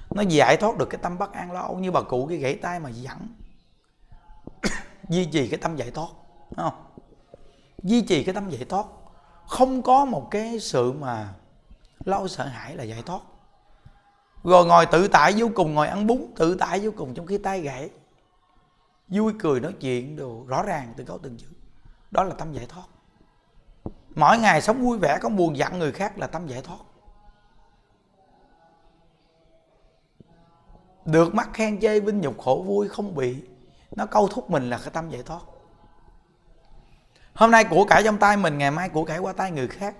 Nó 0.10 0.22
giải 0.22 0.58
thoát 0.58 0.78
được 0.78 0.90
cái 0.90 1.00
tâm 1.04 1.18
bất 1.18 1.34
an 1.34 1.52
lo 1.52 1.62
âu 1.62 1.80
như 1.80 1.92
bà 1.92 2.02
cụ 2.02 2.26
cái 2.30 2.38
gãy 2.38 2.56
tay 2.62 2.80
mà 2.80 2.90
dẫn 2.90 3.18
duy 5.10 5.26
trì 5.26 5.48
cái 5.48 5.60
tâm 5.62 5.76
giải 5.76 5.92
thoát 5.92 6.08
không? 6.56 6.84
Duy 7.84 8.02
trì 8.02 8.24
cái 8.24 8.36
tâm 8.36 8.50
giải 8.50 8.66
thoát. 8.70 8.86
Không 9.48 9.82
có 9.82 10.06
một 10.06 10.28
cái 10.32 10.60
sự 10.60 10.92
mà 10.92 11.34
lo 12.06 12.28
sợ 12.28 12.46
hãi 12.46 12.76
là 12.76 12.84
giải 12.84 13.02
thoát 13.06 13.20
rồi 14.44 14.66
ngồi 14.66 14.86
tự 14.86 15.08
tại 15.08 15.34
vô 15.38 15.48
cùng, 15.56 15.74
ngồi 15.74 15.88
ăn 15.88 16.08
bún 16.08 16.26
tự 16.36 16.56
tại 16.56 16.80
vô 16.80 16.92
cùng 16.98 17.14
trong 17.14 17.26
khi 17.26 17.38
tay 17.38 17.62
gãy. 17.62 17.90
Vui 19.08 19.34
cười 19.40 19.60
nói 19.60 19.74
chuyện 19.80 20.16
đồ 20.16 20.46
rõ 20.48 20.64
ràng 20.64 20.94
từ 20.98 21.04
câu 21.04 21.18
từng 21.18 21.38
chữ. 21.38 21.48
Đó 22.12 22.24
là 22.24 22.36
tâm 22.36 22.54
giải 22.54 22.66
thoát. 22.70 22.86
Mỗi 24.16 24.38
ngày 24.38 24.62
sống 24.62 24.82
vui 24.82 24.98
vẻ, 24.98 25.18
không 25.22 25.36
buồn 25.36 25.58
giận 25.58 25.80
người 25.80 25.92
khác 25.92 26.18
là 26.18 26.28
tâm 26.28 26.48
giải 26.48 26.62
thoát. 26.62 26.80
Được 31.06 31.36
mắt 31.36 31.50
khen 31.54 31.80
chê, 31.80 32.00
vinh 32.00 32.22
nhục 32.22 32.38
khổ 32.40 32.64
vui, 32.68 32.88
không 32.88 33.16
bị. 33.16 33.44
Nó 33.92 34.06
câu 34.06 34.28
thúc 34.28 34.50
mình 34.50 34.70
là 34.70 34.78
cái 34.78 34.90
tâm 34.94 35.10
giải 35.10 35.24
thoát. 35.24 35.42
Hôm 37.34 37.52
nay 37.52 37.66
của 37.70 37.86
cải 37.86 38.04
trong 38.04 38.18
tay 38.18 38.38
mình, 38.38 38.58
ngày 38.58 38.72
mai 38.72 38.90
của 38.90 39.06
cải 39.06 39.20
qua 39.20 39.34
tay 39.34 39.52
người 39.52 39.68
khác. 39.68 39.96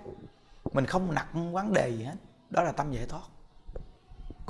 Mình 0.72 0.86
không 0.86 1.14
nặng 1.14 1.52
vấn 1.52 1.72
đề 1.72 1.88
gì 1.88 2.04
hết. 2.04 2.16
Đó 2.50 2.62
là 2.62 2.72
tâm 2.72 2.92
giải 2.92 3.06
thoát 3.06 3.22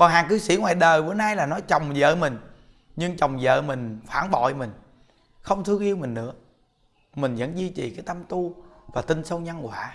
còn 0.00 0.10
hàng 0.10 0.28
cư 0.28 0.38
sĩ 0.38 0.56
ngoài 0.56 0.74
đời, 0.74 1.02
bữa 1.02 1.14
nay 1.14 1.36
là 1.36 1.46
nói 1.46 1.62
chồng 1.62 1.92
vợ 1.96 2.16
mình, 2.16 2.38
nhưng 2.96 3.16
chồng 3.16 3.38
vợ 3.40 3.62
mình 3.62 4.00
phản 4.06 4.30
bội 4.30 4.54
mình, 4.54 4.72
không 5.40 5.64
thương 5.64 5.82
yêu 5.82 5.96
mình 5.96 6.14
nữa. 6.14 6.32
Mình 7.14 7.36
vẫn 7.36 7.58
duy 7.58 7.68
trì 7.68 7.90
cái 7.90 8.04
tâm 8.06 8.24
tu 8.28 8.54
và 8.86 9.02
tin 9.02 9.24
sâu 9.24 9.38
nhân 9.38 9.66
quả. 9.66 9.94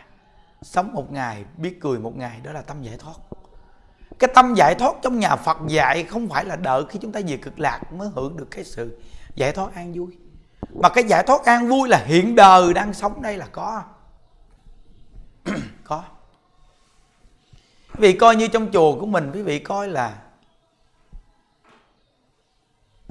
Sống 0.61 0.93
một 0.93 1.11
ngày, 1.11 1.45
biết 1.57 1.77
cười 1.81 1.99
một 1.99 2.17
ngày, 2.17 2.39
đó 2.43 2.51
là 2.51 2.61
tâm 2.61 2.81
giải 2.81 2.97
thoát. 2.97 3.13
Cái 4.19 4.29
tâm 4.35 4.53
giải 4.57 4.75
thoát 4.79 4.95
trong 5.01 5.19
nhà 5.19 5.35
Phật 5.35 5.57
dạy 5.67 6.03
không 6.03 6.29
phải 6.29 6.45
là 6.45 6.55
đợi 6.55 6.83
khi 6.89 6.99
chúng 7.01 7.11
ta 7.11 7.19
về 7.27 7.37
cực 7.37 7.59
lạc 7.59 7.93
mới 7.93 8.09
hưởng 8.15 8.37
được 8.37 8.47
cái 8.51 8.63
sự 8.63 9.01
giải 9.35 9.51
thoát 9.51 9.75
an 9.75 9.93
vui. 9.93 10.17
Mà 10.81 10.89
cái 10.89 11.03
giải 11.03 11.23
thoát 11.27 11.45
an 11.45 11.67
vui 11.67 11.89
là 11.89 12.03
hiện 12.05 12.35
đời 12.35 12.73
đang 12.73 12.93
sống 12.93 13.21
đây 13.21 13.37
là 13.37 13.47
có. 13.51 13.83
Có 15.83 16.03
quý 17.97 18.01
vị 18.01 18.17
coi 18.17 18.35
như 18.35 18.47
trong 18.47 18.71
chùa 18.71 18.99
của 18.99 19.05
mình, 19.05 19.31
quý 19.33 19.41
vị 19.41 19.59
coi 19.59 19.87
là 19.87 20.21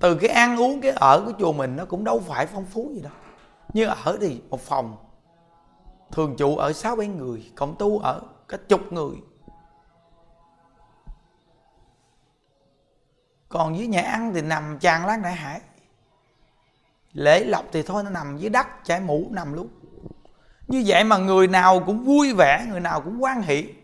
từ 0.01 0.15
cái 0.15 0.31
ăn 0.31 0.57
uống, 0.57 0.81
cái 0.81 0.91
ở 0.91 1.23
của 1.27 1.33
chùa 1.39 1.53
mình 1.53 1.77
nó 1.77 1.85
cũng 1.85 2.05
đâu 2.05 2.23
phải 2.27 2.47
phong 2.47 2.65
phú 2.65 2.91
gì 2.95 3.01
đâu. 3.01 3.13
Như 3.73 3.87
ở 3.87 4.19
thì 4.21 4.43
một 4.51 4.61
phòng, 4.61 4.97
thường 6.13 6.37
trụ 6.39 6.57
ở 6.57 6.73
sáu 6.73 6.97
bảy 6.97 7.07
người, 7.07 7.51
cộng 7.55 7.77
tu 7.79 7.99
ở 7.99 8.23
cả 8.49 8.57
chục 8.69 8.93
người. 8.93 9.17
Còn 13.49 13.79
dưới 13.79 13.87
nhà 13.87 14.03
ăn 14.03 14.35
thì 14.35 14.43
nằm 14.43 14.79
tràn 14.79 15.07
lan 15.07 15.23
đại 15.23 15.35
hải. 15.35 15.61
Lễ 17.13 17.45
lộc 17.45 17.65
thì 17.73 17.83
thôi, 17.83 18.03
nó 18.03 18.11
nằm 18.11 18.39
dưới 18.39 18.51
đất, 18.51 18.67
chải 18.85 19.01
mũ 19.01 19.29
nằm 19.31 19.53
luôn. 19.53 19.69
Như 20.69 20.83
vậy 20.87 21.05
mà 21.05 21.17
người 21.17 21.47
nào 21.47 21.83
cũng 21.87 22.05
vui 22.05 22.35
vẻ, 22.39 22.67
người 22.71 22.81
nào 22.81 23.01
cũng 23.01 23.23
quan 23.23 23.43
hỷ 23.43 23.75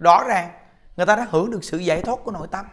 rõ 0.00 0.24
ràng, 0.24 0.50
người 0.96 1.06
ta 1.06 1.16
đã 1.16 1.26
hưởng 1.30 1.50
được 1.50 1.64
sự 1.64 1.78
giải 1.78 2.02
thoát 2.02 2.18
của 2.24 2.30
nội 2.30 2.48
tâm. 2.50 2.66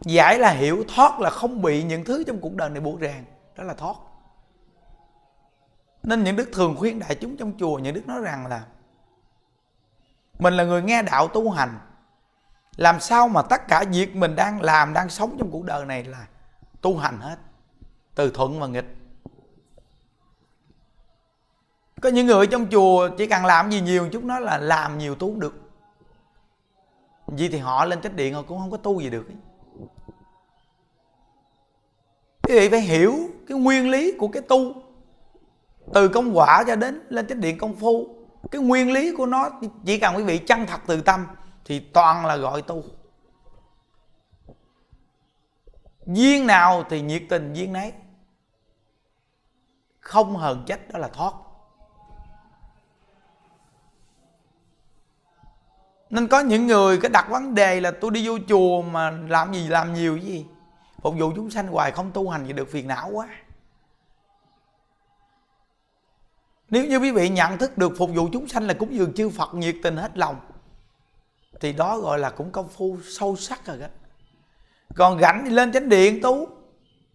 Giải 0.00 0.38
là 0.38 0.50
hiểu, 0.50 0.84
thoát 0.94 1.20
là 1.20 1.30
không 1.30 1.62
bị 1.62 1.82
những 1.82 2.04
thứ 2.04 2.24
trong 2.26 2.40
cuộc 2.40 2.54
đời 2.54 2.70
này 2.70 2.80
buộc 2.80 3.00
ràng, 3.00 3.24
đó 3.56 3.64
là 3.64 3.74
thoát. 3.74 3.94
Nên 6.02 6.24
những 6.24 6.36
đức 6.36 6.50
thường 6.52 6.76
khuyên 6.78 6.98
đại 6.98 7.14
chúng 7.14 7.36
trong 7.36 7.52
chùa, 7.58 7.78
những 7.78 7.94
đức 7.94 8.06
nói 8.06 8.20
rằng 8.20 8.46
là 8.46 8.62
mình 10.38 10.54
là 10.54 10.64
người 10.64 10.82
nghe 10.82 11.02
đạo 11.02 11.28
tu 11.28 11.50
hành. 11.50 11.78
Làm 12.76 13.00
sao 13.00 13.28
mà 13.28 13.42
tất 13.42 13.68
cả 13.68 13.84
việc 13.92 14.16
mình 14.16 14.36
đang 14.36 14.62
làm, 14.62 14.92
đang 14.92 15.08
sống 15.08 15.36
trong 15.38 15.50
cuộc 15.50 15.64
đời 15.64 15.84
này 15.84 16.04
là 16.04 16.26
tu 16.80 16.96
hành 16.96 17.20
hết, 17.20 17.36
từ 18.14 18.30
thuận 18.30 18.60
và 18.60 18.66
nghịch 18.66 18.97
có 22.02 22.08
những 22.08 22.26
người 22.26 22.46
trong 22.46 22.66
chùa 22.70 23.08
chỉ 23.18 23.26
cần 23.26 23.44
làm 23.44 23.70
gì 23.70 23.80
nhiều 23.80 24.08
chút 24.12 24.24
nó 24.24 24.38
là 24.38 24.58
làm 24.58 24.98
nhiều 24.98 25.14
tu 25.14 25.34
được. 25.34 25.54
Vì 27.26 27.48
thì 27.48 27.58
họ 27.58 27.84
lên 27.84 28.00
trách 28.00 28.16
điện 28.16 28.34
họ 28.34 28.42
cũng 28.42 28.58
không 28.58 28.70
có 28.70 28.76
tu 28.76 29.00
gì 29.00 29.10
được 29.10 29.26
quý 32.48 32.54
vị 32.54 32.68
phải 32.68 32.80
hiểu 32.80 33.14
cái 33.48 33.58
nguyên 33.58 33.90
lý 33.90 34.12
của 34.18 34.28
cái 34.28 34.42
tu. 34.42 34.74
Từ 35.94 36.08
công 36.08 36.36
quả 36.36 36.64
cho 36.66 36.76
đến 36.76 37.06
lên 37.08 37.26
chánh 37.26 37.40
điện 37.40 37.58
công 37.58 37.76
phu, 37.76 38.06
cái 38.50 38.62
nguyên 38.62 38.92
lý 38.92 39.14
của 39.16 39.26
nó 39.26 39.50
chỉ 39.86 39.98
cần 39.98 40.16
quý 40.16 40.22
vị 40.22 40.38
chân 40.38 40.66
thật 40.66 40.80
từ 40.86 41.00
tâm 41.00 41.26
thì 41.64 41.80
toàn 41.80 42.26
là 42.26 42.36
gọi 42.36 42.62
tu. 42.62 42.82
Duyên 46.06 46.46
nào 46.46 46.84
thì 46.90 47.00
nhiệt 47.00 47.22
tình 47.28 47.54
duyên 47.54 47.72
nấy. 47.72 47.92
Không 50.00 50.36
hờn 50.36 50.64
trách 50.66 50.80
đó 50.92 50.98
là 50.98 51.08
thoát. 51.08 51.32
Nên 56.10 56.28
có 56.28 56.40
những 56.40 56.66
người 56.66 56.98
cái 57.00 57.10
đặt 57.10 57.26
vấn 57.30 57.54
đề 57.54 57.80
là 57.80 57.90
tôi 57.90 58.10
đi 58.10 58.28
vô 58.28 58.38
chùa 58.48 58.82
mà 58.82 59.10
làm 59.10 59.54
gì 59.54 59.68
làm 59.68 59.94
nhiều 59.94 60.16
gì? 60.16 60.46
Phục 61.02 61.14
vụ 61.18 61.32
chúng 61.36 61.50
sanh 61.50 61.66
hoài 61.66 61.90
không 61.92 62.10
tu 62.12 62.28
hành 62.28 62.44
thì 62.46 62.52
được 62.52 62.68
phiền 62.70 62.88
não 62.88 63.10
quá. 63.12 63.28
Nếu 66.70 66.84
như 66.84 66.98
quý 66.98 67.10
vị 67.10 67.28
nhận 67.28 67.58
thức 67.58 67.78
được 67.78 67.92
phục 67.98 68.10
vụ 68.14 68.28
chúng 68.32 68.48
sanh 68.48 68.66
là 68.66 68.74
cúng 68.74 68.94
dường 68.94 69.12
chư 69.12 69.30
phật 69.30 69.54
nhiệt 69.54 69.76
tình 69.82 69.96
hết 69.96 70.18
lòng 70.18 70.36
thì 71.60 71.72
đó 71.72 71.98
gọi 71.98 72.18
là 72.18 72.30
cũng 72.30 72.50
công 72.50 72.68
phu 72.68 72.96
sâu 73.04 73.36
sắc 73.36 73.66
rồi 73.66 73.78
đó. 73.78 73.86
Còn 74.94 75.20
rảnh 75.20 75.42
thì 75.44 75.50
lên 75.50 75.72
chánh 75.72 75.88
điện 75.88 76.20
tú, 76.22 76.48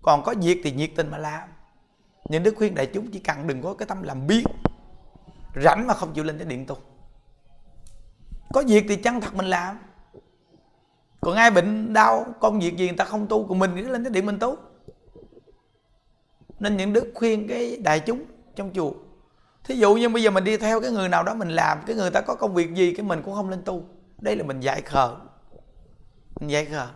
còn 0.01 0.23
có 0.23 0.33
việc 0.41 0.61
thì 0.63 0.71
nhiệt 0.71 0.91
tình 0.95 1.11
mà 1.11 1.17
làm. 1.17 1.49
Nhưng 2.29 2.43
đức 2.43 2.55
khuyên 2.57 2.75
đại 2.75 2.85
chúng 2.93 3.11
chỉ 3.11 3.19
cần 3.19 3.47
đừng 3.47 3.61
có 3.61 3.73
cái 3.73 3.85
tâm 3.85 4.03
làm 4.03 4.27
biếng. 4.27 4.43
Rảnh 5.63 5.87
mà 5.87 5.93
không 5.93 6.13
chịu 6.13 6.23
lên 6.23 6.39
chánh 6.39 6.49
điện 6.49 6.65
tu 6.65 6.77
có 8.53 8.63
việc 8.67 8.85
thì 8.89 8.95
chân 8.95 9.21
thật 9.21 9.35
mình 9.35 9.45
làm? 9.45 9.79
Còn 11.21 11.35
ai 11.35 11.51
bệnh 11.51 11.93
đau 11.93 12.25
công 12.39 12.59
việc 12.59 12.77
gì 12.77 12.87
người 12.87 12.97
ta 12.97 13.05
không 13.05 13.27
tu, 13.27 13.47
còn 13.47 13.59
mình 13.59 13.71
cứ 13.75 13.89
lên 13.89 14.03
cái 14.03 14.11
điện 14.11 14.25
mình 14.25 14.39
tu. 14.39 14.57
Nên 16.59 16.77
những 16.77 16.93
đức 16.93 17.11
khuyên 17.15 17.47
cái 17.47 17.77
đại 17.83 17.99
chúng 17.99 18.23
trong 18.55 18.71
chùa. 18.73 18.91
Thí 19.63 19.75
dụ 19.75 19.95
như 19.95 20.09
bây 20.09 20.23
giờ 20.23 20.31
mình 20.31 20.43
đi 20.43 20.57
theo 20.57 20.81
cái 20.81 20.91
người 20.91 21.09
nào 21.09 21.23
đó 21.23 21.33
mình 21.33 21.49
làm, 21.49 21.77
cái 21.85 21.95
người 21.95 22.11
ta 22.11 22.21
có 22.21 22.35
công 22.35 22.53
việc 22.53 22.75
gì 22.75 22.93
cái 22.93 23.05
mình 23.05 23.21
cũng 23.25 23.35
không 23.35 23.49
lên 23.49 23.61
tu. 23.65 23.83
Đây 24.17 24.35
là 24.35 24.43
mình 24.43 24.59
dạy 24.59 24.81
khờ. 24.81 25.15
Mình 26.39 26.49
dạy 26.49 26.65
khờ. 26.65 26.87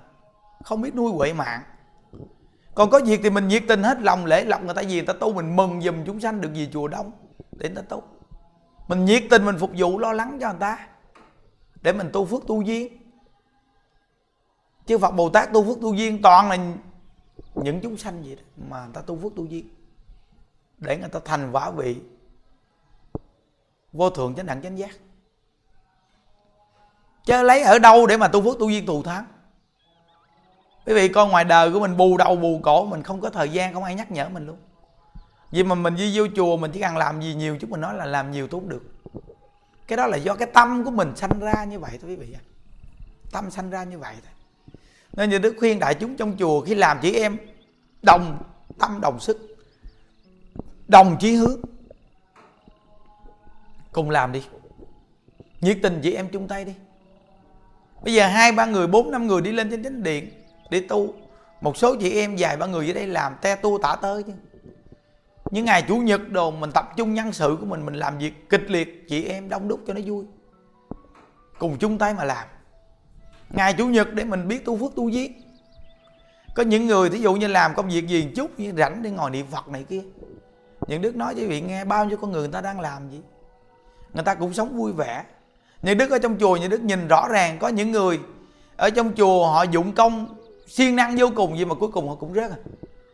Không 0.63 0.81
biết 0.81 0.95
nuôi 0.95 1.11
huệ 1.11 1.33
mạng. 1.33 1.61
Còn 2.75 2.89
có 2.89 2.99
việc 3.05 3.19
thì 3.23 3.29
mình 3.29 3.47
nhiệt 3.47 3.63
tình 3.67 3.83
hết 3.83 4.01
lòng, 4.01 4.25
lễ 4.25 4.45
lọc 4.45 4.63
người 4.63 4.75
ta 4.75 4.81
gì, 4.81 4.95
người 4.95 5.05
ta 5.05 5.13
tu, 5.13 5.33
mình 5.33 5.55
mừng 5.55 5.81
giùm 5.81 6.05
chúng 6.05 6.19
sanh 6.19 6.41
được 6.41 6.53
gì 6.53 6.69
chùa 6.73 6.87
đông 6.87 7.11
để 7.51 7.69
người 7.69 7.75
ta 7.75 7.81
tu. 7.81 8.03
Mình 8.87 9.05
nhiệt 9.05 9.23
tình, 9.29 9.45
mình 9.45 9.57
phục 9.59 9.71
vụ, 9.77 9.99
lo 9.99 10.13
lắng 10.13 10.37
cho 10.41 10.49
người 10.49 10.59
ta 10.59 10.87
để 11.81 11.93
mình 11.93 12.09
tu 12.13 12.25
phước 12.25 12.47
tu 12.47 12.61
duyên. 12.61 12.97
Chứ 14.85 14.97
phật 14.97 15.11
bồ 15.11 15.29
tát 15.29 15.53
tu 15.53 15.63
phước 15.63 15.81
tu 15.81 15.93
duyên 15.93 16.21
toàn 16.21 16.49
là 16.49 16.57
những 17.55 17.79
chúng 17.81 17.97
sanh 17.97 18.23
vậy 18.23 18.35
đó, 18.35 18.41
mà 18.69 18.83
người 18.83 18.93
ta 18.93 19.01
tu 19.01 19.17
phước 19.17 19.35
tu 19.35 19.45
duyên. 19.45 19.69
Để 20.77 20.97
người 20.97 21.09
ta 21.09 21.19
thành 21.25 21.51
quả 21.51 21.71
vị 21.71 21.95
vô 23.93 24.09
thượng 24.09 24.35
chánh 24.35 24.45
đẳng 24.45 24.61
chánh 24.61 24.77
giác. 24.77 24.91
Chứ 27.25 27.43
lấy 27.43 27.61
ở 27.61 27.79
đâu 27.79 28.07
để 28.07 28.17
mà 28.17 28.27
tu 28.27 28.41
phước 28.41 28.59
tu 28.59 28.69
duyên 28.69 28.85
thù 28.85 29.03
thắng? 29.03 29.25
Quý 30.85 30.93
vị 30.93 31.07
coi 31.07 31.27
ngoài 31.27 31.43
đời 31.43 31.71
của 31.71 31.79
mình 31.79 31.97
bù 31.97 32.17
đầu 32.17 32.35
bù 32.35 32.59
cổ, 32.63 32.85
mình 32.85 33.03
không 33.03 33.21
có 33.21 33.29
thời 33.29 33.49
gian, 33.49 33.73
không 33.73 33.83
ai 33.83 33.95
nhắc 33.95 34.11
nhở 34.11 34.29
mình 34.29 34.47
luôn. 34.47 34.57
Vì 35.51 35.63
mà 35.63 35.75
mình 35.75 35.95
đi 35.95 36.17
vô 36.17 36.27
chùa, 36.35 36.57
mình 36.57 36.71
chỉ 36.71 36.81
cần 36.81 36.97
làm 36.97 37.21
gì 37.21 37.35
nhiều 37.35 37.57
chút 37.57 37.69
mình 37.69 37.81
nói 37.81 37.95
là 37.95 38.05
làm 38.05 38.31
nhiều 38.31 38.47
tốt 38.47 38.61
được 38.65 38.83
cái 39.87 39.97
đó 39.97 40.07
là 40.07 40.17
do 40.17 40.35
cái 40.35 40.47
tâm 40.53 40.85
của 40.85 40.91
mình 40.91 41.15
sanh 41.15 41.39
ra 41.39 41.63
như 41.63 41.79
vậy 41.79 41.97
thôi 42.01 42.09
quý 42.09 42.15
vị 42.15 42.35
tâm 43.31 43.51
sanh 43.51 43.69
ra 43.69 43.83
như 43.83 43.99
vậy 43.99 44.15
thôi. 44.23 44.33
Nên 45.13 45.29
như 45.29 45.37
đức 45.37 45.55
khuyên 45.59 45.79
đại 45.79 45.93
chúng 45.93 46.15
trong 46.15 46.37
chùa 46.37 46.61
khi 46.61 46.75
làm 46.75 46.99
chị 47.01 47.13
em, 47.13 47.37
đồng 48.01 48.43
tâm 48.79 49.01
đồng 49.01 49.19
sức, 49.19 49.57
đồng 50.87 51.17
chí 51.19 51.35
hướng. 51.35 51.61
Cùng 53.91 54.09
làm 54.09 54.31
đi. 54.31 54.43
Nhiệt 55.61 55.77
tình 55.83 55.99
chị 56.03 56.13
em 56.13 56.29
chung 56.29 56.47
tay 56.47 56.65
đi. 56.65 56.73
Bây 58.03 58.13
giờ 58.13 58.27
hai, 58.27 58.51
ba 58.51 58.65
người, 58.65 58.87
bốn, 58.87 59.11
năm 59.11 59.27
người 59.27 59.41
đi 59.41 59.51
lên 59.51 59.69
trên 59.69 59.83
chánh 59.83 60.03
điện 60.03 60.31
để 60.69 60.81
tu. 60.89 61.13
Một 61.61 61.77
số 61.77 61.95
chị 61.95 62.11
em 62.11 62.35
vài, 62.39 62.57
ba 62.57 62.65
người 62.65 62.87
ở 62.87 62.93
đây 62.93 63.07
làm, 63.07 63.35
te 63.41 63.55
tu 63.55 63.79
tả 63.81 63.95
tơi 64.01 64.23
chứ 64.23 64.33
những 65.51 65.65
ngày 65.65 65.85
chủ 65.87 65.97
nhật 65.97 66.29
đồ 66.29 66.51
mình 66.51 66.71
tập 66.71 66.89
trung 66.97 67.13
nhân 67.13 67.33
sự 67.33 67.57
của 67.59 67.65
mình 67.65 67.85
mình 67.85 67.95
làm 67.95 68.17
việc 68.17 68.49
kịch 68.49 68.71
liệt, 68.71 69.05
chị 69.09 69.23
em 69.23 69.49
đông 69.49 69.67
đúc 69.67 69.79
cho 69.87 69.93
nó 69.93 70.01
vui. 70.05 70.25
Cùng 71.59 71.77
chung 71.77 71.97
tay 71.97 72.13
mà 72.13 72.23
làm. 72.23 72.47
Ngày 73.49 73.73
chủ 73.73 73.87
nhật 73.87 74.13
để 74.13 74.23
mình 74.23 74.47
biết 74.47 74.65
tu 74.65 74.77
phước 74.77 74.95
tu 74.95 75.09
duyên 75.09 75.41
có 76.57 76.63
những 76.63 76.87
người 76.87 77.09
thí 77.09 77.19
dụ 77.19 77.33
như 77.33 77.47
làm 77.47 77.73
công 77.75 77.89
việc 77.89 78.07
gì 78.07 78.31
chút, 78.35 78.59
như 78.59 78.73
rảnh 78.77 79.03
để 79.03 79.09
ngồi 79.09 79.29
niệm 79.29 79.45
phật 79.51 79.67
này 79.67 79.83
kia. 79.83 80.01
Những 80.87 81.01
đức 81.01 81.15
nói 81.15 81.35
cho 81.37 81.47
vị 81.47 81.61
nghe 81.61 81.85
bao 81.85 82.05
nhiêu 82.05 82.17
con 82.17 82.31
người 82.31 82.41
người 82.41 82.51
ta 82.51 82.61
đang 82.61 82.79
làm 82.79 83.09
gì. 83.09 83.21
Người 84.13 84.23
ta 84.23 84.35
cũng 84.35 84.53
sống 84.53 84.77
vui 84.77 84.93
vẻ. 84.93 85.23
Những 85.81 85.97
đức 85.97 86.11
ở 86.11 86.19
trong 86.19 86.37
chùa, 86.39 86.57
những 86.57 86.69
đức 86.69 86.81
nhìn 86.81 87.07
rõ 87.07 87.27
ràng, 87.27 87.59
có 87.59 87.67
những 87.67 87.91
người 87.91 88.19
ở 88.77 88.89
trong 88.89 89.13
chùa 89.15 89.47
họ 89.47 89.63
dụng 89.63 89.91
công 89.91 90.35
siêng 90.67 90.95
năng 90.95 91.15
vô 91.17 91.27
cùng 91.35 91.57
gì 91.57 91.65
mà 91.65 91.75
cuối 91.75 91.89
cùng 91.91 92.09
họ 92.09 92.15
cũng 92.15 92.33
rớt 92.33 92.51
à. 92.51 92.57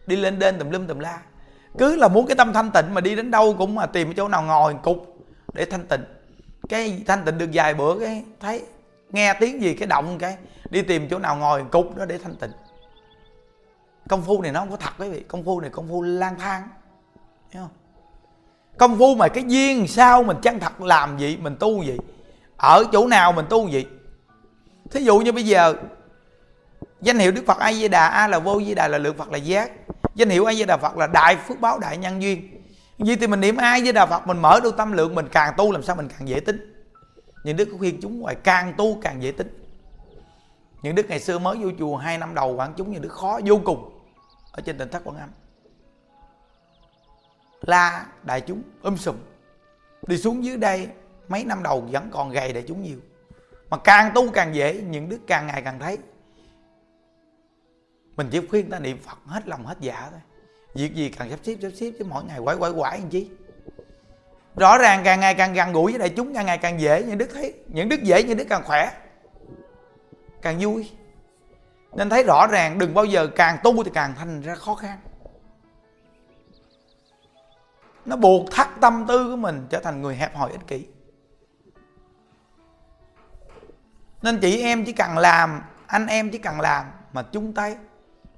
Đi 0.07 0.15
lên 0.15 0.39
đên 0.39 0.59
tùm 0.59 0.69
lum 0.69 0.87
tùm 0.87 0.99
la 0.99 1.21
cứ 1.77 1.95
là 1.95 2.07
muốn 2.07 2.27
cái 2.27 2.35
tâm 2.35 2.53
thanh 2.53 2.71
tịnh 2.71 2.93
mà 2.93 3.01
đi 3.01 3.15
đến 3.15 3.31
đâu 3.31 3.55
cũng 3.57 3.75
mà 3.75 3.85
tìm 3.85 4.13
chỗ 4.13 4.27
nào 4.27 4.43
ngồi 4.43 4.75
cục 4.83 5.17
để 5.53 5.65
thanh 5.65 5.87
tịnh. 5.87 6.03
Cái 6.69 7.03
thanh 7.07 7.25
tịnh 7.25 7.37
được 7.37 7.49
vài 7.53 7.73
bữa 7.73 7.99
cái 7.99 8.23
thấy, 8.39 8.63
nghe 9.09 9.33
tiếng 9.33 9.61
gì 9.61 9.73
cái 9.73 9.87
động 9.87 10.17
cái, 10.19 10.37
đi 10.69 10.81
tìm 10.81 11.07
chỗ 11.09 11.19
nào 11.19 11.35
ngồi 11.35 11.63
cục 11.71 11.95
đó 11.95 12.05
để 12.05 12.17
thanh 12.17 12.35
tịnh. 12.35 12.51
Công 14.09 14.21
phu 14.21 14.41
này 14.41 14.51
nó 14.51 14.59
không 14.59 14.71
có 14.71 14.77
thật 14.77 14.93
quý 14.99 15.09
vị, 15.09 15.23
công 15.27 15.43
phu 15.43 15.59
này 15.59 15.69
công 15.69 15.89
phu 15.89 16.01
lang 16.01 16.39
thang 16.39 16.67
hiểu 17.51 17.61
không? 17.61 17.71
Công 18.77 18.99
phu 18.99 19.15
mà 19.15 19.27
cái 19.27 19.43
duyên 19.47 19.87
sao 19.87 20.23
mình 20.23 20.37
chân 20.41 20.59
thật 20.59 20.81
làm 20.81 21.17
gì 21.17 21.37
mình 21.37 21.55
tu 21.59 21.83
gì 21.83 21.97
ở 22.57 22.83
chỗ 22.91 23.07
nào 23.07 23.31
mình 23.31 23.45
tu 23.49 23.67
gì 23.67 23.85
thí 24.91 25.03
dụ 25.03 25.19
như 25.19 25.31
bây 25.31 25.43
giờ, 25.43 25.73
danh 27.01 27.19
hiệu 27.19 27.31
đức 27.31 27.43
phật 27.47 27.57
a 27.59 27.73
di 27.73 27.87
đà, 27.87 28.07
a 28.07 28.27
là 28.27 28.39
vô 28.39 28.61
di 28.61 28.75
đà 28.75 28.87
là 28.87 28.97
lượng 28.97 29.17
phật 29.17 29.31
là 29.31 29.37
giác 29.37 29.71
danh 30.15 30.29
hiệu 30.29 30.45
ai 30.45 30.55
với 30.55 30.65
đà 30.65 30.77
phật 30.77 30.97
là 30.97 31.07
đại 31.07 31.35
phước 31.35 31.59
báo 31.59 31.79
đại 31.79 31.97
nhân 31.97 32.21
duyên. 32.21 32.63
Vì 32.97 33.15
thì 33.15 33.27
mình 33.27 33.41
niệm 33.41 33.57
ai 33.57 33.81
với 33.81 33.93
đà 33.93 34.05
phật, 34.05 34.27
mình 34.27 34.41
mở 34.41 34.59
được 34.63 34.77
tâm 34.77 34.91
lượng 34.91 35.15
mình 35.15 35.27
càng 35.31 35.53
tu 35.57 35.71
làm 35.71 35.83
sao 35.83 35.95
mình 35.95 36.07
càng 36.07 36.27
dễ 36.27 36.39
tính. 36.39 36.85
Những 37.43 37.57
đức 37.57 37.65
có 37.71 37.77
khuyên 37.77 37.99
chúng 38.01 38.19
ngoài 38.19 38.35
càng 38.43 38.73
tu 38.77 38.97
càng 39.01 39.23
dễ 39.23 39.31
tính. 39.31 39.59
Những 40.81 40.95
đức 40.95 41.09
ngày 41.09 41.19
xưa 41.19 41.39
mới 41.39 41.57
vô 41.57 41.69
chùa 41.79 41.97
hai 41.97 42.17
năm 42.17 42.35
đầu 42.35 42.55
quảng 42.55 42.73
chúng 42.77 42.91
những 42.91 43.01
đức 43.01 43.11
khó 43.11 43.39
vô 43.45 43.61
cùng 43.65 43.99
ở 44.51 44.61
trên 44.61 44.77
tỉnh 44.77 44.89
thất 44.89 45.03
quảng 45.03 45.17
âm 45.17 45.29
la 47.61 48.05
đại 48.23 48.41
chúng 48.41 48.61
um 48.81 48.95
sùm, 48.95 49.15
đi 50.07 50.17
xuống 50.17 50.43
dưới 50.45 50.57
đây 50.57 50.87
mấy 51.27 51.43
năm 51.43 51.63
đầu 51.63 51.87
vẫn 51.91 52.09
còn 52.11 52.29
gầy 52.29 52.53
đại 52.53 52.63
chúng 52.67 52.83
nhiều. 52.83 52.97
Mà 53.69 53.77
càng 53.77 54.11
tu 54.15 54.31
càng 54.31 54.55
dễ, 54.55 54.73
những 54.73 55.09
đức 55.09 55.19
càng 55.27 55.47
ngày 55.47 55.61
càng 55.61 55.79
thấy 55.79 55.97
mình 58.15 58.29
chỉ 58.31 58.47
khuyên 58.47 58.69
ta 58.69 58.79
niệm 58.79 58.97
phật 59.03 59.17
hết 59.25 59.47
lòng 59.47 59.65
hết 59.65 59.77
dạ 59.79 60.07
thôi. 60.11 60.19
Việc 60.73 60.95
gì 60.95 61.09
càng 61.09 61.29
sắp 61.29 61.39
xếp 61.43 61.57
sắp 61.61 61.69
xếp, 61.75 61.91
chứ 61.99 62.05
mỗi 62.09 62.23
ngày 62.23 62.39
quải 62.43 62.55
quải 62.55 62.71
quải 62.71 62.99
làm 62.99 63.09
chi? 63.09 63.29
Rõ 64.55 64.77
ràng 64.77 65.01
càng 65.03 65.19
ngày 65.19 65.35
càng 65.35 65.53
gần 65.53 65.73
gũi 65.73 65.91
với 65.91 65.99
đại 65.99 66.09
chúng, 66.09 66.33
càng 66.33 66.45
ngày 66.45 66.57
càng 66.57 66.81
dễ, 66.81 67.03
những 67.03 67.17
đức 67.17 67.29
thấy, 67.33 67.53
những 67.67 67.89
đức 67.89 68.03
dễ, 68.03 68.23
những 68.23 68.37
đức 68.37 68.45
càng 68.49 68.63
khỏe, 68.63 68.91
càng 70.41 70.57
vui. 70.59 70.91
Nên 71.93 72.09
thấy 72.09 72.23
rõ 72.23 72.47
ràng, 72.47 72.79
đừng 72.79 72.93
bao 72.93 73.05
giờ 73.05 73.27
càng 73.27 73.57
tu 73.63 73.83
thì 73.83 73.91
càng 73.93 74.13
thành 74.15 74.41
ra 74.41 74.55
khó 74.55 74.75
khăn. 74.75 74.99
Nó 78.05 78.15
buộc 78.15 78.51
thắt 78.51 78.67
tâm 78.81 79.05
tư 79.07 79.29
của 79.29 79.35
mình 79.35 79.67
trở 79.69 79.79
thành 79.79 80.01
người 80.01 80.15
hẹp 80.15 80.35
hòi 80.35 80.51
ích 80.51 80.67
kỷ. 80.67 80.87
Nên 84.21 84.39
chị 84.39 84.61
em 84.61 84.85
chỉ 84.85 84.93
cần 84.93 85.17
làm, 85.17 85.61
anh 85.87 86.07
em 86.07 86.31
chỉ 86.31 86.37
cần 86.37 86.61
làm 86.61 86.85
mà 87.13 87.23
chung 87.23 87.53
tay 87.53 87.75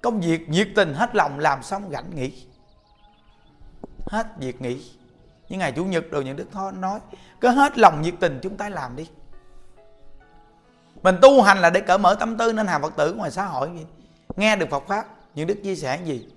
công 0.05 0.21
việc 0.21 0.49
nhiệt 0.49 0.67
tình 0.75 0.93
hết 0.93 1.15
lòng 1.15 1.39
làm 1.39 1.63
xong 1.63 1.89
rảnh 1.91 2.15
nghỉ. 2.15 2.45
Hết 4.07 4.27
việc 4.37 4.61
nghỉ. 4.61 4.91
Những 5.49 5.59
ngày 5.59 5.71
chủ 5.71 5.85
nhật 5.85 6.03
đồ 6.11 6.21
những 6.21 6.35
đức 6.35 6.47
nói, 6.73 6.99
cứ 7.41 7.49
hết 7.49 7.77
lòng 7.77 8.01
nhiệt 8.01 8.13
tình 8.19 8.39
chúng 8.43 8.57
ta 8.57 8.69
làm 8.69 8.95
đi. 8.95 9.09
Mình 11.03 11.15
tu 11.21 11.41
hành 11.41 11.57
là 11.57 11.69
để 11.69 11.79
cởi 11.79 11.97
mở 11.97 12.15
tâm 12.19 12.37
tư 12.37 12.53
nên 12.53 12.67
hàng 12.67 12.81
phật 12.81 12.95
tử 12.95 13.13
ngoài 13.13 13.31
xã 13.31 13.45
hội. 13.45 13.69
Gì 13.75 13.85
nghe 14.35 14.55
được 14.55 14.69
phật 14.69 14.83
pháp, 14.87 15.05
những 15.35 15.47
đức 15.47 15.57
chia 15.63 15.75
sẻ 15.75 15.99
gì? 16.05 16.27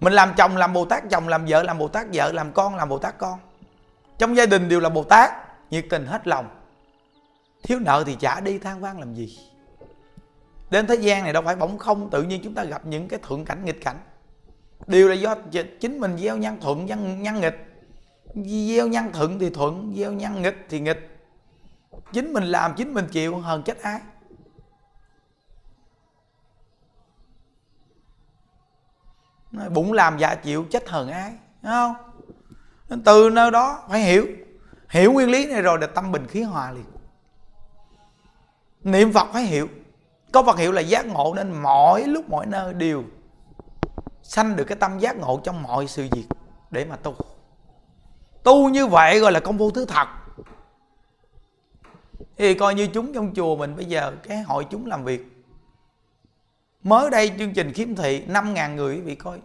Mình 0.00 0.12
làm 0.12 0.34
chồng 0.36 0.56
làm 0.56 0.72
bồ 0.72 0.84
tát, 0.84 1.02
chồng 1.10 1.28
làm 1.28 1.46
vợ 1.46 1.62
làm 1.62 1.78
bồ 1.78 1.88
tát, 1.88 2.06
vợ 2.12 2.32
làm 2.32 2.52
con 2.52 2.74
làm 2.74 2.88
bồ 2.88 2.98
tát 2.98 3.18
con. 3.18 3.38
Trong 4.18 4.36
gia 4.36 4.46
đình 4.46 4.68
đều 4.68 4.80
là 4.80 4.88
bồ 4.88 5.04
tát, 5.04 5.30
nhiệt 5.70 5.86
tình 5.90 6.06
hết 6.06 6.26
lòng. 6.26 6.48
Thiếu 7.62 7.78
nợ 7.78 8.04
thì 8.06 8.16
trả 8.20 8.40
đi, 8.40 8.58
than 8.58 8.80
vang 8.80 8.98
làm 9.00 9.14
gì 9.14 9.38
đến 10.74 10.86
thế 10.86 10.94
gian 10.94 11.24
này 11.24 11.32
đâu 11.32 11.42
phải 11.42 11.56
bỗng 11.56 11.78
không 11.78 12.10
tự 12.10 12.22
nhiên 12.22 12.40
chúng 12.44 12.54
ta 12.54 12.64
gặp 12.64 12.86
những 12.86 13.08
cái 13.08 13.20
thượng 13.22 13.44
cảnh 13.44 13.64
nghịch 13.64 13.84
cảnh. 13.84 13.96
Đều 14.86 15.08
là 15.08 15.14
do 15.14 15.34
chính 15.80 16.00
mình 16.00 16.18
gieo 16.18 16.36
nhân 16.36 16.60
thuận 16.60 16.86
nhân, 16.86 17.22
nhân 17.22 17.40
nghịch. 17.40 17.56
Gieo 18.34 18.88
nhân 18.88 19.12
thuận 19.12 19.38
thì 19.38 19.50
thuận 19.50 19.94
gieo 19.96 20.12
nhân 20.12 20.42
nghịch 20.42 20.66
thì 20.68 20.80
nghịch. 20.80 21.18
Chính 22.12 22.32
mình 22.32 22.44
làm 22.44 22.74
chính 22.76 22.94
mình 22.94 23.06
chịu 23.12 23.38
hơn 23.38 23.62
chết 23.62 23.82
ai? 23.82 24.00
Bụng 29.70 29.92
làm 29.92 30.18
dạ 30.18 30.34
chịu 30.34 30.64
chết 30.70 30.88
hờn 30.88 31.08
ai? 31.10 31.32
Đúng 31.62 31.72
không? 31.72 31.94
Nên 32.88 33.02
từ 33.04 33.30
nơi 33.32 33.50
đó 33.50 33.84
phải 33.88 34.00
hiểu. 34.00 34.26
Hiểu 34.88 35.12
nguyên 35.12 35.30
lý 35.30 35.46
này 35.46 35.62
rồi 35.62 35.78
là 35.80 35.86
tâm 35.86 36.12
bình 36.12 36.26
khí 36.26 36.42
hòa 36.42 36.72
liền. 36.72 36.84
Niệm 38.84 39.12
phật 39.12 39.26
phải 39.32 39.42
hiểu 39.42 39.68
có 40.34 40.42
phật 40.42 40.58
hiệu 40.58 40.72
là 40.72 40.80
giác 40.80 41.06
ngộ 41.06 41.34
nên 41.36 41.62
mọi 41.62 42.04
lúc 42.04 42.30
mọi 42.30 42.46
nơi 42.46 42.74
đều 42.74 43.04
sanh 44.22 44.56
được 44.56 44.64
cái 44.64 44.78
tâm 44.80 44.98
giác 44.98 45.16
ngộ 45.16 45.40
trong 45.44 45.62
mọi 45.62 45.86
sự 45.86 46.08
việc 46.12 46.26
để 46.70 46.84
mà 46.84 46.96
tu. 46.96 47.14
Tu 48.42 48.68
như 48.68 48.86
vậy 48.86 49.20
gọi 49.20 49.32
là 49.32 49.40
công 49.40 49.58
phu 49.58 49.70
thứ 49.70 49.84
thật. 49.84 50.08
Thì 52.36 52.54
coi 52.54 52.74
như 52.74 52.86
chúng 52.86 53.12
trong 53.12 53.34
chùa 53.34 53.56
mình 53.56 53.76
bây 53.76 53.84
giờ 53.84 54.12
cái 54.22 54.42
hội 54.42 54.66
chúng 54.70 54.86
làm 54.86 55.04
việc. 55.04 55.44
Mới 56.82 57.10
đây 57.10 57.32
chương 57.38 57.54
trình 57.54 57.72
khiếm 57.72 57.94
thị 57.94 58.26
5.000 58.28 58.74
người 58.74 58.94
quý 58.94 59.00
vị 59.00 59.14
coi. 59.14 59.40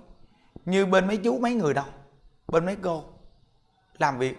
Như 0.65 0.85
bên 0.85 1.07
mấy 1.07 1.17
chú 1.17 1.39
mấy 1.39 1.53
người 1.53 1.73
đâu, 1.73 1.85
bên 2.47 2.65
mấy 2.65 2.75
cô 2.81 3.03
làm 3.97 4.17
việc. 4.17 4.37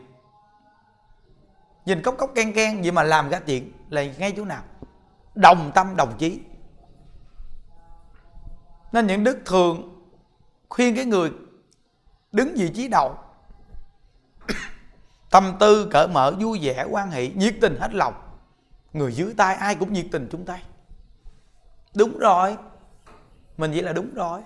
Nhìn 1.85 2.03
cốc 2.03 2.15
cốc 2.19 2.31
ken 2.35 2.53
ken 2.53 2.83
vậy 2.83 2.93
mà 2.93 3.03
làm 3.03 3.31
ra 3.31 3.41
chuyện 3.41 3.73
là 3.89 4.05
ngay 4.19 4.33
chỗ 4.37 4.45
nào? 4.45 4.63
Đồng 5.41 5.71
tâm, 5.75 5.97
đồng 5.97 6.13
chí. 6.19 6.41
Nên 8.93 9.07
những 9.07 9.25
đức 9.25 9.39
thường 9.47 10.05
khuyên 10.69 10.97
cái 10.97 11.05
người 11.05 11.33
đứng 12.33 12.55
vị 12.55 12.71
trí 12.75 12.89
đầu. 12.89 13.19
Tâm 15.31 15.57
tư, 15.61 15.89
cởi 15.91 16.09
mở, 16.09 16.33
vui 16.41 16.59
vẻ 16.63 16.87
quan 16.91 17.11
hệ 17.11 17.29
nhiệt 17.29 17.55
tình 17.61 17.77
hết 17.81 17.95
lòng. 17.95 18.15
Người 18.93 19.13
dưới 19.13 19.35
tay, 19.37 19.55
ai 19.55 19.75
cũng 19.75 19.93
nhiệt 19.93 20.07
tình 20.13 20.29
chung 20.33 20.45
tay. 20.45 20.63
Đúng 21.95 22.19
rồi. 22.19 22.57
Mình 23.57 23.71
vậy 23.71 23.83
là 23.83 23.93
đúng 23.93 24.15
rồi. 24.15 24.43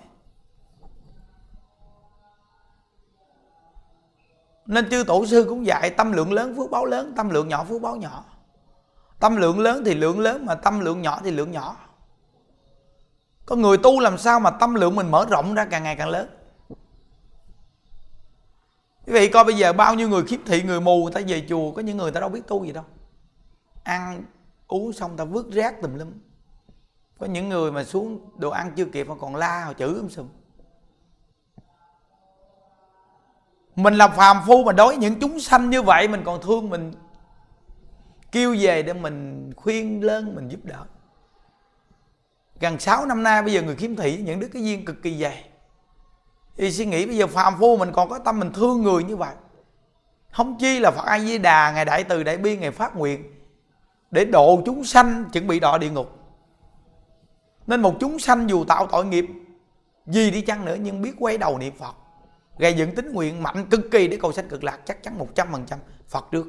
Nên 4.67 4.91
chư 4.91 5.05
tổ 5.07 5.27
sư 5.27 5.47
cũng 5.49 5.67
dạy, 5.67 5.91
tâm 5.91 6.13
lượng 6.13 6.33
lớn, 6.33 6.55
phước 6.57 6.71
báo 6.71 6.85
lớn, 6.85 7.13
tâm 7.17 7.31
lượng 7.31 7.49
nhỏ, 7.49 7.65
phước 7.65 7.83
báo 7.83 7.97
nhỏ 7.97 8.25
tâm 9.21 9.37
lượng 9.37 9.61
lớn 9.61 9.83
thì 9.85 9.95
lượng 9.95 10.21
lớn 10.21 10.47
mà 10.47 10.55
tâm 10.55 10.81
lượng 10.81 11.03
nhỏ 11.03 11.21
thì 11.25 11.31
lượng 11.31 11.51
nhỏ. 11.51 11.77
Có 13.47 13.57
người 13.57 13.79
tu 13.79 14.01
làm 14.01 14.19
sao 14.19 14.41
mà 14.41 14.51
tâm 14.51 14.75
lượng 14.75 14.97
mình 14.97 15.11
mở 15.11 15.27
rộng 15.31 15.55
ra 15.55 15.65
càng 15.65 15.83
ngày 15.83 15.97
càng 15.97 16.09
lớn? 16.09 16.29
Quý 19.07 19.13
vị 19.13 19.29
coi 19.29 19.45
bây 19.45 19.55
giờ 19.55 19.73
bao 19.73 19.95
nhiêu 19.95 20.09
người 20.09 20.23
khiếp 20.23 20.41
thị, 20.47 20.63
người 20.63 20.81
mù, 20.81 21.03
người 21.03 21.13
ta 21.13 21.21
về 21.27 21.47
chùa, 21.49 21.73
có 21.73 21.83
những 21.83 21.97
người 21.97 22.11
ta 22.11 22.21
đâu 22.21 22.29
biết 22.29 22.47
tu 22.47 22.65
gì 22.65 22.73
đâu. 22.73 22.85
Ăn, 23.83 24.25
uống 24.69 24.93
xong 24.93 25.17
ta 25.17 25.25
vứt 25.25 25.47
rác 25.53 25.83
tùm 25.83 25.95
lum. 25.95 26.13
Có 27.19 27.27
những 27.27 27.49
người 27.49 27.73
mà 27.73 27.85
xuống 27.85 28.21
đồ 28.37 28.51
ăn 28.51 28.73
chưa 28.77 28.85
kịp 28.85 29.09
mà 29.09 29.15
còn 29.21 29.37
la, 29.37 29.65
họ 29.65 29.73
chửi 29.73 29.95
um 29.95 30.09
sùm. 30.09 30.29
Mình 33.77 33.95
là 33.95 34.09
phàm 34.09 34.37
phu 34.47 34.65
mà 34.65 34.73
đối 34.73 34.97
những 34.97 35.21
chúng 35.21 35.41
sanh 35.41 35.71
như 35.71 35.83
vậy, 35.83 36.09
mình 36.09 36.23
còn 36.25 36.43
thương 36.43 36.71
mình 36.71 36.93
kêu 38.35 38.57
về 38.61 38.83
để 38.83 38.93
mình 38.93 39.51
khuyên 39.57 40.05
lên, 40.05 40.35
mình 40.35 40.49
giúp 40.49 40.61
đỡ. 40.65 40.85
Gần 42.61 42.79
6 42.79 43.07
năm 43.07 43.23
nay 43.23 43.43
bây 43.43 43.53
giờ 43.53 43.63
người 43.63 43.77
kiếm 43.77 43.97
thị 43.97 44.23
những 44.23 44.41
đứa 44.41 44.49
cái 44.49 44.65
duyên 44.65 44.85
cực 44.85 45.03
kỳ 45.03 45.19
dày. 45.19 45.45
Thì 46.57 46.73
suy 46.73 46.87
nghĩ 46.87 47.07
bây 47.07 47.17
giờ 47.17 47.27
phàm 47.27 47.59
phu 47.59 47.77
mình 47.77 47.93
còn 47.93 48.09
có 48.09 48.19
tâm 48.19 48.41
mình 48.41 48.53
thương 48.53 48.83
người 48.83 49.05
như 49.05 49.17
vậy. 49.17 49.35
Không 50.31 50.59
chi 50.59 50.79
là 50.79 50.91
phật 50.91 51.05
a 51.07 51.19
di 51.19 51.39
đà, 51.39 51.73
ngày 51.73 51.85
đại 51.85 52.05
từ 52.05 52.23
đại 52.23 52.39
bi, 52.39 52.57
ngày 52.57 52.71
phát 52.71 52.97
nguyện, 52.97 53.25
để 54.11 54.25
độ 54.25 54.63
chúng 54.67 54.85
sanh 54.85 55.25
chuẩn 55.33 55.47
bị 55.47 55.61
đọa 55.61 55.79
địa 55.79 55.91
ngục. 55.91 56.19
Nên 57.67 57.81
một 57.81 57.95
chúng 58.01 58.19
sanh 58.19 58.51
dù 58.51 58.65
tạo 58.65 58.87
tội 58.87 59.05
nghiệp, 59.07 59.27
gì 60.07 60.31
đi 60.31 60.41
chăng 60.41 60.65
nữa, 60.65 60.77
nhưng 60.81 61.03
biết 61.03 61.13
quay 61.19 61.39
đầu 61.39 61.59
niệm 61.59 61.75
phật. 61.79 61.95
Gây 62.59 62.75
dựng 62.75 62.95
tính 62.95 63.13
nguyện 63.13 63.43
mạnh 63.43 63.67
cực 63.71 63.81
kỳ 63.91 64.09
để 64.09 64.19
cầu 64.23 64.33
sanh 64.33 64.49
cực 64.49 64.65
lạc, 64.65 64.79
chắc 64.85 65.03
chắn 65.03 65.19
một 65.19 65.29
trăm 65.35 65.49
phần 65.53 65.65
trăm 65.67 65.79
phật 66.09 66.25
trước 66.31 66.47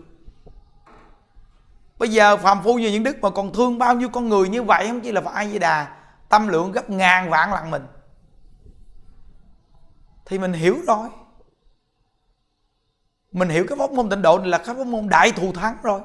bây 1.97 2.09
giờ 2.09 2.37
phàm 2.37 2.63
phu 2.63 2.75
như 2.75 2.91
những 2.91 3.03
đức 3.03 3.17
mà 3.21 3.29
còn 3.29 3.53
thương 3.53 3.77
bao 3.77 3.95
nhiêu 3.95 4.09
con 4.09 4.29
người 4.29 4.49
như 4.49 4.63
vậy, 4.63 4.87
không 4.87 5.01
chỉ 5.01 5.11
là 5.11 5.21
phật 5.21 5.33
a 5.33 5.45
di 5.45 5.59
đà, 5.59 5.97
tâm 6.29 6.47
lượng 6.47 6.71
gấp 6.71 6.89
ngàn 6.89 7.29
vạn 7.29 7.53
lần 7.53 7.71
mình. 7.71 7.87
Thì 10.25 10.39
mình 10.39 10.53
hiểu 10.53 10.77
rồi. 10.87 11.09
Mình 13.31 13.49
hiểu 13.49 13.65
cái 13.69 13.77
pháp 13.77 13.91
môn 13.91 14.09
tịnh 14.09 14.21
độ 14.21 14.37
này 14.39 14.47
là 14.47 14.57
cái 14.57 14.75
pháp 14.75 14.87
môn 14.87 15.09
đại 15.09 15.31
thù 15.31 15.53
thắng 15.53 15.77
rồi. 15.83 16.01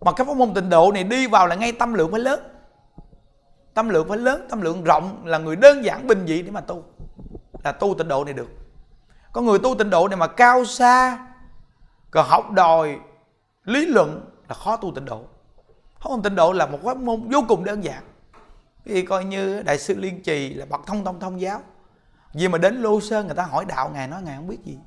Mà 0.00 0.12
cái 0.12 0.26
pháp 0.26 0.36
môn 0.36 0.54
tịnh 0.54 0.70
độ 0.70 0.92
này 0.92 1.04
đi 1.04 1.26
vào 1.26 1.46
là 1.46 1.54
ngay 1.54 1.72
tâm 1.72 1.94
lượng 1.94 2.10
phải 2.10 2.20
lớn. 2.20 2.40
Tâm 3.74 3.88
lượng 3.88 4.08
phải 4.08 4.18
lớn, 4.18 4.46
tâm 4.50 4.60
lượng 4.60 4.84
rộng 4.84 5.26
là 5.26 5.38
người 5.38 5.56
đơn 5.56 5.84
giản 5.84 6.06
bình 6.06 6.26
dị 6.26 6.42
để 6.42 6.50
mà 6.50 6.60
tu. 6.60 6.84
Là 7.64 7.72
tu 7.72 7.94
tịnh 7.98 8.08
độ 8.08 8.24
này 8.24 8.34
được. 8.34 8.48
Có 9.32 9.40
người 9.40 9.58
tu 9.58 9.74
tịnh 9.74 9.90
độ 9.90 10.08
này 10.08 10.16
mà 10.16 10.26
cao 10.26 10.64
xa 10.64 11.18
còn 12.10 12.26
học 12.28 12.50
đòi 12.50 12.98
lý 13.64 13.86
luận 13.86 14.30
là 14.48 14.54
khó 14.54 14.76
tu 14.76 14.92
tịnh 14.94 15.04
độ. 15.04 15.24
Pháp 16.00 16.10
môn 16.10 16.22
tịnh 16.22 16.34
độ 16.34 16.52
là 16.52 16.66
một 16.66 16.78
pháp 16.82 16.96
môn 16.96 17.30
vô 17.30 17.40
cùng 17.48 17.64
đơn 17.64 17.84
giản. 17.84 18.02
Vì 18.84 19.02
coi 19.02 19.24
như 19.24 19.62
đại 19.62 19.78
sư 19.78 19.94
liên 19.94 20.22
trì 20.22 20.54
là 20.54 20.66
bậc 20.66 20.86
thông 20.86 21.04
thông 21.04 21.20
thông 21.20 21.40
giáo. 21.40 21.60
Vì 22.32 22.48
mà 22.48 22.58
đến 22.58 22.82
lô 22.82 23.00
sơn 23.00 23.26
người 23.26 23.36
ta 23.36 23.42
hỏi 23.42 23.64
đạo 23.64 23.90
ngài, 23.94 24.08
nói 24.08 24.22
ngài 24.22 24.36
không 24.36 24.48
biết 24.48 24.58
gì. 24.64 24.78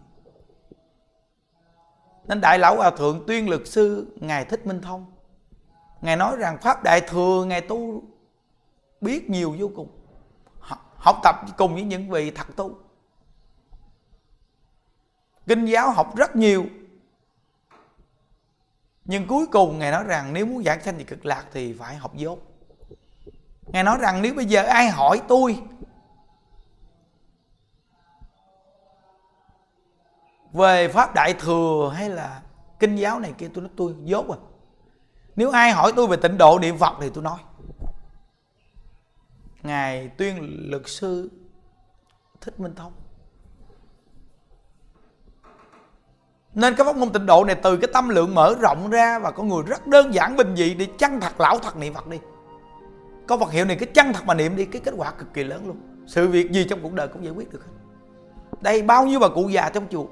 Nên 2.27 2.41
đại 2.41 2.59
lão 2.59 2.75
hòa 2.75 2.91
thượng 2.91 3.23
tuyên 3.27 3.49
lực 3.49 3.67
sư, 3.67 4.15
ngài 4.15 4.45
thích 4.45 4.67
minh 4.67 4.81
thông, 4.81 5.05
ngài 6.01 6.15
nói 6.15 6.35
rằng 6.37 6.57
pháp 6.61 6.83
đại 6.83 7.01
thừa 7.01 7.45
ngài 7.47 7.61
tu 7.61 8.03
biết 9.01 9.29
nhiều 9.29 9.55
vô 9.59 9.69
cùng. 9.75 9.89
Học 10.95 11.19
tập 11.23 11.35
cùng 11.57 11.73
với 11.73 11.83
những 11.83 12.09
vị 12.09 12.31
thật 12.31 12.47
tu. 12.55 12.77
Kinh 15.47 15.65
giáo 15.65 15.91
học 15.91 16.15
rất 16.15 16.35
nhiều 16.35 16.65
nhưng 19.09 19.27
cuối 19.27 19.47
cùng 19.51 19.79
ngài 19.79 19.91
nói 19.91 20.03
rằng 20.03 20.33
nếu 20.33 20.45
muốn 20.45 20.63
giảng 20.63 20.81
sanh 20.81 20.97
về 20.97 21.03
cực 21.03 21.25
lạc 21.25 21.45
thì 21.53 21.73
phải 21.73 21.95
học 21.95 22.15
dốt. 22.15 22.39
Ngài 23.61 23.83
nói 23.83 23.97
rằng 24.01 24.21
nếu 24.21 24.33
bây 24.33 24.45
giờ 24.45 24.63
ai 24.63 24.89
hỏi 24.89 25.21
tôi, 25.27 25.59
về 30.53 30.87
pháp 30.87 31.15
đại 31.15 31.33
thừa 31.39 31.91
hay 31.95 32.09
là 32.09 32.41
kinh 32.79 32.95
giáo 32.95 33.19
này 33.19 33.33
kia, 33.37 33.49
tôi 33.53 33.61
nói 33.61 33.71
tôi 33.77 33.95
dốt 34.03 34.27
rồi. 34.27 34.37
Nếu 35.35 35.49
ai 35.49 35.71
hỏi 35.71 35.93
tôi 35.95 36.07
về 36.07 36.17
tịnh 36.17 36.37
độ 36.37 36.59
niệm 36.59 36.77
phật 36.77 36.93
thì 37.01 37.09
tôi 37.13 37.23
nói. 37.23 37.39
Ngài 39.63 40.07
tuyên 40.07 40.65
luật 40.69 40.83
sư 40.85 41.29
thích 42.41 42.59
minh 42.59 42.75
thông. 42.75 42.93
Nên 46.53 46.75
cái 46.75 46.85
pháp 46.85 46.95
môn 46.95 47.09
tịnh 47.09 47.25
độ 47.25 47.45
này 47.45 47.55
từ 47.55 47.77
cái 47.77 47.89
tâm 47.93 48.09
lượng 48.09 48.35
mở 48.35 48.55
rộng 48.59 48.89
ra 48.89 49.19
và 49.19 49.31
con 49.31 49.47
người 49.47 49.63
rất 49.67 49.87
đơn 49.87 50.13
giản, 50.13 50.35
bình 50.35 50.55
dị 50.55 50.73
để 50.73 50.87
chân 50.97 51.19
thật 51.21 51.39
lão 51.39 51.59
thật 51.59 51.77
niệm 51.77 51.93
phật 51.93 52.07
đi. 52.07 52.19
Có 53.27 53.37
vật 53.37 53.51
hiệu 53.51 53.65
này 53.65 53.75
cái 53.75 53.89
chân 53.93 54.13
thật 54.13 54.25
mà 54.25 54.33
niệm 54.33 54.55
đi, 54.55 54.65
cái 54.65 54.81
kết 54.85 54.93
quả 54.97 55.11
cực 55.11 55.33
kỳ 55.33 55.43
lớn 55.43 55.67
luôn. 55.67 55.77
Sự 56.07 56.27
việc 56.27 56.51
gì 56.51 56.65
trong 56.69 56.79
cuộc 56.83 56.93
đời 56.93 57.07
cũng 57.07 57.23
giải 57.23 57.33
quyết 57.33 57.51
được 57.53 57.65
hết. 57.65 57.71
Đây 58.61 58.81
bao 58.81 59.05
nhiêu 59.05 59.19
bà 59.19 59.27
cụ 59.27 59.49
già 59.49 59.69
trong 59.69 59.85
chùa? 59.89 60.05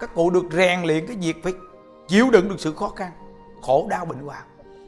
Các 0.00 0.14
cụ 0.14 0.30
được 0.30 0.44
rèn 0.52 0.82
luyện 0.82 1.06
cái 1.06 1.16
việc 1.16 1.36
phải 1.42 1.52
chịu 2.08 2.30
đựng 2.30 2.48
được 2.48 2.56
sự 2.58 2.72
khó 2.72 2.88
khăn, 2.88 3.12
khổ 3.62 3.86
đau, 3.90 4.04
bệnh 4.04 4.18
hoạn. 4.18 4.42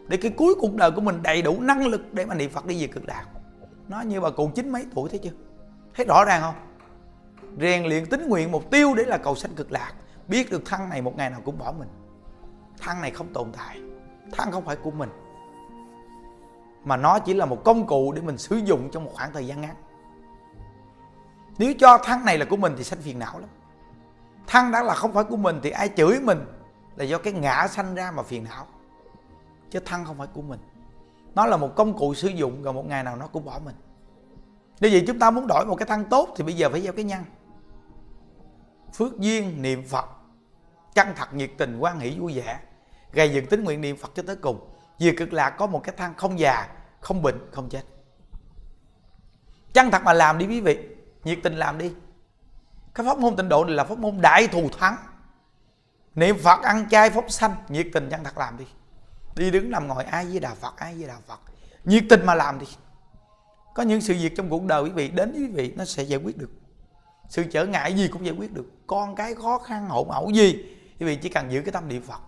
Để 0.09 0.17
cái 0.17 0.31
cuối 0.37 0.55
cuộc 0.61 0.75
đời 0.75 0.91
của 0.91 1.01
mình 1.01 1.23
đầy 1.23 1.43
đủ 1.43 1.61
năng 1.61 1.87
lực 1.87 2.15
để 2.15 2.27
mà 2.27 2.35
niệm 2.35 2.51
phật 2.51 2.67
đi 2.67 2.81
về 2.81 2.87
cực 2.87 3.09
lạc 3.09 3.25
nó 3.89 4.01
như 4.01 4.21
bà 4.21 4.31
cụ 4.31 4.51
chín 4.55 4.69
mấy 4.69 4.87
tuổi 4.95 5.09
thấy 5.09 5.19
chưa? 5.19 5.31
Thấy 5.95 6.07
rõ 6.07 6.25
ràng 6.25 6.43
không? 6.43 6.55
Rèn 7.61 7.85
luyện 7.85 8.07
tính 8.07 8.29
nguyện 8.29 8.53
mục 8.53 8.71
tiêu 8.71 8.95
để 8.95 9.05
là 9.05 9.19
cầu 9.19 9.35
sanh 9.35 9.55
cực 9.55 9.73
lạc 9.73 9.93
biết 10.29 10.51
được 10.51 10.63
thân 10.65 10.89
này 10.89 11.03
một 11.03 11.17
ngày 11.17 11.31
nào 11.31 11.41
cũng 11.45 11.59
bỏ 11.59 11.73
mình. 11.79 11.89
Thân 12.79 13.01
này 13.01 13.11
không 13.11 13.33
tồn 13.33 13.53
tại. 13.53 13.81
Thân 14.33 14.51
không 14.53 14.65
phải 14.65 14.77
của 14.77 14.91
mình. 14.91 15.11
Mà 16.85 16.97
nó 16.97 17.19
chỉ 17.19 17.35
là 17.35 17.47
một 17.47 17.65
công 17.65 17.87
cụ 17.87 18.13
để 18.13 18.23
mình 18.23 18.39
sử 18.39 18.57
dụng 18.57 18.91
trong 18.93 19.05
một 19.05 19.11
khoảng 19.15 19.33
thời 19.33 19.47
gian 19.47 19.61
ngắn. 19.61 19.75
Nếu 21.59 21.75
cho 21.79 21.99
thân 22.05 22.25
này 22.25 22.39
là 22.39 22.45
của 22.45 22.57
mình 22.57 22.75
thì 22.79 22.85
sanh 22.85 23.03
phiền 23.03 23.19
não 23.19 23.39
lắm. 23.39 23.49
Thân 24.47 24.71
đã 24.71 24.83
là 24.83 24.95
không 24.95 25.13
phải 25.13 25.25
của 25.25 25.37
mình 25.37 25.61
thì 25.63 25.71
ai 25.71 25.91
chửi 25.97 26.21
mình 26.21 26.45
là 26.97 27.05
do 27.05 27.19
cái 27.19 27.33
ngã 27.33 27.69
sanh 27.69 27.95
ra 27.95 28.11
mà 28.11 28.23
phiền 28.23 28.45
não. 28.45 28.67
Chứ 29.71 29.81
thân 29.85 30.05
không 30.05 30.19
phải 30.19 30.27
của 30.27 30.43
mình. 30.43 30.61
Nó 31.35 31.47
là 31.47 31.57
một 31.57 31.77
công 31.77 31.99
cụ 31.99 32.15
sử 32.15 32.29
dụng 32.29 32.63
rồi 32.63 32.73
một 32.73 32.87
ngày 32.87 33.05
nào 33.05 33.17
nó 33.17 33.27
cũng 33.27 33.45
bỏ 33.45 33.61
mình. 33.65 33.77
Như 34.81 34.89
vậy 34.93 35.05
chúng 35.07 35.19
ta 35.19 35.31
muốn 35.31 35.47
đổi 35.47 35.67
một 35.67 35.77
cái 35.77 35.87
thân 35.87 36.05
tốt 36.05 36.29
thì 36.37 36.45
bây 36.45 36.55
giờ 36.55 36.69
phải 36.71 36.81
gieo 36.81 36.93
cái 36.93 37.05
nhân 37.05 37.25
phước 38.95 39.19
duyên, 39.19 39.63
niệm 39.63 39.83
phật 39.89 40.18
chân 40.99 41.15
thật 41.17 41.35
nhiệt 41.35 41.51
tình 41.59 41.79
quan 41.79 42.01
hỷ, 42.01 42.19
vui 42.19 42.33
vẻ. 42.33 42.59
Gây 43.13 43.33
dựng 43.33 43.47
tính 43.47 43.65
nguyện 43.65 43.81
niệm 43.81 43.97
phật 43.97 44.11
cho 44.15 44.23
tới 44.27 44.37
cùng. 44.37 44.71
Vì 44.99 45.17
cực 45.17 45.33
lạc 45.33 45.51
có 45.51 45.67
một 45.67 45.81
cái 45.85 45.95
thang 45.99 46.15
không 46.17 46.39
già, 46.39 46.69
không 47.01 47.23
bệnh, 47.23 47.51
không 47.53 47.69
chết. 47.69 47.83
Chân 49.73 49.91
thật 49.91 50.03
mà 50.05 50.13
làm 50.13 50.39
đi 50.39 50.47
quý 50.47 50.61
vị. 50.61 50.79
Nhiệt 51.25 51.39
tình 51.43 51.57
làm 51.57 51.79
đi. 51.79 51.93
Cái 52.95 53.07
pháp 53.07 53.19
môn 53.19 53.37
tịnh 53.37 53.49
độ 53.49 53.65
này 53.65 53.75
là 53.75 53.85
pháp 53.85 53.99
môn 53.99 54.21
đại 54.21 54.47
thù 54.47 54.69
thắng. 54.79 54.97
Niệm 56.15 56.39
phật, 56.39 56.63
ăn 56.63 56.89
chay, 56.91 57.11
phóng 57.11 57.29
sanh, 57.29 57.55
nhiệt 57.69 57.87
tình 57.93 58.09
chân 58.11 58.25
thật 58.25 58.39
làm 58.39 58.59
đi. 58.59 58.65
Đi 59.37 59.51
đứng 59.51 59.71
nằm 59.71 59.89
ngồi, 59.89 60.05
ai 60.05 60.25
với 60.25 60.41
đà 60.41 60.55
phật, 60.55 60.77
ai 60.77 60.95
với 60.95 61.09
đà 61.09 61.17
phật. 61.27 61.41
Nhiệt 61.85 62.05
tình 62.09 62.27
mà 62.27 62.35
làm 62.35 62.59
đi. 62.59 62.67
Có 63.75 63.83
những 63.83 64.01
sự 64.01 64.15
việc 64.15 64.33
trong 64.37 64.51
cuộc 64.51 64.65
đời 64.65 64.83
quý 64.83 64.91
vị, 64.91 65.09
đến 65.09 65.33
với 65.33 65.41
quý 65.41 65.47
vị, 65.47 65.75
nó 65.77 65.85
sẽ 65.85 66.03
giải 66.03 66.21
quyết 66.25 66.39
được. 66.39 66.51
Sự 67.29 67.45
trở 67.53 67.67
ngại 67.67 67.95
gì 67.95 68.09
cũng 68.09 68.27
giải 68.27 68.35
quyết 68.39 68.53
được. 68.53 68.67
Con 68.87 69.17
cái 69.17 69.35
khó 69.35 69.59
khăn, 69.59 69.89
hỗn 69.89 70.09
ẩu 70.09 70.31
gì 70.31 70.78
quý 71.01 71.07
vị 71.07 71.17
chỉ 71.17 71.29
cần 71.29 71.53
giữ 71.53 71.63
cái 71.63 71.73
tâm 71.73 71.89
niệm 71.89 72.03
phật, 72.03 72.21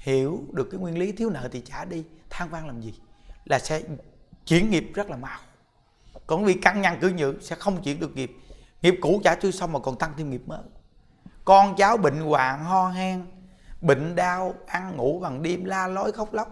hiểu 0.00 0.44
được 0.52 0.68
cái 0.70 0.80
nguyên 0.80 0.98
lý 0.98 1.12
thiếu 1.12 1.30
nợ 1.30 1.48
thì 1.52 1.62
trả 1.66 1.84
đi, 1.84 2.04
than 2.30 2.48
van 2.50 2.66
làm 2.66 2.80
gì, 2.80 2.94
là 3.44 3.58
sẽ 3.58 3.82
chuyển 4.46 4.70
nghiệp 4.70 4.90
rất 4.94 5.10
là 5.10 5.16
mau. 5.16 5.38
Còn 6.26 6.44
vì 6.44 6.54
căn 6.54 6.80
nhân 6.80 6.98
cứ 7.00 7.08
nhự 7.08 7.38
sẽ 7.40 7.56
không 7.56 7.82
chuyển 7.82 8.00
được 8.00 8.16
nghiệp 8.16 8.32
nghiệp 8.82 8.98
cũ 9.00 9.20
trả 9.24 9.34
chưa 9.34 9.50
xong 9.50 9.72
mà 9.72 9.78
còn 9.78 9.98
tăng 9.98 10.12
thêm 10.16 10.30
nghiệp 10.30 10.42
mới. 10.46 10.58
Con 11.44 11.76
cháu 11.76 11.96
bệnh 11.96 12.20
hoạn, 12.20 12.64
ho 12.64 12.88
hen, 12.88 13.26
bệnh 13.80 14.16
đau, 14.16 14.54
ăn 14.66 14.96
ngủ 14.96 15.20
bằng 15.20 15.42
đêm 15.42 15.64
la 15.64 15.86
lối 15.86 16.12
khóc 16.12 16.34
lóc. 16.34 16.48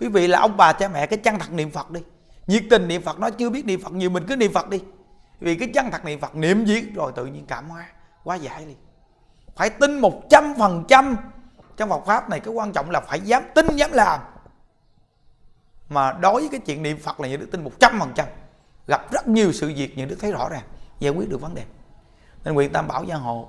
Quý 0.00 0.08
vị 0.08 0.26
là 0.26 0.40
ông 0.40 0.56
bà 0.56 0.72
cha 0.72 0.88
mẹ, 0.88 1.06
cái 1.06 1.18
chân 1.18 1.38
thật 1.38 1.52
niệm 1.52 1.70
phật 1.70 1.90
đi. 1.90 2.00
Nhiệt 2.46 2.64
tình 2.70 2.88
niệm 2.88 3.02
phật 3.02 3.18
nó 3.18 3.30
chưa 3.30 3.50
biết 3.50 3.64
niệm 3.64 3.80
phật, 3.82 3.92
nhiều 3.92 4.10
mình 4.10 4.24
cứ 4.28 4.36
niệm 4.36 4.52
phật 4.52 4.68
đi. 4.68 4.82
Vì 5.40 5.56
cái 5.56 5.70
chân 5.74 5.90
thật 5.90 6.04
niệm 6.04 6.20
phật, 6.20 6.36
niệm 6.36 6.66
gì? 6.66 6.82
Rồi 6.94 7.12
tự 7.16 7.26
nhiên 7.26 7.46
cảm 7.46 7.68
hóa, 7.68 7.86
quá 8.24 8.36
giải 8.36 8.66
liền 8.66 8.76
phải 9.56 9.70
tin 9.70 9.98
một 9.98 10.22
trăm 10.30 10.54
phần 10.58 10.84
trăm. 10.88 11.16
Trong 11.76 11.88
Phật 11.88 12.00
pháp 12.06 12.30
này, 12.30 12.40
cái 12.40 12.54
quan 12.54 12.72
trọng 12.72 12.90
là 12.90 13.00
phải 13.00 13.20
dám 13.20 13.42
tin, 13.54 13.66
dám 13.76 13.92
làm. 13.92 14.20
Mà 15.88 16.12
đối 16.12 16.40
với 16.40 16.48
cái 16.48 16.60
chuyện 16.60 16.82
niệm 16.82 16.98
Phật 16.98 17.20
là 17.20 17.28
những 17.28 17.40
đức 17.40 17.48
tin 17.52 17.64
một 17.64 17.72
trăm 17.80 18.00
phần 18.00 18.12
trăm. 18.14 18.26
Gặp 18.86 19.12
rất 19.12 19.28
nhiều 19.28 19.52
sự 19.52 19.72
việc, 19.76 19.96
những 19.96 20.08
đức 20.08 20.16
thấy 20.20 20.32
rõ 20.32 20.48
ràng, 20.48 20.62
giải 20.98 21.12
quyết 21.12 21.28
được 21.28 21.40
vấn 21.40 21.54
đề. 21.54 21.62
Nên 22.44 22.54
nguyện 22.54 22.72
tam 22.72 22.88
bảo 22.88 23.04
gia 23.04 23.16
hộ 23.16 23.48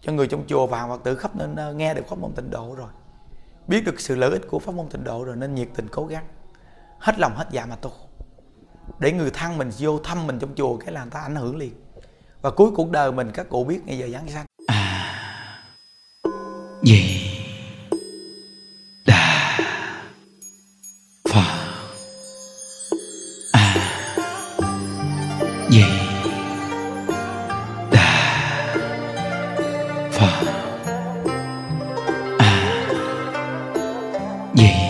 cho 0.00 0.12
người 0.12 0.26
trong 0.26 0.44
chùa 0.46 0.66
và 0.66 0.86
Phật 0.86 1.04
tử 1.04 1.16
khắp 1.16 1.30
nên 1.36 1.76
nghe 1.76 1.94
được 1.94 2.08
pháp 2.08 2.18
môn 2.18 2.32
tịnh 2.32 2.50
độ 2.50 2.74
rồi. 2.74 2.88
Biết 3.66 3.84
được 3.84 4.00
sự 4.00 4.16
lợi 4.16 4.30
ích 4.30 4.42
của 4.50 4.58
pháp 4.58 4.74
môn 4.74 4.88
tịnh 4.88 5.04
độ 5.04 5.24
rồi, 5.24 5.36
nên 5.36 5.54
nhiệt 5.54 5.68
tình 5.74 5.88
cố 5.92 6.06
gắng. 6.06 6.24
Hết 6.98 7.18
lòng, 7.18 7.32
hết 7.36 7.46
dạ 7.50 7.66
mà 7.66 7.76
tu. 7.76 7.90
Để 8.98 9.12
người 9.12 9.30
thân 9.30 9.58
mình 9.58 9.70
vô 9.78 9.98
thăm 9.98 10.26
mình 10.26 10.38
trong 10.38 10.54
chùa, 10.54 10.76
cái 10.76 10.92
là 10.92 11.02
người 11.02 11.10
ta 11.10 11.20
ảnh 11.20 11.36
hưởng 11.36 11.56
liền. 11.56 11.72
Và 12.42 12.50
cuối 12.50 12.70
cuộc 12.76 12.90
đời 12.90 13.12
mình, 13.12 13.30
các 13.34 13.48
cụ 13.48 13.64
biết, 13.64 13.80
ngày 13.86 13.98
giờ 13.98 14.08
giáng 14.08 14.28
sanh 14.28 14.46
gì 16.82 17.20
đà 19.06 19.58
phật 21.28 21.44
a 23.52 23.74
di 25.70 25.82
đà 27.90 28.08
phật 30.12 30.46
a 32.38 32.50
di 34.54 34.89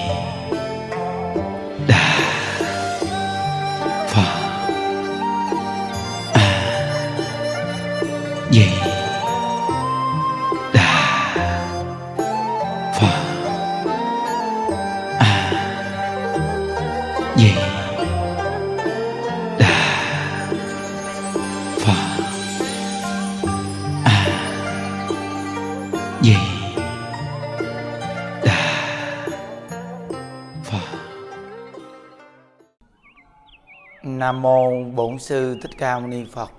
Nam 34.31 34.43
mô 34.43 34.85
Bổn 34.85 35.19
sư 35.19 35.59
Thích 35.63 35.71
Ca 35.79 35.99
Mâu 35.99 36.09
Ni 36.09 36.25
Phật. 36.33 36.51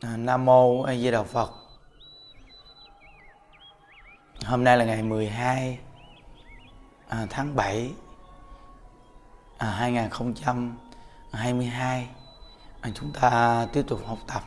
À, 0.00 0.16
Nam 0.16 0.44
mô 0.44 0.82
A 0.82 0.94
Di 0.94 1.10
Đà 1.10 1.22
Phật. 1.22 1.50
Hôm 4.46 4.64
nay 4.64 4.76
là 4.76 4.84
ngày 4.84 5.02
12 5.02 5.78
à, 7.08 7.26
tháng 7.30 7.56
7 7.56 7.92
à, 9.58 9.70
2022. 9.70 12.08
À, 12.80 12.90
chúng 12.94 13.12
ta 13.12 13.66
tiếp 13.72 13.84
tục 13.88 14.00
học 14.06 14.18
tập 14.26 14.42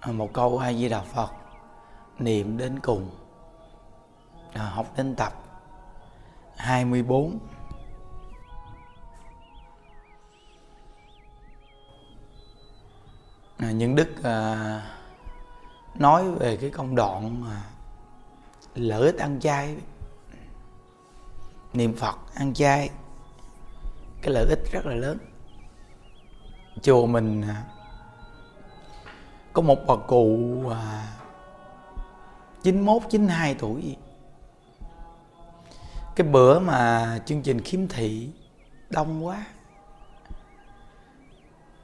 à, 0.00 0.12
một 0.12 0.32
câu 0.32 0.58
A 0.58 0.72
Di 0.72 0.88
Đà 0.88 1.00
Phật 1.00 1.30
niệm 2.18 2.56
đến 2.56 2.80
cùng. 2.80 3.10
À, 4.52 4.62
học 4.62 4.86
đến 4.96 5.14
tập 5.16 5.32
24 6.56 7.38
À, 13.58 13.70
những 13.70 13.94
đức 13.94 14.22
à, 14.22 14.82
nói 15.94 16.30
về 16.30 16.56
cái 16.56 16.70
công 16.70 16.94
đoạn 16.94 17.40
mà 17.40 17.62
lợi 18.74 19.06
ích 19.06 19.18
ăn 19.18 19.40
chay 19.40 19.76
niệm 21.72 21.96
phật 21.96 22.16
ăn 22.34 22.54
chay 22.54 22.90
cái 24.22 24.32
lợi 24.34 24.46
ích 24.48 24.58
rất 24.72 24.86
là 24.86 24.94
lớn 24.94 25.18
chùa 26.82 27.06
mình 27.06 27.42
à, 27.42 27.64
có 29.52 29.62
một 29.62 29.78
bà 29.86 29.94
cụ 29.96 30.62
à, 30.70 31.06
91 32.62 33.02
92 33.10 33.54
tuổi 33.54 33.82
gì. 33.82 33.96
cái 36.16 36.26
bữa 36.26 36.58
mà 36.58 37.18
chương 37.26 37.42
trình 37.42 37.60
khiếm 37.60 37.88
thị 37.88 38.30
đông 38.90 39.26
quá 39.26 39.46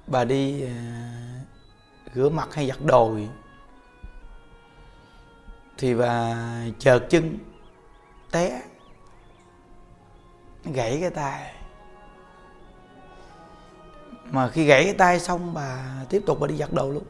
bà 0.07 0.25
đi 0.25 0.63
à, 0.63 1.34
rửa 2.15 2.29
mặt 2.29 2.55
hay 2.55 2.69
giặt 2.69 2.79
đồ 2.85 3.17
gì. 3.17 3.29
thì 5.79 5.95
bà 5.95 6.37
chợt 6.79 7.07
chân, 7.11 7.39
té, 8.31 8.63
gãy 10.65 10.99
cái 11.01 11.11
tay 11.11 11.55
mà 14.31 14.49
khi 14.49 14.65
gãy 14.65 14.85
cái 14.85 14.95
tay 14.95 15.21
xong, 15.21 15.55
bà 15.55 16.05
tiếp 16.09 16.23
tục 16.27 16.41
bà 16.41 16.47
đi 16.47 16.57
giặt 16.57 16.73
đồ 16.73 16.91
luôn 16.91 17.05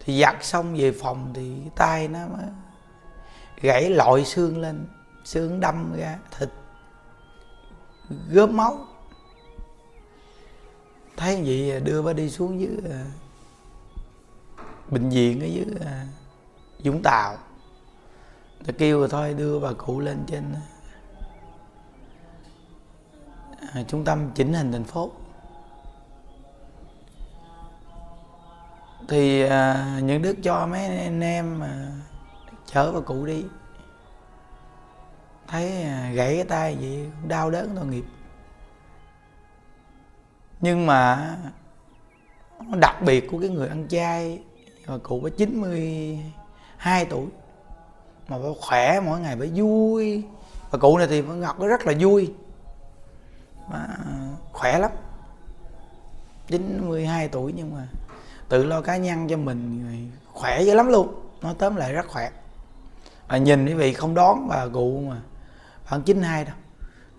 thì 0.00 0.20
giặt 0.20 0.36
xong 0.40 0.76
về 0.76 0.92
phòng 0.92 1.32
thì 1.34 1.56
cái 1.60 1.70
tay 1.76 2.08
nó 2.08 2.26
mới 2.26 2.46
gãy 3.60 3.90
lội 3.90 4.24
xương 4.24 4.60
lên, 4.60 4.86
xương 5.24 5.60
đâm 5.60 5.96
ra 5.96 6.18
thịt, 6.38 6.48
gớm 8.30 8.56
máu 8.56 8.78
thấy 11.16 11.42
vậy, 11.46 11.80
đưa 11.80 12.02
bà 12.02 12.12
đi 12.12 12.30
xuống 12.30 12.60
dưới 12.60 12.76
à, 12.90 13.04
bệnh 14.90 15.08
viện 15.08 15.40
ở 15.40 15.46
dưới 15.46 15.66
à, 15.84 16.06
Vũng 16.84 17.02
Tàu. 17.02 17.36
Ta 18.66 18.72
kêu 18.78 18.98
rồi 18.98 19.08
thôi 19.08 19.34
đưa 19.34 19.60
bà 19.60 19.72
cụ 19.72 20.00
lên 20.00 20.24
trên 20.26 20.54
à, 23.72 23.82
trung 23.88 24.04
tâm 24.04 24.30
chỉnh 24.34 24.52
hình 24.52 24.72
thành 24.72 24.84
phố. 24.84 25.10
Thì 29.08 29.42
à, 29.42 29.98
những 30.02 30.22
đức 30.22 30.36
cho 30.42 30.66
mấy 30.66 30.86
anh 30.86 31.20
em 31.20 31.60
à, 31.60 31.90
chở 32.66 32.92
bà 32.92 33.00
cụ 33.00 33.26
đi. 33.26 33.44
Thấy 35.48 35.82
à, 35.82 36.10
gãy 36.14 36.34
cái 36.34 36.44
tay 36.44 36.76
vậy 36.80 37.10
đau 37.28 37.50
đớn 37.50 37.72
tội 37.76 37.86
nghiệp. 37.86 38.04
Nhưng 40.60 40.86
mà 40.86 41.36
nó 42.66 42.78
đặc 42.78 43.02
biệt 43.02 43.28
của 43.30 43.38
cái 43.40 43.48
người 43.48 43.68
ăn 43.68 43.88
chay 43.88 44.42
mà 44.86 44.98
cụ 44.98 45.20
có 45.22 45.28
92 45.36 47.04
tuổi. 47.04 47.26
Mà 48.28 48.38
phải 48.42 48.50
khỏe, 48.60 49.00
mỗi 49.00 49.20
ngày 49.20 49.36
phải 49.38 49.50
vui. 49.54 50.24
Và 50.70 50.78
cụ 50.78 50.98
này 50.98 51.06
thì 51.06 51.22
bà 51.22 51.34
ngọc 51.34 51.60
nó 51.60 51.66
rất 51.66 51.86
là 51.86 51.92
vui. 52.00 52.32
Mà 53.70 53.96
khỏe 54.52 54.78
lắm. 54.78 54.90
92 56.46 57.28
tuổi 57.28 57.52
nhưng 57.56 57.74
mà 57.74 57.88
tự 58.48 58.64
lo 58.64 58.80
cá 58.80 58.96
nhân 58.96 59.28
cho 59.28 59.36
mình 59.36 60.10
khỏe 60.32 60.62
dữ 60.62 60.74
lắm 60.74 60.88
luôn. 60.88 61.14
Nói 61.42 61.54
tóm 61.58 61.76
lại 61.76 61.92
rất 61.92 62.06
khỏe. 62.08 62.30
Mà 63.28 63.36
nhìn 63.36 63.66
quý 63.66 63.74
vị 63.74 63.92
không 63.92 64.14
đón 64.14 64.48
bà 64.48 64.68
cụ 64.68 65.02
mà 65.08 65.20
khoảng 65.84 66.02
chín 66.02 66.22
hai 66.22 66.44
đâu. 66.44 66.54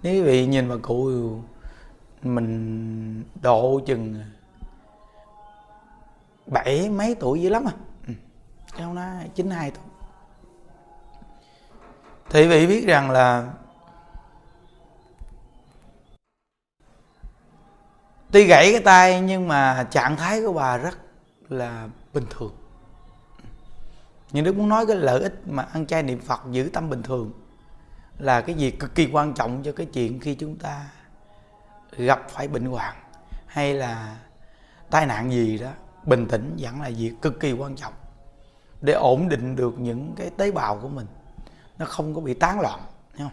Nếu 0.04 0.14
quý 0.14 0.22
vị 0.22 0.48
nhìn 0.48 0.70
bà 0.70 0.76
cụ, 0.82 1.12
mình 2.24 3.24
độ 3.42 3.80
chừng 3.86 4.24
bảy 6.48 6.90
mấy 6.90 7.16
tuổi 7.20 7.42
dữ 7.42 7.50
lắm 7.50 7.66
à? 7.66 7.72
Ừ. 8.08 8.14
chứ 8.78 8.84
không 8.84 9.30
chín 9.36 9.50
hai 9.50 9.72
tuổi. 9.72 9.84
Thì 12.30 12.48
vị 12.48 12.68
biết 12.68 12.86
rằng 12.88 13.12
là 13.12 13.54
tuy 18.32 18.44
gãy 18.46 18.72
cái 18.72 18.82
tay 18.82 19.22
nhưng 19.22 19.48
mà 19.48 19.88
trạng 19.92 20.18
thái 20.18 20.42
của 20.42 20.54
bà 20.54 20.78
rất 20.78 20.98
là 21.50 21.88
bình 22.14 22.26
thường. 22.30 22.56
Nhưng 24.32 24.46
đức 24.46 24.56
muốn 24.56 24.70
nói 24.70 24.88
cái 24.88 24.96
lợi 24.96 25.22
ích 25.22 25.42
mà 25.46 25.64
ăn 25.74 25.86
chay 25.88 26.04
niệm 26.04 26.20
phật, 26.22 26.40
giữ 26.52 26.70
tâm 26.74 26.90
bình 26.90 27.04
thường 27.04 27.32
là 28.18 28.42
cái 28.42 28.56
gì 28.56 28.72
cực 28.72 28.96
kỳ 28.96 29.10
quan 29.12 29.34
trọng 29.34 29.64
cho 29.64 29.72
cái 29.72 29.86
chuyện 29.86 30.20
khi 30.20 30.36
chúng 30.36 30.56
ta 30.56 30.86
gặp 31.98 32.30
phải 32.30 32.48
bệnh 32.48 32.66
hoạn 32.66 32.96
hay 33.46 33.74
là 33.74 34.18
tai 34.90 35.06
nạn 35.06 35.32
gì 35.32 35.58
đó 35.58 35.72
bình 36.08 36.28
tĩnh 36.28 36.58
vẫn 36.60 36.82
là 36.82 36.92
việc 36.98 37.14
cực 37.22 37.40
kỳ 37.40 37.54
quan 37.54 37.76
trọng 37.76 37.94
để 38.82 38.94
ổn 38.94 39.30
định 39.30 39.56
được 39.56 39.80
những 39.80 40.14
cái 40.16 40.30
tế 40.38 40.52
bào 40.52 40.80
của 40.82 40.88
mình 40.88 41.08
nó 41.78 41.86
không 41.86 42.16
có 42.16 42.22
bị 42.22 42.34
tán 42.34 42.60
loạn 42.60 42.80
không? 43.18 43.30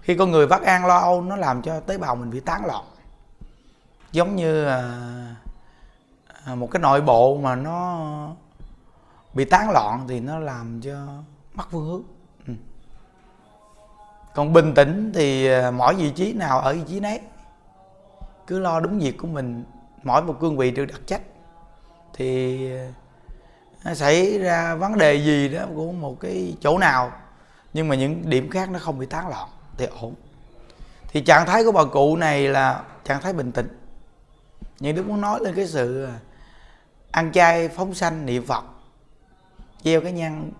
khi 0.00 0.16
con 0.16 0.30
người 0.30 0.46
vắt 0.46 0.62
an 0.62 0.86
lo 0.86 0.98
âu, 0.98 1.22
nó 1.22 1.36
làm 1.36 1.62
cho 1.62 1.80
tế 1.80 1.98
bào 1.98 2.16
mình 2.16 2.30
bị 2.30 2.40
tán 2.40 2.66
loạn 2.66 2.84
giống 4.12 4.36
như 4.36 4.66
à, 4.66 5.00
à, 6.44 6.54
một 6.54 6.70
cái 6.70 6.80
nội 6.80 7.00
bộ 7.00 7.36
mà 7.36 7.56
nó 7.56 8.28
bị 9.34 9.44
tán 9.44 9.70
loạn 9.70 10.04
thì 10.08 10.20
nó 10.20 10.38
làm 10.38 10.80
cho 10.80 11.06
mất 11.54 11.64
phương 11.70 11.86
hướng 11.86 12.02
ừ. 12.46 12.54
còn 14.34 14.52
bình 14.52 14.74
tĩnh 14.74 15.12
thì 15.14 15.46
à, 15.46 15.70
mỗi 15.70 15.94
vị 15.94 16.10
trí 16.10 16.32
nào 16.32 16.60
ở 16.60 16.74
vị 16.74 16.82
trí 16.88 17.00
nấy, 17.00 17.20
cứ 18.46 18.58
lo 18.58 18.80
đúng 18.80 18.98
việc 18.98 19.18
của 19.18 19.26
mình, 19.26 19.64
mỗi 20.02 20.22
một 20.22 20.40
cương 20.40 20.56
vị 20.56 20.70
được 20.70 20.84
đặt 20.84 21.00
trách 21.06 21.22
thì 22.14 22.68
nó 23.84 23.94
xảy 23.94 24.38
ra 24.38 24.74
vấn 24.74 24.98
đề 24.98 25.14
gì 25.14 25.48
đó 25.48 25.66
của 25.74 25.92
một 25.92 26.20
cái 26.20 26.56
chỗ 26.60 26.78
nào, 26.78 27.12
nhưng 27.72 27.88
mà 27.88 27.94
những 27.94 28.30
điểm 28.30 28.50
khác 28.50 28.70
nó 28.70 28.78
không 28.78 28.98
bị 28.98 29.06
tán 29.06 29.28
loạn, 29.28 29.48
thì 29.76 29.86
ổn. 30.00 30.14
Thì 31.08 31.20
trạng 31.20 31.46
thái 31.46 31.64
của 31.64 31.72
bà 31.72 31.84
cụ 31.84 32.16
này 32.16 32.48
là 32.48 32.82
trạng 33.04 33.20
thái 33.20 33.32
bình 33.32 33.52
tĩnh. 33.52 33.68
Nhưng 34.80 34.96
đức 34.96 35.06
muốn 35.06 35.20
nói 35.20 35.40
lên 35.42 35.54
cái 35.54 35.66
sự 35.66 36.04
ờ, 36.04 36.12
ăn 37.10 37.32
chay, 37.32 37.68
phóng 37.68 37.94
sanh, 37.94 38.26
niệm 38.26 38.46
phật, 38.46 38.64
gieo 39.84 40.00
cái 40.00 40.12
nhang 40.12 40.50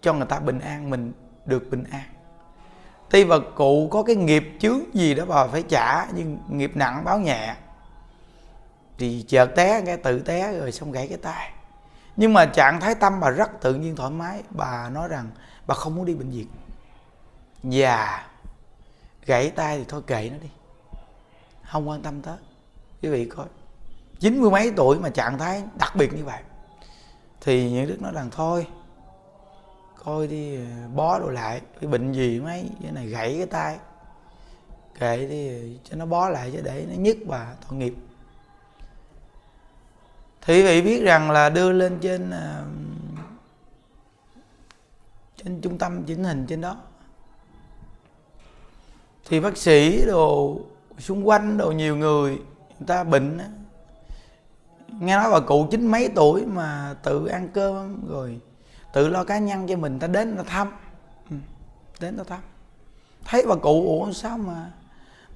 cho 0.00 0.12
người 0.12 0.26
ta 0.26 0.38
bình 0.38 0.58
an, 0.58 0.90
mình 0.90 1.12
được 1.44 1.70
bình 1.70 1.84
an. 1.90 2.04
Tuy 3.10 3.24
bà 3.24 3.36
cụ 3.54 3.88
có 3.90 4.02
cái 4.02 4.16
nghiệp 4.16 4.52
chướng 4.60 4.80
gì 4.94 5.14
đó 5.14 5.24
bà 5.28 5.46
phải 5.46 5.62
trả, 5.62 6.06
nhưng 6.06 6.38
nghiệp 6.48 6.70
nặng 6.74 7.04
báo 7.04 7.18
nhẹ 7.18 7.54
thì 8.98 9.24
chợt 9.28 9.46
té 9.56 9.82
cái 9.86 9.96
tự 9.96 10.20
té 10.20 10.52
rồi 10.52 10.72
xong 10.72 10.92
gãy 10.92 11.08
cái 11.08 11.18
tay. 11.18 11.52
Nhưng 12.16 12.32
mà 12.32 12.46
trạng 12.46 12.80
thái 12.80 12.94
tâm 12.94 13.20
bà 13.20 13.30
rất 13.30 13.50
tự 13.60 13.74
nhiên 13.74 13.96
thoải 13.96 14.10
mái. 14.10 14.42
Bà 14.50 14.88
nói 14.88 15.08
rằng, 15.08 15.30
bà 15.66 15.74
không 15.74 15.94
muốn 15.94 16.04
đi 16.04 16.14
bệnh 16.14 16.30
viện. 16.30 16.46
Già 17.62 18.26
gãy 19.26 19.50
tay 19.50 19.78
thì 19.78 19.84
thôi 19.88 20.02
kệ 20.06 20.30
nó 20.32 20.38
đi. 20.42 20.48
Không 21.62 21.88
quan 21.88 22.02
tâm 22.02 22.22
tới. 22.22 22.36
Quý 23.02 23.08
vị 23.08 23.24
coi. 23.24 23.46
Chín 24.20 24.40
mươi 24.40 24.50
mấy 24.50 24.72
tuổi 24.76 24.98
mà 24.98 25.08
trạng 25.08 25.38
thái 25.38 25.62
đặc 25.78 25.96
biệt 25.96 26.12
như 26.14 26.24
vậy. 26.24 26.42
Thì 27.40 27.70
những 27.70 27.88
đức 27.88 28.02
nói 28.02 28.12
rằng, 28.14 28.30
thôi, 28.30 28.66
coi 30.04 30.26
đi, 30.26 30.58
bó 30.94 31.18
đồ 31.18 31.28
lại 31.28 31.60
cái 31.80 31.90
bệnh 31.90 32.12
gì 32.12 32.40
mấy, 32.40 32.70
cái 32.82 32.92
này 32.92 33.06
gãy 33.06 33.34
cái 33.36 33.46
tay. 33.46 33.78
Kệ 34.98 35.26
đi, 35.26 35.78
cho 35.84 35.96
nó 35.96 36.06
bó 36.06 36.28
lại 36.28 36.52
cho 36.54 36.60
để 36.62 36.86
nó 36.88 36.94
nhức 36.94 37.16
và 37.26 37.54
tội 37.68 37.78
nghiệp 37.78 37.94
thì 40.48 40.54
quý 40.54 40.62
vị 40.62 40.82
biết 40.82 41.02
rằng 41.02 41.30
là 41.30 41.50
đưa 41.50 41.72
lên 41.72 41.98
trên 42.00 42.30
à, 42.30 42.64
trên 45.36 45.60
trung 45.60 45.78
tâm 45.78 46.02
chỉnh 46.02 46.24
hình 46.24 46.46
trên 46.46 46.60
đó. 46.60 46.76
Thì 49.28 49.40
bác 49.40 49.56
sĩ 49.56 50.04
đồ 50.06 50.60
xung 50.98 51.28
quanh 51.28 51.58
đồ 51.58 51.70
nhiều 51.70 51.96
người 51.96 52.30
người 52.78 52.86
ta 52.86 53.04
bệnh 53.04 53.38
nghe 55.00 55.16
nói 55.16 55.30
bà 55.30 55.40
cụ 55.40 55.66
chín 55.70 55.86
mấy 55.86 56.10
tuổi 56.14 56.46
mà 56.46 56.96
tự 57.02 57.26
ăn 57.26 57.48
cơm 57.54 58.08
rồi 58.08 58.40
tự 58.92 59.08
lo 59.08 59.24
cá 59.24 59.38
nhân 59.38 59.66
cho 59.66 59.76
mình, 59.76 59.98
ta 59.98 60.06
đến 60.06 60.36
ta 60.36 60.42
thăm. 60.42 60.72
Ừ, 61.30 61.36
đến 62.00 62.16
ta 62.16 62.24
thăm. 62.24 62.40
Thấy 63.24 63.44
bà 63.48 63.54
cụ, 63.54 64.00
ủa 64.00 64.12
sao 64.12 64.38
mà, 64.38 64.70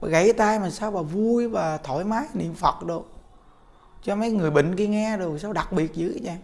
bà 0.01 0.09
gãy 0.09 0.33
tay 0.33 0.59
mà 0.59 0.71
sao 0.71 0.91
bà 0.91 1.03
vui 1.03 1.49
và 1.49 1.79
thoải 1.79 2.05
mái 2.05 2.27
niệm 2.35 2.55
phật 2.55 2.83
đâu 2.83 3.07
cho 4.03 4.17
mấy 4.17 4.31
người 4.31 4.51
bệnh 4.51 4.77
kia 4.77 4.87
nghe 4.87 5.17
rồi 5.17 5.39
sao 5.39 5.53
đặc 5.53 5.73
biệt 5.73 5.95
dữ 5.95 6.19
vậy? 6.23 6.39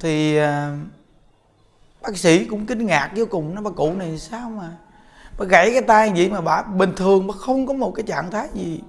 Thì 0.00 0.36
à, 0.36 0.76
bác 2.02 2.16
sĩ 2.16 2.44
cũng 2.44 2.66
kinh 2.66 2.86
ngạc 2.86 3.12
vô 3.16 3.24
cùng 3.30 3.54
nó 3.54 3.62
bà 3.62 3.70
cụ 3.70 3.92
này 3.92 4.18
sao 4.18 4.50
mà 4.50 4.76
bà 5.38 5.44
gãy 5.44 5.70
cái 5.72 5.82
tay 5.82 6.12
vậy 6.16 6.30
mà 6.30 6.40
bà 6.40 6.62
bình 6.62 6.92
thường 6.96 7.26
mà 7.26 7.34
không 7.34 7.66
có 7.66 7.74
một 7.74 7.92
cái 7.94 8.06
trạng 8.06 8.30
thái 8.30 8.48
gì 8.54 8.80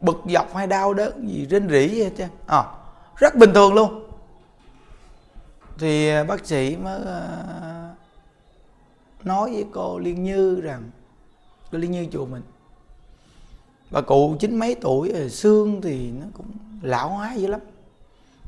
bực 0.00 0.22
dọc 0.34 0.54
hay 0.54 0.66
đau 0.66 0.94
đớn 0.94 1.28
gì 1.28 1.46
rên 1.46 1.68
rỉ 1.68 1.88
gì 1.88 2.04
hết 2.04 2.10
trơn. 2.18 2.28
À, 2.46 2.64
rất 3.16 3.34
bình 3.36 3.50
thường 3.54 3.74
luôn. 3.74 4.08
Thì 5.78 6.08
à, 6.08 6.24
bác 6.24 6.46
sĩ 6.46 6.76
mới 6.76 7.00
à, 7.06 7.94
nói 9.24 9.50
với 9.52 9.64
cô 9.72 9.98
liên 9.98 10.24
như 10.24 10.60
rằng 10.60 10.90
cô 11.72 11.78
liên 11.78 11.90
như 11.90 12.06
chùa 12.12 12.26
mình 12.26 12.42
bà 13.92 14.00
cụ 14.00 14.36
chín 14.40 14.56
mấy 14.56 14.74
tuổi 14.74 15.10
ờ, 15.10 15.28
xương 15.28 15.82
thì 15.82 16.10
nó 16.10 16.26
cũng 16.34 16.46
lão 16.82 17.08
hóa 17.08 17.34
dữ 17.34 17.46
lắm. 17.46 17.60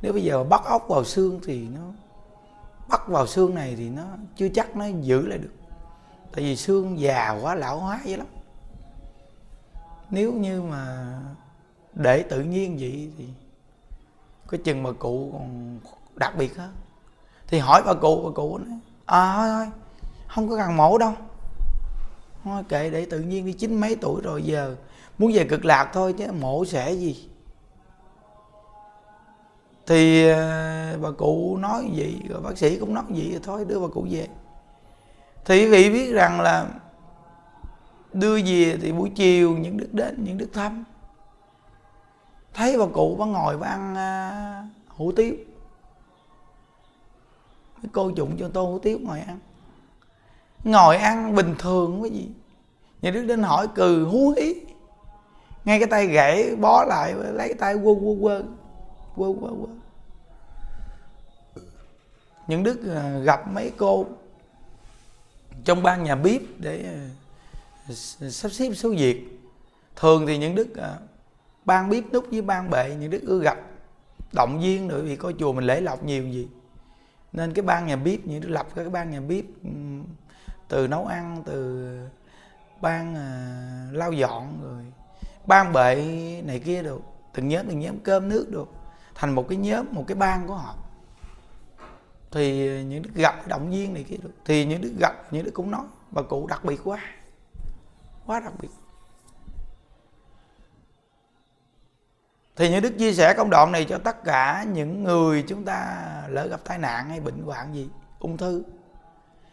Nếu 0.03 0.13
bây 0.13 0.23
giờ 0.23 0.45
bắt 0.45 0.65
ốc 0.65 0.89
vào 0.89 1.05
xương 1.05 1.41
thì 1.45 1.69
nó, 1.69 1.81
bắt 2.89 3.09
vào 3.09 3.27
xương 3.27 3.55
này 3.55 3.75
thì 3.77 3.89
nó 3.89 4.03
chưa 4.37 4.49
chắc 4.49 4.77
nó 4.77 4.87
giữ 4.87 5.27
lại 5.27 5.39
được. 5.39 5.53
Tại 6.33 6.45
vì 6.45 6.57
xương 6.57 7.01
già 7.01 7.39
quá, 7.43 7.55
lão 7.55 7.79
hóa 7.79 8.01
dữ 8.05 8.17
lắm. 8.17 8.27
Nếu 10.11 10.33
như 10.33 10.63
mà 10.63 11.13
để 11.95 12.23
tự 12.23 12.41
nhiên 12.41 12.77
vậy 12.81 13.11
thì 13.19 13.29
cái 14.49 14.61
chừng 14.65 14.83
mà 14.83 14.93
cụ 14.93 15.31
còn 15.33 15.79
đặc 16.15 16.35
biệt 16.39 16.57
hơn. 16.57 16.73
Thì 17.47 17.59
hỏi 17.59 17.83
bà 17.87 17.95
cụ 17.95 18.23
bà 18.25 18.31
cụ 18.35 18.59
nói 18.59 18.79
à 19.07 19.35
thôi 19.37 19.49
thôi, 19.49 19.67
không 20.29 20.49
có 20.49 20.57
cần 20.57 20.77
mổ 20.77 20.99
đâu. 20.99 21.13
Thôi 22.45 22.63
kệ, 22.69 22.91
để 22.91 23.07
tự 23.11 23.21
nhiên 23.21 23.47
đi, 23.47 23.53
chín 23.53 23.75
mấy 23.75 23.97
tuổi 24.01 24.23
rồi 24.23 24.43
giờ 24.43 24.77
muốn 25.19 25.33
về 25.35 25.45
cực 25.45 25.65
lạc 25.65 25.91
thôi 25.93 26.15
chứ 26.19 26.33
mổ 26.33 26.65
sẽ 26.65 26.93
gì? 26.93 27.29
Thì 29.87 30.29
ờ, 30.29 30.99
bà 31.03 31.11
cụ 31.11 31.57
nói 31.57 31.91
gì 31.93 32.21
rồi 32.29 32.41
bác 32.41 32.59
sĩ 32.59 32.79
cũng 32.79 32.95
nói 32.95 33.05
gì 33.11 33.31
rồi 33.31 33.41
thôi 33.43 33.65
đưa 33.65 33.81
bà 33.81 33.87
cụ 33.95 34.07
về. 34.11 34.29
Thì 35.45 35.65
quý 35.65 35.71
vị 35.71 35.91
biết 35.91 36.13
rằng 36.13 36.41
là 36.41 36.67
đưa 38.13 38.43
về 38.43 38.79
thì 38.83 38.93
buổi 38.93 39.11
chiều 39.15 39.57
những 39.57 39.77
đức 39.77 39.89
đến 39.93 40.25
những 40.25 40.39
đức 40.39 40.49
thăm. 40.53 40.85
Thấy 42.55 42.79
bà 42.79 42.85
cụ 42.93 43.17
bà 43.19 43.27
ngồi 43.27 43.59
bà 43.59 43.69
ăn 43.69 43.93
uh, 43.93 44.97
hủ 44.97 45.13
tiếu. 45.13 45.35
Mấy 47.83 47.91
cô 47.93 48.11
dụng 48.17 48.37
cho 48.39 48.49
tô 48.49 48.67
hủ 48.67 48.79
tiếu 48.79 48.99
ngồi 49.03 49.21
ăn. 49.21 49.39
Ngồi 50.65 50.97
ăn 50.97 51.35
bình 51.35 51.55
thường 51.59 52.03
cái 52.03 52.11
gì? 52.11 52.29
Nhà 53.03 53.11
đức 53.11 53.23
đến 53.23 53.43
hỏi 53.43 53.69
cừ 53.75 54.05
hú 54.05 54.35
hí 54.37 54.55
ngay 55.65 55.79
cái 55.79 55.89
tay 55.89 56.07
gãy 56.07 56.57
bó 56.57 56.85
lại 56.85 57.15
lấy 57.15 57.49
cái 57.49 57.59
tay 57.59 57.75
quơ 57.75 57.95
quơ 57.95 58.15
quơ. 58.21 58.43
Quơ 59.17 59.29
quơ 59.41 59.51
quơ. 59.51 59.75
Những 62.47 62.63
đức 62.63 62.95
à, 62.95 63.19
gặp 63.19 63.49
mấy 63.53 63.73
cô 63.77 64.07
trong 65.65 65.83
ban 65.83 66.05
nhà 66.05 66.15
bếp 66.15 66.41
để 66.59 66.85
à, 67.89 67.95
sắp 68.31 68.53
xếp 68.53 68.75
số 68.75 68.91
việc. 68.91 69.41
Thường 69.97 70.27
thì 70.27 70.39
những 70.39 70.55
đức 70.55 70.77
à, 70.77 70.99
ban 71.65 71.91
bếp 71.91 72.05
nút 72.13 72.27
với 72.31 72.43
ban 72.43 72.71
bệ 72.71 72.97
những 73.01 73.11
đức 73.11 73.23
ưa 73.23 73.41
gặp 73.41 73.59
động 74.33 74.61
viên 74.61 74.89
nữa 74.89 75.03
vì 75.03 75.17
coi 75.17 75.35
chùa 75.39 75.53
mình 75.53 75.65
lễ 75.65 75.81
lọc 75.81 76.05
nhiều 76.05 76.29
gì. 76.29 76.49
Nên 77.33 77.53
cái 77.53 77.63
ban 77.63 77.87
nhà 77.87 77.97
bếp 77.97 78.27
những 78.27 78.41
đức 78.41 78.49
lập 78.49 78.67
cái 78.75 78.89
ban 78.89 79.11
nhà 79.11 79.21
bếp 79.21 79.45
từ 80.69 80.87
nấu 80.87 81.07
ăn 81.07 81.43
từ 81.47 81.89
ban 82.81 83.13
uh, 83.13 83.97
lau 83.97 84.13
dọn 84.13 84.61
rồi 84.63 84.85
ban 85.47 85.73
bệ 85.73 85.95
này 86.45 86.59
kia 86.59 86.83
được, 86.83 87.01
từng 87.35 87.49
nhóm 87.49 87.67
từng 87.69 87.81
nhóm 87.81 87.99
cơm 87.99 88.29
nước 88.29 88.47
được, 88.51 88.69
thành 89.15 89.35
một 89.35 89.47
cái 89.49 89.59
nhóm, 89.59 89.87
một 89.91 90.05
cái 90.09 90.15
ban 90.15 90.47
của 90.47 90.55
họ. 90.55 90.75
Thì 92.31 92.69
những 92.85 93.03
đức 93.03 93.11
gặp 93.15 93.49
động 93.49 93.71
viên 93.71 93.95
này 93.95 94.03
kia 94.03 94.17
được, 94.23 94.31
thì 94.45 94.65
những 94.65 94.81
đức 94.81 94.93
gặp, 95.01 95.13
những 95.31 95.45
đức 95.45 95.51
cũng 95.55 95.71
nói, 95.71 95.85
bà 96.11 96.23
cụ 96.23 96.47
đặc 96.47 96.65
biệt 96.65 96.81
quá 96.85 97.01
quá 98.27 98.41
đặc 98.41 98.53
biệt. 98.61 98.69
Thì 102.57 102.71
những 102.71 102.83
đức 102.83 102.93
chia 102.99 103.13
sẻ 103.13 103.35
công 103.35 103.51
đoạn 103.51 103.73
này 103.73 103.87
cho 103.89 103.99
tất 103.99 104.25
cả 104.25 104.65
những 104.73 105.05
người 105.05 105.45
chúng 105.49 105.65
ta 105.65 106.03
lỡ 106.29 106.47
gặp 106.47 106.61
tai 106.65 106.79
nạn 106.79 107.09
hay 107.09 107.21
bệnh 107.21 107.43
hoạn 107.43 107.75
gì, 107.75 107.89
ung 108.19 108.37
thư. 108.37 108.63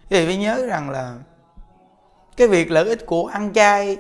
Thì 0.10 0.26
phải 0.26 0.38
nhớ 0.38 0.66
rằng 0.66 0.89
là 0.89 1.18
cái 2.38 2.48
việc 2.48 2.72
lợi 2.72 2.86
ích 2.86 3.06
của 3.06 3.28
ăn 3.28 3.54
chay 3.54 3.98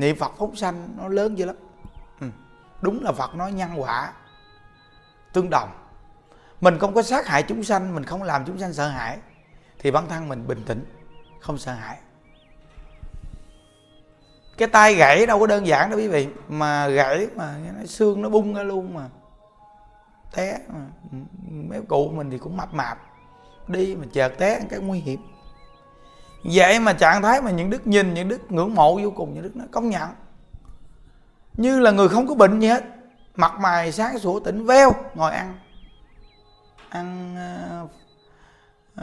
niệm 0.00 0.16
phật 0.16 0.32
phóng 0.38 0.56
sanh 0.56 0.88
nó 0.96 1.08
lớn 1.08 1.38
dữ 1.38 1.44
lắm. 1.44 1.56
Ừ. 2.20 2.26
đúng 2.80 3.02
là 3.04 3.12
phật 3.12 3.34
nói 3.34 3.52
nhân 3.52 3.70
quả, 3.76 4.12
tương 5.32 5.50
đồng. 5.50 5.68
Mình 6.60 6.78
không 6.78 6.94
có 6.94 7.02
sát 7.02 7.26
hại 7.26 7.42
chúng 7.42 7.64
sanh, 7.64 7.94
mình 7.94 8.04
không 8.04 8.22
làm 8.22 8.44
chúng 8.44 8.58
sanh 8.58 8.72
sợ 8.72 8.88
hãi, 8.88 9.18
thì 9.78 9.90
bản 9.90 10.08
thân 10.08 10.28
mình 10.28 10.46
bình 10.46 10.64
tĩnh, 10.66 10.84
không 11.40 11.58
sợ 11.58 11.72
hãi. 11.72 11.98
Cái 14.58 14.68
tay 14.68 14.94
gãy 14.94 15.26
đâu 15.26 15.40
có 15.40 15.46
đơn 15.46 15.66
giản 15.66 15.90
đâu 15.90 15.98
quý 15.98 16.08
vị, 16.08 16.28
mà 16.48 16.88
gãy 16.88 17.26
mà 17.36 17.56
nó 17.78 17.86
xương 17.86 18.22
nó 18.22 18.28
bung 18.28 18.54
ra 18.54 18.62
luôn 18.62 18.94
mà. 18.94 19.08
Té 20.32 20.58
mà. 20.68 20.86
Ừ, 21.12 21.18
mấy 21.50 21.80
cụ 21.88 22.08
mình 22.08 22.30
thì 22.30 22.38
cũng 22.38 22.56
mập 22.56 22.74
mạp, 22.74 22.98
đi 23.68 23.96
mà 23.96 24.06
chợt 24.12 24.32
té 24.38 24.60
cái 24.70 24.78
nguy 24.78 25.00
hiểm 25.00 25.20
vậy 26.44 26.80
mà 26.80 26.92
trạng 26.92 27.22
thái 27.22 27.42
mà 27.42 27.50
những 27.50 27.70
đức 27.70 27.86
nhìn 27.86 28.14
những 28.14 28.28
đức 28.28 28.52
ngưỡng 28.52 28.74
mộ 28.74 29.00
vô 29.02 29.10
cùng 29.10 29.34
những 29.34 29.42
đức 29.42 29.56
nó 29.56 29.64
công 29.70 29.90
nhận. 29.90 30.08
Như 31.56 31.80
là 31.80 31.90
người 31.90 32.08
không 32.08 32.26
có 32.26 32.34
bệnh 32.34 32.60
gì 32.60 32.66
hết. 32.66 32.84
Mặt 33.34 33.60
mày 33.60 33.92
sáng 33.92 34.18
sủa 34.18 34.40
tỉnh 34.40 34.66
veo 34.66 34.92
ngồi 35.14 35.32
ăn. 35.32 35.58
Ăn 36.88 37.36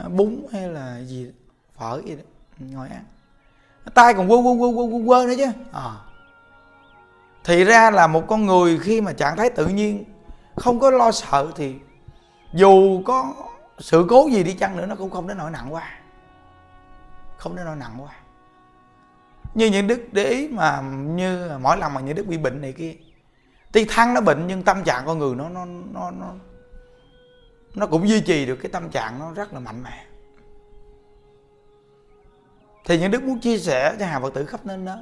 uh, 0.04 0.12
bún 0.12 0.46
hay 0.52 0.68
là 0.68 1.00
gì 1.00 1.32
phở 1.78 2.02
gì 2.04 2.16
đó 2.16 2.22
ngồi 2.58 2.88
ăn. 2.88 3.04
Tay 3.94 4.14
còn 4.14 4.28
quơ 4.28 4.36
quơ 4.36 4.54
quơ 4.58 4.72
quơ 4.76 4.86
quơ, 4.90 5.00
quơ 5.06 5.26
nữa 5.26 5.34
chứ. 5.36 5.46
À. 5.72 5.90
thì 7.44 7.64
ra 7.64 7.90
là 7.90 8.06
một 8.06 8.24
con 8.28 8.46
người 8.46 8.78
khi 8.78 9.00
mà 9.00 9.12
trạng 9.12 9.36
thái 9.36 9.50
tự 9.50 9.66
nhiên 9.66 10.04
không 10.56 10.80
có 10.80 10.90
lo 10.90 11.12
sợ 11.12 11.48
thì 11.56 11.74
dù 12.52 13.02
có 13.02 13.34
sự 13.78 14.06
cố 14.08 14.28
gì 14.32 14.42
đi 14.44 14.52
chăng 14.52 14.76
nữa 14.76 14.86
nó 14.86 14.94
cũng 14.94 15.10
không 15.10 15.28
đến 15.28 15.38
nỗi 15.38 15.50
nặng 15.50 15.74
quá 15.74 15.97
không 17.38 17.56
đến 17.56 17.64
nỗi 17.66 17.76
nặng 17.76 17.96
quá. 17.98 18.14
Như 19.54 19.66
những 19.66 19.86
đức 19.86 20.00
để 20.12 20.24
ý 20.24 20.48
mà 20.48 20.80
như 21.04 21.50
mỗi 21.60 21.76
lần 21.76 21.94
mà 21.94 22.00
những 22.00 22.16
đức 22.16 22.26
bị 22.26 22.38
bệnh 22.38 22.60
này 22.60 22.72
kia, 22.72 22.94
tuy 23.72 23.84
thăng 23.84 24.14
nó 24.14 24.20
bệnh 24.20 24.46
nhưng 24.46 24.62
tâm 24.62 24.84
trạng 24.84 25.06
con 25.06 25.18
người 25.18 25.34
nó 25.34 25.48
nó 25.48 25.64
nó 25.64 26.10
nó 26.10 26.32
nó 27.74 27.86
cũng 27.86 28.08
duy 28.08 28.20
trì 28.20 28.46
được 28.46 28.56
cái 28.56 28.72
tâm 28.72 28.90
trạng 28.90 29.18
nó 29.18 29.32
rất 29.32 29.52
là 29.52 29.60
mạnh 29.60 29.82
mẽ. 29.82 30.04
Thì 32.84 32.98
những 32.98 33.10
đức 33.10 33.22
muốn 33.22 33.40
chia 33.40 33.58
sẻ 33.58 33.96
cho 33.98 34.06
hàng 34.06 34.22
phật 34.22 34.34
tử 34.34 34.44
khắp 34.44 34.66
nơi 34.66 34.76
đó, 34.86 34.96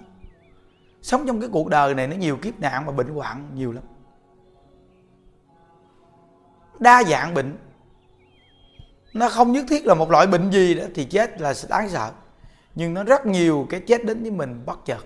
sống 1.03 1.27
trong 1.27 1.41
cái 1.41 1.49
cuộc 1.53 1.69
đời 1.69 1.95
này 1.95 2.07
nó 2.07 2.17
nhiều 2.17 2.37
kiếp 2.37 2.61
nạn 2.61 2.87
và 2.87 2.93
bệnh 2.93 3.09
hoạn 3.09 3.51
nhiều 3.55 3.73
lắm. 3.73 3.85
Đa 6.79 7.05
dạng 7.05 7.35
bệnh, 7.35 7.59
nó 9.15 9.29
không 9.29 9.53
nhất 9.53 9.65
thiết 9.69 9.87
là 9.87 9.95
một 9.95 10.11
loại 10.11 10.27
bệnh 10.27 10.51
gì 10.51 10.75
đó 10.75 10.85
thì 10.95 11.05
chết 11.05 11.41
là 11.41 11.55
đáng 11.69 11.89
sợ 11.89 12.13
nhưng 12.77 12.95
nó 12.95 13.05
rất 13.05 13.27
nhiều 13.27 13.67
cái 13.71 13.81
chết 13.81 14.05
đến 14.05 14.23
với 14.23 14.31
mình 14.31 14.63
bất 14.67 14.85
chợt. 14.85 15.05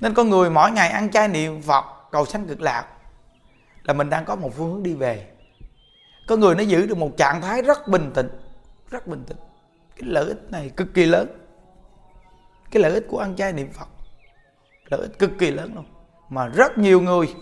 Nên 0.00 0.14
con 0.14 0.30
người 0.30 0.50
mỗi 0.50 0.70
ngày 0.70 0.88
ăn 0.88 1.10
chay 1.10 1.28
niệm 1.28 1.62
phật, 1.62 1.84
cầu 2.10 2.26
sanh 2.26 2.46
cực 2.46 2.60
lạc, 2.60 2.86
là 3.82 3.94
mình 3.94 4.10
đang 4.10 4.24
có 4.24 4.36
một 4.36 4.54
phương 4.56 4.72
hướng 4.72 4.82
đi 4.82 4.94
về. 4.94 5.26
Có 6.26 6.36
người 6.36 6.54
nó 6.54 6.62
giữ 6.62 6.86
được 6.86 6.98
một 6.98 7.10
trạng 7.16 7.40
thái 7.42 7.62
rất 7.62 7.88
bình 7.88 8.10
tĩnh, 8.14 8.28
rất 8.90 9.06
bình 9.06 9.24
tĩnh. 9.26 9.36
Cái 9.96 10.08
lợi 10.08 10.24
ích 10.24 10.50
này 10.50 10.70
cực 10.76 10.94
kỳ 10.94 11.06
lớn. 11.06 11.28
Cái 12.70 12.82
lợi 12.82 12.92
ích 12.92 13.06
của 13.08 13.18
ăn 13.18 13.36
chay 13.36 13.52
niệm 13.52 13.72
phật, 13.72 13.88
lợi 14.90 15.00
ích 15.00 15.18
cực 15.18 15.30
kỳ 15.38 15.50
lớn 15.50 15.72
luôn. 15.74 15.84
Mà 16.28 16.46
rất 16.46 16.78
nhiều 16.78 17.00
người, 17.00 17.34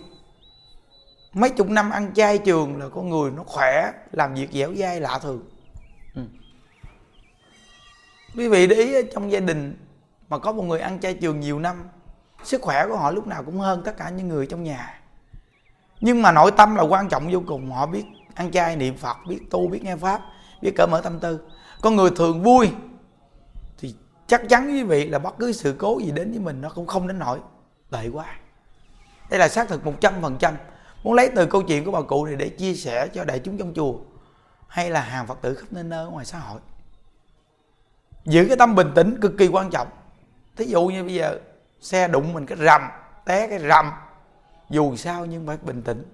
mấy 1.33 1.49
chục 1.49 1.69
năm 1.69 1.89
ăn 1.89 2.13
chay 2.13 2.37
trường 2.37 2.77
là 2.77 2.85
con 2.89 3.09
người 3.09 3.31
nó 3.31 3.43
khỏe, 3.43 3.91
làm 4.11 4.33
việc 4.33 4.51
dẻo 4.51 4.73
dai 4.75 5.01
lạ 5.01 5.19
thường 5.19 5.43
quý 8.35 8.47
vị 8.47 8.67
để 8.67 8.75
ý 8.75 8.95
trong 9.13 9.31
gia 9.31 9.39
đình 9.39 9.77
mà 10.29 10.37
có 10.37 10.51
một 10.51 10.63
người 10.63 10.79
ăn 10.79 10.99
chay 10.99 11.13
trường 11.13 11.39
nhiều 11.39 11.59
năm, 11.59 11.89
sức 12.43 12.61
khỏe 12.61 12.87
của 12.87 12.97
họ 12.97 13.11
lúc 13.11 13.27
nào 13.27 13.43
cũng 13.43 13.59
hơn 13.59 13.81
tất 13.85 13.97
cả 13.97 14.09
những 14.09 14.27
người 14.27 14.47
trong 14.47 14.63
nhà. 14.63 15.01
Nhưng 16.01 16.21
mà 16.21 16.31
nội 16.31 16.51
tâm 16.51 16.75
là 16.75 16.83
quan 16.83 17.09
trọng 17.09 17.31
vô 17.31 17.43
cùng, 17.47 17.71
họ 17.71 17.85
biết 17.85 18.03
ăn 18.35 18.51
chay, 18.51 18.75
niệm 18.75 18.97
phật, 18.97 19.17
biết 19.27 19.39
tu, 19.49 19.67
biết 19.67 19.83
nghe 19.83 19.95
pháp, 19.95 20.21
biết 20.61 20.71
cởi 20.75 20.87
mở 20.87 21.01
tâm 21.01 21.19
tư. 21.19 21.39
Con 21.81 21.95
người 21.95 22.11
thường 22.15 22.43
vui 22.43 22.69
thì 23.77 23.95
chắc 24.27 24.41
chắn 24.49 24.67
quý 24.67 24.83
vị 24.83 25.07
là 25.07 25.19
bất 25.19 25.37
cứ 25.39 25.51
sự 25.51 25.75
cố 25.77 25.99
gì 25.99 26.11
đến 26.11 26.31
với 26.31 26.39
mình 26.39 26.61
nó 26.61 26.69
cũng 26.69 26.87
không 26.87 27.07
đến 27.07 27.19
nổi 27.19 27.39
tệ 27.91 28.09
quá. 28.13 28.25
Đây 29.29 29.39
là 29.39 29.49
xác 29.49 29.67
thực 29.67 29.85
một 29.85 29.93
trăm 30.01 30.13
phần 30.21 30.37
trăm. 30.39 30.53
Muốn 31.03 31.13
lấy 31.13 31.29
từ 31.35 31.45
câu 31.45 31.61
chuyện 31.61 31.85
của 31.85 31.91
bà 31.91 32.01
cụ 32.01 32.25
này 32.25 32.35
để 32.35 32.49
chia 32.49 32.73
sẻ 32.73 33.07
cho 33.07 33.23
đại 33.23 33.39
chúng 33.39 33.57
trong 33.57 33.73
chùa, 33.75 33.93
hay 34.67 34.89
là 34.89 35.01
hàng 35.01 35.27
phật 35.27 35.41
tử 35.41 35.53
khắp 35.53 35.67
nơi 35.71 35.83
nơi 35.83 36.07
ngoài 36.07 36.25
xã 36.25 36.39
hội 36.39 36.59
giữ 38.27 38.45
cái 38.47 38.57
tâm 38.57 38.75
bình 38.75 38.91
tĩnh 38.95 39.17
cực 39.21 39.37
kỳ 39.37 39.47
quan 39.47 39.69
trọng. 39.69 39.87
Thí 40.55 40.65
dụ 40.65 40.87
như 40.87 41.03
bây 41.03 41.13
giờ 41.13 41.39
xe 41.81 42.07
đụng 42.07 42.33
mình 42.33 42.45
cái 42.45 42.57
rầm 42.57 42.81
té 43.25 43.47
cái 43.47 43.59
rầm 43.59 43.91
dù 44.69 44.95
sao 44.95 45.25
nhưng 45.25 45.47
phải 45.47 45.57
bình 45.61 45.81
tĩnh. 45.81 46.05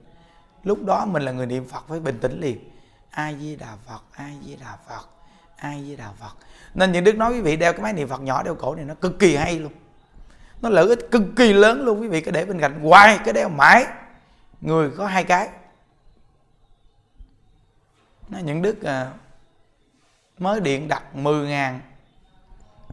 Lúc 0.64 0.86
đó 0.86 1.06
mình 1.06 1.24
là 1.24 1.32
người 1.32 1.46
niệm 1.46 1.68
phật 1.68 1.84
phải 1.88 2.00
bình 2.00 2.20
tĩnh 2.22 2.42
liền. 2.42 2.70
Ai 3.10 3.38
di 3.40 3.56
đà 3.56 3.76
phật 3.88 4.04
ai 4.12 4.38
di 4.46 4.56
đà 4.56 4.78
phật 4.88 5.10
ai 5.56 5.84
di 5.88 5.96
đà 5.96 6.10
phật. 6.20 6.36
Nên 6.74 6.92
những 6.92 7.04
đức 7.04 7.16
nói 7.16 7.34
quý 7.34 7.42
vị 7.42 7.56
đeo 7.56 7.74
cái 7.74 7.82
máy 7.82 7.94
niệm 7.94 8.08
phật 8.08 8.22
nhỏ 8.22 8.44
đeo 8.44 8.56
cổ 8.56 8.76
này 8.76 8.86
nó 8.86 8.94
cực 8.94 9.20
kỳ 9.20 9.36
hay 9.36 9.60
luôn. 9.60 9.72
Nó 10.62 10.70
lợi 10.70 10.88
ích 10.88 11.12
cực 11.12 11.24
kỳ 11.36 11.54
lớn 11.54 11.82
luôn 11.82 12.02
quý 12.02 12.08
vị 12.08 12.22
cứ 12.22 12.32
để 12.32 12.46
bên 12.46 12.60
cạnh 12.60 12.80
hoài 12.82 13.20
cái 13.26 13.34
đeo 13.34 13.50
mãi. 13.50 13.86
Người 14.62 14.92
có 14.98 15.08
hai 15.08 15.24
cái. 15.24 15.50
Nó 18.30 18.40
những 18.40 18.62
đức 18.62 18.84
à, 18.84 19.12
mới 20.38 20.60
điện 20.60 20.88
đặt 20.88 21.16
10 21.16 21.48
ngàn 21.48 21.82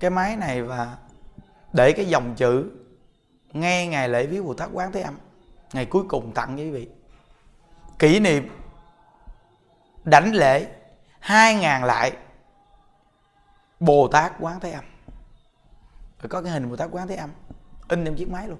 cái 0.00 0.10
máy 0.10 0.36
này 0.36 0.62
và 0.62 0.96
để 1.72 1.92
cái 1.92 2.08
dòng 2.08 2.34
chữ 2.36 2.70
nghe 3.52 3.86
ngày 3.86 4.08
lễ 4.08 4.26
viếng 4.26 4.44
Bồ 4.44 4.54
Tát 4.54 4.68
Quán 4.72 4.92
Thế 4.92 5.02
Âm, 5.02 5.18
ngày 5.72 5.86
cuối 5.86 6.04
cùng 6.08 6.32
tặng 6.34 6.56
với 6.56 6.64
quý 6.64 6.70
vị. 6.70 6.88
Kỷ 7.98 8.20
niệm 8.20 8.48
đảnh 10.04 10.34
lễ 10.34 10.66
hai 11.18 11.54
ngàn 11.54 11.84
lại 11.84 12.12
Bồ 13.80 14.08
Tát 14.08 14.32
Quán 14.40 14.60
Thế 14.60 14.70
Âm. 14.70 14.84
Rồi 16.22 16.28
có 16.28 16.42
cái 16.42 16.52
hình 16.52 16.70
Bồ 16.70 16.76
Tát 16.76 16.88
Quán 16.92 17.08
Thế 17.08 17.16
Âm, 17.16 17.30
in 17.88 18.04
trong 18.04 18.16
chiếc 18.16 18.30
máy 18.30 18.48
luôn. 18.48 18.58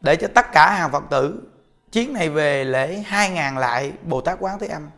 Để 0.00 0.16
cho 0.16 0.28
tất 0.34 0.46
cả 0.52 0.74
hàng 0.78 0.92
Phật 0.92 1.04
tử 1.10 1.52
chuyến 1.92 2.12
này 2.12 2.28
về 2.28 2.64
lễ 2.64 3.02
hai 3.06 3.30
ngàn 3.30 3.58
lại 3.58 3.92
Bồ 4.02 4.20
Tát 4.20 4.38
Quán 4.40 4.58
Thế 4.58 4.66
Âm 4.66 4.90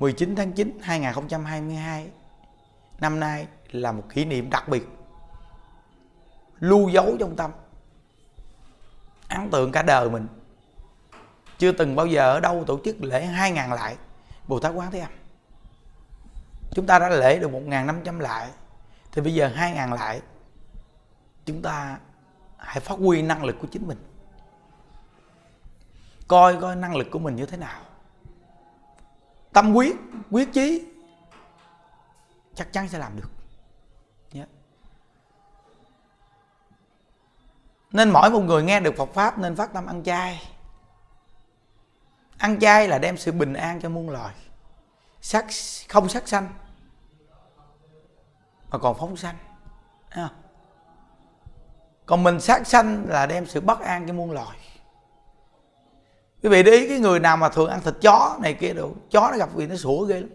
19 0.00 0.36
tháng 0.36 0.52
9 0.52 0.78
2022 0.82 2.10
năm 3.00 3.20
nay 3.20 3.46
là 3.70 3.92
một 3.92 4.02
kỷ 4.14 4.24
niệm 4.24 4.50
đặc 4.50 4.68
biệt. 4.68 4.88
Lưu 6.60 6.88
dấu 6.88 7.16
trong 7.20 7.36
tâm, 7.36 7.50
ấn 9.28 9.50
tượng 9.50 9.72
cả 9.72 9.82
đời 9.82 10.10
mình. 10.10 10.26
Chưa 11.58 11.72
từng 11.72 11.96
bao 11.96 12.06
giờ 12.06 12.32
ở 12.32 12.40
đâu 12.40 12.64
tổ 12.66 12.80
chức 12.84 12.96
lễ 13.00 13.26
2.000 13.26 13.74
lại, 13.74 13.96
Bồ 14.48 14.60
Tát 14.60 14.72
Quán 14.74 14.90
Thế 14.90 15.00
Âm. 15.00 15.10
Chúng 16.70 16.86
ta 16.86 16.98
đã 16.98 17.08
lễ 17.08 17.38
được 17.38 17.52
một 17.52 17.62
ngàn 17.64 17.86
năm 17.86 18.00
trăm 18.04 18.18
lại, 18.18 18.50
thì 19.12 19.22
bây 19.22 19.34
giờ 19.34 19.52
2.000 19.56 19.94
lại, 19.94 20.20
chúng 21.44 21.62
ta 21.62 21.98
hãy 22.56 22.80
phát 22.80 22.98
huy 22.98 23.22
năng 23.22 23.44
lực 23.44 23.56
của 23.60 23.66
chính 23.72 23.88
mình. 23.88 23.98
Coi 26.28 26.60
coi 26.60 26.76
năng 26.76 26.96
lực 26.96 27.06
của 27.10 27.18
mình 27.18 27.36
như 27.36 27.46
thế 27.46 27.56
nào? 27.56 27.80
Tâm 29.52 29.74
quyết 29.74 29.96
quyết 30.30 30.52
chí, 30.52 30.86
chắc 32.54 32.72
chắn 32.72 32.88
sẽ 32.88 32.98
làm 32.98 33.16
được. 33.16 33.30
Yeah. 34.34 34.48
nên 37.92 38.10
mỗi 38.10 38.30
một 38.30 38.40
người 38.40 38.62
nghe 38.62 38.80
được 38.80 38.94
Phật 38.96 39.08
pháp 39.14 39.38
nên 39.38 39.56
phát 39.56 39.72
tâm 39.72 39.86
ăn 39.86 40.02
chay. 40.02 40.42
Ăn 42.38 42.60
chay 42.60 42.88
là 42.88 42.98
đem 42.98 43.16
sự 43.16 43.32
bình 43.32 43.52
an 43.52 43.80
cho 43.80 43.88
muôn 43.88 44.10
loài. 44.10 44.34
Sắc, 45.20 45.46
không 45.88 46.08
sắc 46.08 46.28
sanh, 46.28 46.48
mà 48.70 48.78
còn 48.78 48.98
phóng 48.98 49.16
sanh. 49.16 49.36
Còn 52.06 52.22
mình 52.22 52.40
sát 52.40 52.66
sanh 52.66 53.04
là 53.08 53.26
đem 53.26 53.46
sự 53.46 53.60
bất 53.60 53.80
an 53.80 54.06
cho 54.06 54.12
muôn 54.14 54.30
loài 54.30 54.58
quý 56.42 56.48
vị 56.48 56.62
để 56.62 56.72
ý 56.72 56.88
cái 56.88 56.98
người 56.98 57.20
nào 57.20 57.36
mà 57.36 57.48
thường 57.48 57.70
ăn 57.70 57.80
thịt 57.80 57.94
chó 58.00 58.38
này 58.42 58.54
kia 58.54 58.72
đồ 58.72 58.92
chó 59.10 59.30
nó 59.30 59.38
gặp 59.38 59.48
vị 59.54 59.66
nó 59.66 59.76
sủa 59.76 60.04
ghê 60.04 60.20
lắm. 60.20 60.30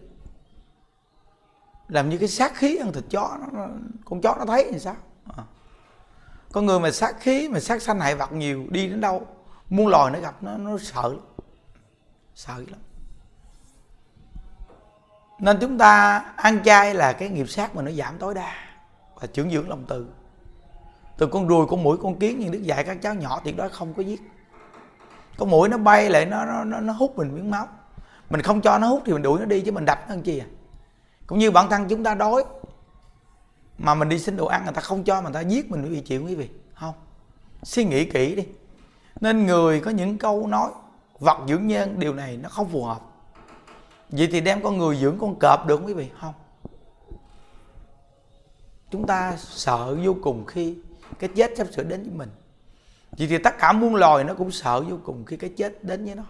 Làm 1.87 2.09
như 2.09 2.17
cái 2.17 2.27
sát 2.27 2.55
khí 2.55 2.77
ăn 2.77 2.93
thịt 2.93 3.03
chó 3.09 3.37
nó, 3.39 3.47
nó 3.51 3.67
con 4.05 4.21
chó 4.21 4.35
nó 4.39 4.45
thấy 4.45 4.69
thì 4.71 4.79
sao? 4.79 4.95
À. 5.37 5.43
con 6.51 6.65
người 6.65 6.79
mà 6.79 6.91
sát 6.91 7.15
khí 7.19 7.49
mà 7.49 7.59
sát 7.59 7.81
sanh 7.81 7.99
hại 7.99 8.15
vật 8.15 8.31
nhiều 8.31 8.65
đi 8.69 8.87
đến 8.87 9.01
đâu 9.01 9.27
muôn 9.69 9.87
loài 9.87 10.11
nó 10.11 10.19
gặp 10.19 10.43
nó 10.43 10.57
nó 10.57 10.77
sợ 10.77 11.07
lắm. 11.07 11.21
Sợ 12.35 12.53
lắm. 12.57 12.79
Nên 15.39 15.57
chúng 15.61 15.77
ta 15.77 16.19
ăn 16.35 16.63
chay 16.63 16.93
là 16.93 17.13
cái 17.13 17.29
nghiệp 17.29 17.49
sát 17.49 17.75
mà 17.75 17.81
nó 17.81 17.91
giảm 17.91 18.17
tối 18.17 18.33
đa 18.33 18.53
và 19.15 19.27
trưởng 19.27 19.51
dưỡng 19.51 19.69
lòng 19.69 19.85
từ. 19.87 20.07
Từ 21.17 21.27
con 21.27 21.47
ruồi 21.47 21.67
con 21.67 21.83
mũi 21.83 21.97
con 21.97 22.19
kiến 22.19 22.37
nhưng 22.39 22.51
đức 22.51 22.63
dạy 22.63 22.83
các 22.83 22.97
cháu 23.01 23.13
nhỏ 23.13 23.41
tuyệt 23.43 23.57
đối 23.57 23.69
không 23.69 23.93
có 23.93 24.03
giết 24.03 24.21
con 25.37 25.49
mũi 25.49 25.69
nó 25.69 25.77
bay 25.77 26.09
lại 26.09 26.25
nó 26.25 26.45
nó 26.45 26.63
nó, 26.63 26.79
nó 26.79 26.93
hút 26.93 27.17
mình 27.17 27.35
miếng 27.35 27.51
máu. 27.51 27.67
Mình 28.29 28.41
không 28.41 28.61
cho 28.61 28.77
nó 28.77 28.87
hút 28.87 29.01
thì 29.05 29.13
mình 29.13 29.21
đuổi 29.21 29.39
nó 29.39 29.45
đi 29.45 29.61
chứ 29.61 29.71
mình 29.71 29.85
đập 29.85 29.99
nó 30.07 30.15
làm 30.15 30.23
chi 30.23 30.39
à? 30.39 30.45
Cũng 31.27 31.39
như 31.39 31.51
bản 31.51 31.69
thân 31.69 31.87
chúng 31.87 32.03
ta 32.03 32.15
đói 32.15 32.43
mà 33.77 33.95
mình 33.95 34.09
đi 34.09 34.19
xin 34.19 34.37
đồ 34.37 34.45
ăn 34.45 34.63
người 34.63 34.73
ta 34.73 34.81
không 34.81 35.03
cho 35.03 35.15
mà 35.15 35.21
người 35.21 35.33
ta 35.33 35.41
giết 35.41 35.71
mình 35.71 35.83
quý 35.83 35.89
vị 35.89 36.01
chịu 36.01 36.25
quý 36.25 36.35
vị. 36.35 36.49
Không. 36.73 36.93
Suy 37.63 37.85
nghĩ 37.85 38.05
kỹ 38.05 38.35
đi. 38.35 38.47
Nên 39.21 39.45
người 39.45 39.79
có 39.79 39.91
những 39.91 40.17
câu 40.17 40.47
nói 40.47 40.71
vật 41.19 41.37
dưỡng 41.47 41.67
nhân 41.67 41.99
điều 41.99 42.13
này 42.13 42.37
nó 42.37 42.49
không 42.49 42.69
phù 42.69 42.83
hợp. 42.83 43.01
Vậy 44.09 44.29
thì 44.31 44.41
đem 44.41 44.63
con 44.63 44.77
người 44.77 44.95
dưỡng 44.95 45.17
con 45.19 45.35
cọp 45.39 45.67
được 45.67 45.77
không 45.77 45.85
quý 45.85 45.93
vị. 45.93 46.09
Không. 46.21 46.33
Chúng 48.91 49.07
ta 49.07 49.35
sợ 49.37 49.97
vô 50.03 50.15
cùng 50.23 50.45
khi 50.45 50.77
cái 51.19 51.29
chết 51.35 51.51
sắp 51.57 51.67
sửa 51.75 51.83
đến 51.83 52.03
với 52.03 52.11
mình 52.11 52.29
vì 53.17 53.27
thì 53.27 53.37
tất 53.37 53.57
cả 53.59 53.71
muôn 53.71 53.95
loài 53.95 54.23
nó 54.23 54.33
cũng 54.33 54.51
sợ 54.51 54.81
vô 54.81 54.97
cùng 55.03 55.25
khi 55.25 55.37
cái 55.37 55.49
chết 55.57 55.83
đến 55.83 56.05
với 56.05 56.15
nó. 56.15 56.23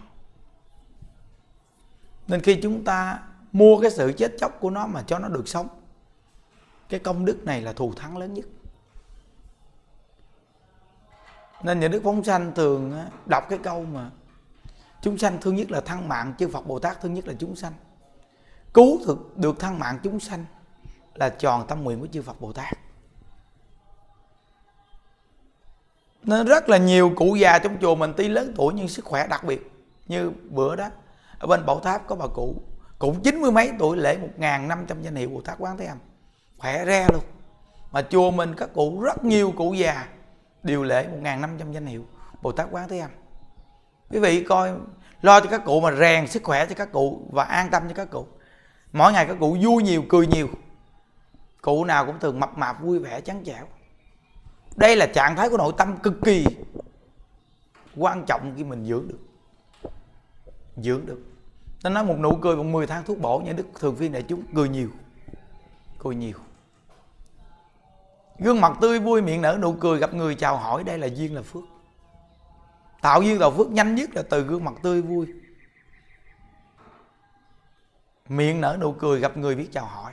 Nên 2.28 2.40
khi 2.40 2.60
chúng 2.62 2.84
ta 2.84 3.18
mua 3.52 3.80
cái 3.80 3.90
sự 3.90 4.12
chết 4.16 4.32
chóc 4.38 4.60
của 4.60 4.70
nó 4.70 4.86
mà 4.86 5.02
cho 5.06 5.18
nó 5.18 5.28
được 5.28 5.48
sống, 5.48 5.68
cái 6.88 7.00
công 7.00 7.24
đức 7.24 7.44
này 7.44 7.60
là 7.60 7.72
thù 7.72 7.92
thắng 7.94 8.16
lớn 8.16 8.34
nhất. 8.34 8.46
Nên 11.62 11.80
những 11.80 11.92
đức 11.92 12.00
phóng 12.04 12.24
sanh 12.24 12.52
thường 12.54 13.04
đọc 13.26 13.44
cái 13.48 13.58
câu 13.62 13.84
mà 13.84 14.10
chúng 15.02 15.18
sanh 15.18 15.38
thương 15.40 15.56
nhất 15.56 15.70
là 15.70 15.80
thăng 15.80 16.08
mạng, 16.08 16.34
chư 16.38 16.48
phật 16.48 16.66
bồ 16.66 16.78
tát 16.78 17.00
thương 17.00 17.14
nhất 17.14 17.28
là 17.28 17.34
chúng 17.38 17.56
sanh. 17.56 17.72
Cứu 18.74 18.98
thực 19.06 19.38
được 19.38 19.58
thăng 19.58 19.78
mạng 19.78 19.98
chúng 20.02 20.20
sanh 20.20 20.44
là 21.14 21.28
tròn 21.28 21.66
tâm 21.68 21.82
nguyện 21.82 22.00
của 22.00 22.06
chư 22.06 22.22
phật 22.22 22.40
bồ 22.40 22.52
tát. 22.52 22.78
Nên 26.26 26.46
rất 26.46 26.68
là 26.68 26.76
nhiều 26.76 27.12
cụ 27.16 27.34
già 27.34 27.58
trong 27.58 27.76
chùa 27.80 27.94
mình, 27.94 28.12
tuy 28.16 28.28
lớn 28.28 28.52
tuổi 28.56 28.74
nhưng 28.74 28.88
sức 28.88 29.04
khỏe 29.04 29.26
đặc 29.26 29.44
biệt. 29.44 29.70
Như 30.06 30.32
bữa 30.50 30.76
đó, 30.76 30.88
ở 31.38 31.46
bên 31.46 31.66
bảo 31.66 31.80
tháp 31.80 32.06
có 32.06 32.16
bà 32.16 32.26
cụ 32.26 32.54
cũng 32.98 33.22
chín 33.22 33.40
mươi 33.40 33.52
mấy 33.52 33.72
tuổi, 33.78 33.96
lễ 33.96 34.18
một 34.18 34.28
ngàn 34.36 34.68
năm 34.68 34.84
trăm 34.88 35.02
danh 35.02 35.14
hiệu 35.14 35.28
bồ 35.28 35.40
tát 35.40 35.56
quán 35.58 35.76
thế 35.76 35.86
âm. 35.86 35.98
Khỏe 36.56 36.84
re 36.86 37.06
luôn. 37.12 37.22
Mà 37.92 38.02
chùa 38.02 38.30
mình 38.30 38.54
các 38.56 38.68
cụ, 38.74 39.00
rất 39.00 39.24
nhiều 39.24 39.52
cụ 39.56 39.72
già 39.72 40.06
đều 40.62 40.82
lễ 40.82 41.08
một 41.08 41.18
ngàn 41.20 41.40
năm 41.40 41.50
trăm 41.58 41.72
danh 41.72 41.86
hiệu 41.86 42.04
bồ 42.42 42.52
tát 42.52 42.66
quán 42.70 42.88
thế 42.88 42.98
âm. 42.98 43.10
Quý 44.10 44.18
vị 44.18 44.44
coi, 44.44 44.70
lo 45.22 45.40
cho 45.40 45.46
các 45.50 45.64
cụ 45.64 45.80
mà 45.80 45.92
rèn 45.92 46.26
sức 46.26 46.42
khỏe 46.42 46.66
cho 46.66 46.74
các 46.74 46.92
cụ 46.92 47.28
và 47.32 47.44
an 47.44 47.70
tâm 47.70 47.82
cho 47.88 47.94
các 47.94 48.10
cụ. 48.10 48.26
Mỗi 48.92 49.12
ngày 49.12 49.26
các 49.26 49.36
cụ 49.40 49.56
vui 49.62 49.82
nhiều, 49.82 50.02
cười 50.08 50.26
nhiều. 50.26 50.48
Cụ 51.62 51.84
nào 51.84 52.06
cũng 52.06 52.18
thường 52.20 52.40
mập 52.40 52.58
mạp, 52.58 52.82
vui 52.82 52.98
vẻ, 52.98 53.20
trắng 53.20 53.42
trẻo 53.44 53.66
đây 54.76 54.96
là 54.96 55.06
trạng 55.06 55.36
thái 55.36 55.48
của 55.48 55.56
nội 55.56 55.72
tâm 55.78 55.96
cực 55.96 56.14
kỳ 56.24 56.46
quan 57.96 58.24
trọng 58.26 58.54
khi 58.56 58.64
mình 58.64 58.84
dưỡng 58.84 59.08
được. 59.08 59.18
Dưỡng 60.76 61.06
được. 61.06 61.20
Nó 61.84 61.90
nói 61.90 62.04
một 62.04 62.18
nụ 62.18 62.38
cười 62.42 62.56
bằng 62.56 62.72
10 62.72 62.86
tháng 62.86 63.04
thuốc 63.04 63.20
bổ, 63.20 63.38
nhà 63.38 63.52
đức 63.52 63.66
thường 63.80 63.96
phiên 63.96 64.12
đại 64.12 64.22
chúng, 64.22 64.42
cười 64.54 64.68
nhiều. 64.68 64.90
Cười 65.98 66.14
nhiều. 66.14 66.38
Gương 68.38 68.60
mặt 68.60 68.72
tươi 68.80 69.00
vui 69.00 69.22
miệng 69.22 69.42
nở, 69.42 69.58
nụ 69.60 69.72
cười 69.72 69.98
gặp 69.98 70.14
người 70.14 70.34
chào 70.34 70.56
hỏi, 70.56 70.84
đây 70.84 70.98
là 70.98 71.06
duyên 71.06 71.34
là 71.34 71.42
phước. 71.42 71.62
Tạo 73.00 73.22
duyên 73.22 73.38
tạo 73.38 73.50
phước 73.50 73.70
nhanh 73.70 73.94
nhất 73.94 74.10
là 74.14 74.22
từ 74.30 74.42
gương 74.42 74.64
mặt 74.64 74.74
tươi 74.82 75.02
vui. 75.02 75.26
Miệng 78.28 78.60
nở, 78.60 78.76
nụ 78.80 78.92
cười 78.92 79.20
gặp 79.20 79.36
người 79.36 79.54
biết 79.54 79.68
chào 79.72 79.84
hỏi. 79.84 80.12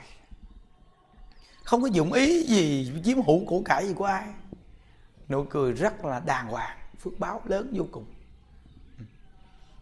Không 1.64 1.82
có 1.82 1.88
dụng 1.88 2.12
ý 2.12 2.42
gì 2.42 2.92
chiếm 3.04 3.22
hữu 3.22 3.44
của 3.46 3.62
cải 3.64 3.86
gì 3.86 3.94
của 3.94 4.04
ai 4.04 4.24
nụ 5.28 5.44
cười 5.44 5.72
rất 5.72 6.04
là 6.04 6.20
đàng 6.20 6.48
hoàng, 6.48 6.76
phước 7.00 7.18
báo 7.18 7.40
lớn 7.44 7.72
vô 7.76 7.84
cùng. 7.92 8.04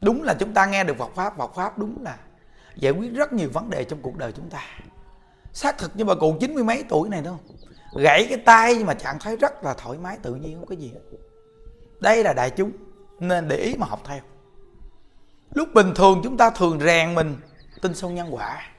Đúng 0.01 0.23
là 0.23 0.35
chúng 0.35 0.55
ta 0.55 0.67
nghe 0.67 0.85
được 0.85 0.97
Phật 0.99 1.11
pháp 1.15 1.37
Phật 1.37 1.55
pháp 1.55 1.79
đúng 1.79 2.03
là 2.03 2.19
giải 2.77 2.93
quyết 2.93 3.13
rất 3.13 3.33
nhiều 3.33 3.51
vấn 3.53 3.71
đề 3.71 3.85
trong 3.85 4.03
cuộc 4.03 4.17
đời 4.17 4.33
chúng 4.33 4.51
ta. 4.51 4.63
Xác 5.53 5.79
thực 5.79 5.91
nhưng 5.95 6.07
mà 6.07 6.15
cụ 6.15 6.37
chín 6.41 6.55
mươi 6.55 6.65
mấy 6.65 6.85
tuổi 6.89 7.09
này 7.09 7.23
đâu. 7.23 7.41
Gãy 7.95 8.27
cái 8.29 8.39
tay 8.39 8.75
nhưng 8.75 8.87
mà 8.87 8.95
trạng 8.95 9.19
thái 9.19 9.37
rất 9.37 9.65
là 9.65 9.75
thoải 9.75 9.99
mái, 9.99 10.19
tự 10.23 10.35
nhiên, 10.35 10.59
không 10.59 10.67
có 10.67 10.75
gì 10.75 10.91
hết. 10.95 11.19
Đây 12.01 12.25
là 12.25 12.33
đại 12.33 12.51
chúng, 12.51 12.73
nên 13.21 13.49
để 13.49 13.57
ý 13.57 13.75
mà 13.79 13.87
học 13.87 14.01
theo. 14.05 14.21
Lúc 15.55 15.69
bình 15.75 15.93
thường 15.95 16.21
chúng 16.25 16.37
ta 16.37 16.51
thường 16.51 16.81
rèn 16.81 17.15
mình 17.15 17.37
tin 17.83 17.95
sâu 17.95 18.11
nhân 18.11 18.35
quả. 18.35 18.71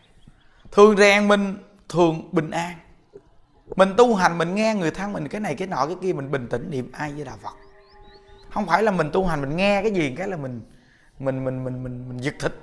Thường 0.71 0.97
rèn 0.97 1.27
mình 1.27 1.57
thường 1.89 2.29
bình 2.31 2.51
an 2.51 2.73
mình 3.75 3.93
tu 3.97 4.15
hành, 4.15 4.37
mình 4.37 4.55
nghe 4.55 4.75
người 4.75 4.91
thân 4.91 5.13
mình 5.13 5.27
cái 5.27 5.41
này, 5.41 5.55
cái 5.55 5.67
nọ, 5.67 5.85
cái 5.85 5.95
kia, 6.01 6.13
mình 6.13 6.31
bình 6.31 6.47
tĩnh 6.49 6.69
niệm 6.71 6.91
ai 6.93 7.11
với 7.11 7.25
đạo 7.25 7.37
phật. 7.43 7.53
Không 8.49 8.65
phải 8.65 8.83
là 8.83 8.91
mình 8.91 9.09
tu 9.13 9.25
hành, 9.25 9.41
mình 9.41 9.55
nghe 9.55 9.81
cái 9.81 9.91
gì, 9.91 10.15
cái 10.17 10.27
là 10.27 10.37
mình 10.37 10.61
mình 11.19 11.45
mình 11.45 11.63
mình 11.63 11.83
mình 11.83 12.09
mình 12.09 12.17
giật 12.17 12.33
thịt. 12.39 12.53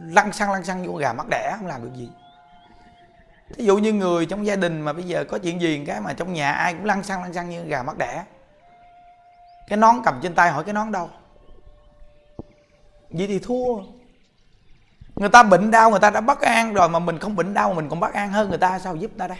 Lăn 0.00 0.32
xăng 0.32 0.52
lăn 0.52 0.64
xăng 0.64 0.86
vô 0.86 0.92
gà 0.92 1.12
mắt 1.12 1.26
đẻ, 1.30 1.54
không 1.58 1.66
làm 1.66 1.82
được 1.82 1.90
gì. 1.94 2.10
Thí 3.54 3.64
dụ 3.64 3.78
như 3.78 3.92
người 3.92 4.26
trong 4.26 4.46
gia 4.46 4.56
đình 4.56 4.80
mà 4.80 4.92
bây 4.92 5.02
giờ 5.02 5.24
có 5.24 5.38
chuyện 5.38 5.60
gì, 5.60 5.84
cái 5.86 6.00
mà 6.00 6.12
trong 6.12 6.32
nhà 6.32 6.52
ai 6.52 6.74
cũng 6.74 6.84
lăn 6.84 7.02
xăng 7.02 7.22
lăn 7.22 7.32
xăng 7.32 7.50
như 7.50 7.64
gà 7.64 7.82
mắt 7.82 7.98
đẻ. 7.98 8.24
Cái 9.68 9.76
nón 9.76 9.94
cầm 10.04 10.20
trên 10.22 10.34
tay 10.34 10.50
hỏi 10.50 10.64
cái 10.64 10.74
nón 10.74 10.92
đâu? 10.92 11.10
Vậy 13.10 13.26
thì 13.26 13.38
thua. 13.38 13.82
Người 15.16 15.28
ta 15.28 15.42
bệnh 15.42 15.70
đau, 15.70 15.90
người 15.90 16.00
ta 16.00 16.10
đã 16.10 16.20
bất 16.20 16.40
an 16.40 16.74
rồi 16.74 16.88
mà 16.88 16.98
mình 16.98 17.18
không 17.18 17.36
bệnh 17.36 17.54
đau 17.54 17.74
mình 17.74 17.88
còn 17.88 18.00
bất 18.00 18.14
an 18.14 18.30
hơn 18.30 18.48
người 18.48 18.58
ta, 18.58 18.78
sao 18.78 18.96
giúp 18.96 19.10
ta 19.18 19.28
đây? 19.28 19.38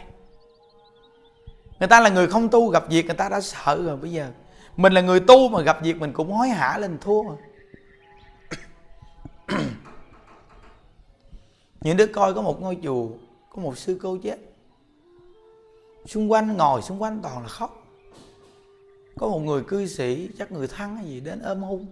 Người 1.83 1.89
ta 1.89 2.01
là 2.01 2.11
người 2.11 2.27
không 2.27 2.49
tu 2.49 2.69
gặp 2.69 2.85
việc, 2.89 3.07
người 3.07 3.15
ta 3.15 3.29
đã 3.29 3.41
sợ 3.41 3.83
rồi, 3.85 3.97
bây 3.97 4.11
giờ. 4.13 4.31
Mình 4.77 4.93
là 4.93 5.01
người 5.01 5.21
tu 5.21 5.49
mà 5.49 5.61
gặp 5.61 5.79
việc 5.83 6.01
mình 6.01 6.13
cũng 6.13 6.33
hối 6.33 6.49
hả 6.49 6.79
lên 6.79 6.99
thua. 7.01 7.23
Những 11.81 11.97
đứa 11.97 12.07
coi 12.07 12.35
có 12.35 12.43
một 12.43 12.63
ngôi 12.63 12.79
chùa, 12.83 13.09
có 13.51 13.63
một 13.63 13.79
sư 13.79 13.99
cô 14.03 14.19
chết. 14.23 14.39
Xung 16.07 16.33
quanh, 16.33 16.57
ngồi 16.57 16.83
xung 16.83 17.03
quanh 17.03 17.21
toàn 17.23 17.43
là 17.43 17.49
khóc. 17.49 17.87
Có 19.19 19.29
một 19.29 19.41
người 19.41 19.63
cư 19.63 19.87
sĩ, 19.87 20.29
chắc 20.39 20.53
người 20.53 20.67
thân 20.69 20.97
hay 20.97 21.05
gì, 21.05 21.21
đến 21.21 21.43
ôm 21.43 21.63
hung 21.63 21.87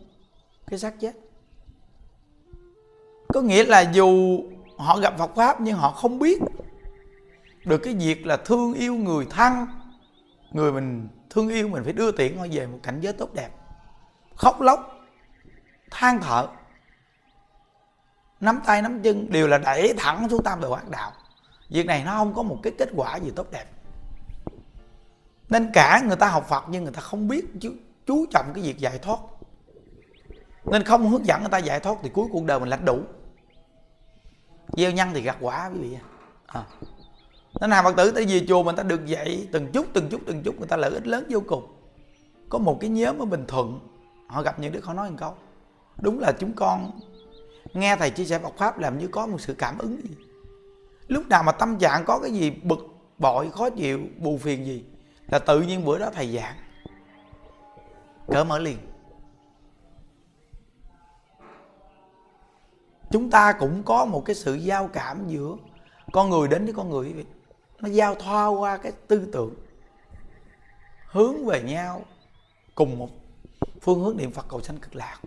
cái 0.67 0.79
xác 0.79 1.01
chết. 1.01 1.13
Có 3.29 3.41
nghĩa 3.41 3.65
là 3.65 3.81
dù 3.81 4.43
họ 4.77 4.99
gặp 4.99 5.19
Phật 5.19 5.31
pháp 5.37 5.61
nhưng 5.61 5.77
họ 5.77 5.91
không 5.91 6.19
biết 6.19 6.41
được 7.65 7.79
cái 7.79 7.95
việc 7.95 8.27
là 8.27 8.37
thương 8.37 8.75
yêu 8.75 8.95
người 8.95 9.27
thân 9.31 9.67
người 10.53 10.73
mình 10.73 11.09
thương 11.31 11.49
yêu 11.49 11.69
mình 11.69 11.85
phải 11.85 11.93
đưa 11.93 12.13
tiễn 12.13 12.39
họ 12.39 12.47
về 12.53 12.67
một 12.67 12.79
cảnh 12.83 13.01
giới 13.01 13.13
tốt 13.13 13.35
đẹp. 13.35 13.51
Khóc 14.37 14.61
lóc 14.61 15.01
than 15.91 16.21
thở 16.21 16.49
nắm 18.41 18.61
tay 18.67 18.83
nắm 18.83 19.03
chân 19.03 19.31
đều 19.31 19.49
là 19.49 19.59
đẩy 19.59 19.95
thẳng 19.99 20.29
xuống 20.29 20.43
tam 20.45 20.61
đồ 20.61 20.73
ác 20.73 20.89
đạo. 20.89 21.13
Việc 21.69 21.87
này 21.87 22.05
nó 22.05 22.17
không 22.17 22.35
có 22.35 22.43
một 22.43 22.59
cái 22.63 22.73
kết 22.79 22.89
quả 22.95 23.17
gì 23.17 23.33
tốt 23.37 23.47
đẹp. 23.51 23.67
Nên 25.49 25.71
cả 25.73 26.03
người 26.07 26.17
ta 26.17 26.29
học 26.29 26.47
phật 26.49 26.65
nhưng 26.69 26.85
người 26.85 26.93
ta 26.93 27.01
không 27.01 27.29
biết 27.29 27.45
chú, 27.61 27.71
chú 28.07 28.27
trọng 28.31 28.53
cái 28.55 28.65
việc 28.65 28.79
giải 28.79 28.99
thoát. 28.99 29.19
Nên 30.65 30.85
không 30.85 31.09
hướng 31.09 31.27
dẫn 31.27 31.41
người 31.41 31.51
ta 31.51 31.59
giải 31.59 31.81
thoát 31.81 31.99
thì 32.03 32.11
cuối 32.15 32.29
cuộc 32.33 32.45
đời 32.45 32.61
mình 32.61 32.69
lãnh 32.69 32.85
đủ. 32.85 33.03
Gieo 34.73 34.91
nhân 34.91 35.09
thì 35.15 35.23
gặt 35.23 35.37
quả 35.41 35.71
quý 35.75 35.79
vị 35.81 35.99
à 36.47 36.65
nên 37.61 37.71
hàng 37.71 37.85
phật 37.85 37.97
tử 37.97 38.11
tới 38.11 38.27
về 38.29 38.45
chùa 38.49 38.63
mình 38.63 38.77
ta 38.77 38.83
được 38.83 39.07
dạy 39.07 39.49
từng 39.53 39.67
chút 39.73 39.87
từng 39.93 40.09
chút 40.09 40.21
từng 40.27 40.43
chút, 40.43 40.59
người 40.59 40.69
ta 40.69 40.77
lợi 40.77 40.91
ích 40.91 41.07
lớn 41.07 41.27
vô 41.31 41.41
cùng. 41.47 41.67
Có 42.49 42.59
một 42.59 42.79
cái 42.81 42.91
nhóm 42.91 43.19
ở 43.19 43.25
bình 43.25 43.45
thuận, 43.49 43.81
họ 44.27 44.43
gặp 44.43 44.59
những 44.59 44.73
đứa, 44.73 44.81
họ 44.83 44.95
nói 44.95 45.11
một 45.11 45.17
câu. 45.21 45.35
Đúng 46.01 46.21
là 46.21 46.33
chúng 46.33 46.53
con, 46.53 47.01
nghe 47.75 47.97
thầy 47.97 48.11
chia 48.11 48.25
sẻ 48.25 48.39
Phật 48.39 48.57
pháp 48.57 48.79
làm 48.79 48.99
như 48.99 49.09
có 49.09 49.27
một 49.27 49.41
sự 49.41 49.55
cảm 49.55 49.79
ứng 49.79 49.97
gì. 50.03 50.17
Lúc 51.09 51.29
nào 51.29 51.43
mà 51.43 51.53
tâm 51.53 51.79
trạng 51.79 52.05
có 52.05 52.19
cái 52.19 52.31
gì 52.31 52.51
bực 52.51 52.79
bội, 53.19 53.51
khó 53.51 53.71
chịu 53.71 54.01
bù 54.19 54.39
phiền 54.39 54.67
gì, 54.67 54.85
là 55.29 55.39
tự 55.39 55.61
nhiên 55.61 55.85
bữa 55.85 55.99
đó 55.99 56.11
thầy 56.15 56.37
giảng. 56.37 56.55
Cỡ 58.27 58.45
mở 58.45 58.59
liền. 58.59 58.79
Chúng 63.11 63.31
ta 63.31 63.53
cũng 63.53 63.83
có 63.83 64.05
một 64.05 64.25
cái 64.25 64.37
sự 64.37 64.55
giao 64.55 64.89
cảm 64.93 65.29
giữa 65.29 65.57
con 66.13 66.31
người 66.31 66.49
đến 66.49 66.65
với 66.65 66.75
con 66.75 66.91
người 66.91 67.15
nó 67.81 67.89
giao 67.89 68.15
thoa 68.15 68.47
qua 68.47 68.77
cái 68.77 68.93
tư 69.07 69.29
tưởng, 69.33 69.55
hướng 71.07 71.47
về 71.47 71.63
nhau 71.63 72.03
cùng 72.75 72.99
một 72.99 73.11
phương 73.81 74.01
hướng 74.01 74.17
niệm 74.17 74.33
phật 74.33 74.47
cầu 74.49 74.61
sanh 74.61 74.79
cực 74.79 74.97
lạc. 74.97 75.21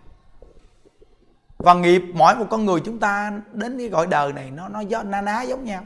Và 1.57 1.73
nghiệp 1.73 2.01
mỗi 2.13 2.35
một 2.35 2.45
con 2.49 2.65
người 2.65 2.81
chúng 2.85 2.99
ta 2.99 3.41
đến 3.53 3.77
cái 3.77 3.89
gọi 3.89 4.07
đời 4.07 4.33
này 4.33 4.51
nó 4.51 4.69
nó 4.69 4.79
do, 4.79 5.03
na 5.03 5.21
ná 5.21 5.41
giống 5.41 5.63
nhau. 5.63 5.85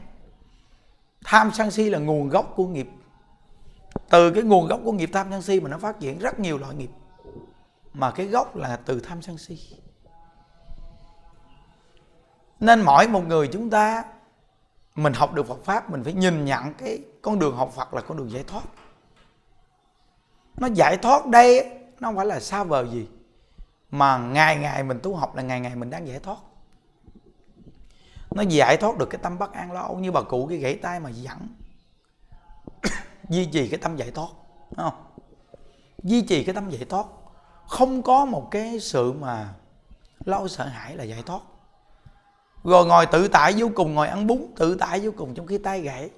Tham 1.24 1.50
sân 1.54 1.70
si 1.70 1.90
là 1.90 1.98
nguồn 1.98 2.28
gốc 2.28 2.52
của 2.56 2.66
nghiệp. 2.66 2.88
Từ 4.10 4.30
cái 4.30 4.42
nguồn 4.42 4.66
gốc 4.66 4.80
của 4.84 4.92
nghiệp 4.92 5.10
tham 5.12 5.26
sân 5.30 5.42
si 5.42 5.60
mà 5.60 5.70
nó 5.70 5.78
phát 5.78 6.00
triển 6.00 6.18
rất 6.18 6.40
nhiều 6.40 6.58
loại 6.58 6.74
nghiệp. 6.74 6.90
Mà 7.92 8.10
cái 8.10 8.26
gốc 8.26 8.56
là 8.56 8.76
từ 8.84 9.00
tham 9.00 9.22
sân 9.22 9.38
si. 9.38 9.58
Nên 12.60 12.80
mỗi 12.80 13.08
một 13.08 13.26
người 13.26 13.48
chúng 13.52 13.70
ta 13.70 14.04
mình 14.98 15.12
học 15.12 15.34
được 15.34 15.46
Phật 15.46 15.64
pháp, 15.64 15.90
mình 15.90 16.04
phải 16.04 16.12
nhìn 16.12 16.44
nhận 16.44 16.74
cái 16.74 16.98
con 17.22 17.38
đường 17.38 17.56
học 17.56 17.72
Phật 17.74 17.94
là 17.94 18.00
con 18.00 18.16
đường 18.16 18.30
giải 18.30 18.44
thoát. 18.44 18.62
Nó 20.56 20.68
giải 20.74 20.96
thoát 20.96 21.26
đây 21.26 21.70
nó 22.00 22.08
không 22.08 22.16
phải 22.16 22.26
là 22.26 22.40
xa 22.40 22.64
vời 22.64 22.88
gì. 22.92 23.08
Mà 23.90 24.18
ngày 24.18 24.56
ngày 24.56 24.82
mình 24.82 25.00
tu 25.02 25.16
học 25.16 25.36
là 25.36 25.42
ngày 25.42 25.60
ngày 25.60 25.76
mình 25.76 25.90
đang 25.90 26.08
giải 26.08 26.18
thoát. 26.18 26.36
Nó 28.30 28.42
giải 28.42 28.76
thoát 28.76 28.98
được 28.98 29.06
cái 29.10 29.20
tâm 29.22 29.38
bất 29.38 29.52
an 29.52 29.72
lo 29.72 29.80
âu 29.80 29.98
như 29.98 30.12
bà 30.12 30.22
cụ 30.22 30.46
cái 30.46 30.58
gãy 30.58 30.78
tay 30.82 31.00
mà 31.00 31.10
dẫn 31.10 31.38
duy 33.28 33.46
trì 33.52 33.68
cái 33.68 33.80
tâm 33.82 33.96
giải 33.96 34.10
thoát 34.10 34.28
đúng 34.70 34.90
không? 34.90 35.04
Duy 36.02 36.22
trì 36.22 36.44
cái 36.44 36.54
tâm 36.54 36.70
giải 36.70 36.84
thoát. 36.88 37.06
Không 37.66 38.02
có 38.02 38.24
một 38.24 38.48
cái 38.50 38.80
sự 38.80 39.12
mà 39.12 39.54
lo 40.24 40.48
sợ 40.48 40.66
hãi 40.66 40.96
là 40.96 41.04
giải 41.04 41.22
thoát 41.26 41.40
rồi 42.68 42.86
ngồi 42.86 43.06
tự 43.06 43.28
tại 43.28 43.54
vô 43.56 43.68
cùng, 43.74 43.94
ngồi 43.94 44.08
ăn 44.08 44.26
bún 44.26 44.46
tự 44.56 44.74
tại 44.74 45.00
vô 45.00 45.10
cùng 45.16 45.34
trong 45.34 45.46
khi 45.46 45.58
tay 45.58 45.80
gãy. 45.80 46.10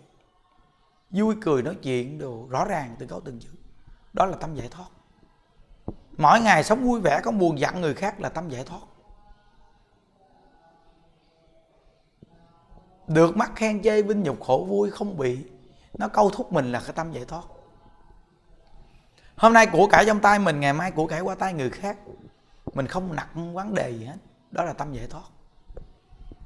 Vui 1.11 1.35
cười 1.41 1.63
nói 1.63 1.75
chuyện 1.83 2.19
đồ 2.19 2.47
rõ 2.51 2.65
ràng 2.65 2.97
từ 2.99 3.07
câu 3.07 3.21
từng 3.25 3.39
chữ. 3.41 3.49
Đó 4.13 4.27
là 4.27 4.37
tâm 4.37 4.55
giải 4.55 4.69
thoát. 4.71 4.87
Mỗi 6.19 6.41
ngày 6.41 6.65
sống 6.65 6.85
vui 6.85 7.01
vẻ 7.01 7.21
có 7.25 7.31
buồn 7.31 7.59
giận 7.59 7.81
người 7.81 7.95
khác 7.95 8.21
là 8.21 8.29
tâm 8.29 8.49
giải 8.49 8.65
thoát. 8.65 8.81
Được 13.07 13.37
mắt 13.37 13.53
khen 13.57 13.83
chê, 13.83 14.03
vinh 14.03 14.23
nhục 14.23 14.41
khổ 14.41 14.67
vui, 14.69 14.91
không 14.91 15.17
bị. 15.17 15.39
Nó 15.99 16.09
câu 16.09 16.31
thúc 16.31 16.53
mình 16.53 16.73
là 16.73 16.81
cái 16.81 16.93
tâm 16.93 17.13
giải 17.13 17.25
thoát. 17.25 17.43
Hôm 19.37 19.53
nay 19.53 19.67
của 19.67 19.87
cải 19.87 20.05
trong 20.07 20.21
tay 20.21 20.39
mình, 20.39 20.61
ngày 20.61 20.73
mai 20.73 20.91
của 20.91 21.07
cải 21.07 21.21
qua 21.21 21.35
tay 21.35 21.53
người 21.53 21.71
khác. 21.71 21.99
Mình 22.75 22.87
không 22.87 23.15
nặng 23.15 23.55
vấn 23.55 23.75
đề 23.75 23.91
gì 23.91 24.05
hết. 24.05 24.17
Đó 24.51 24.65
là 24.65 24.73
tâm 24.73 24.93
giải 24.93 25.07
thoát 25.07 25.25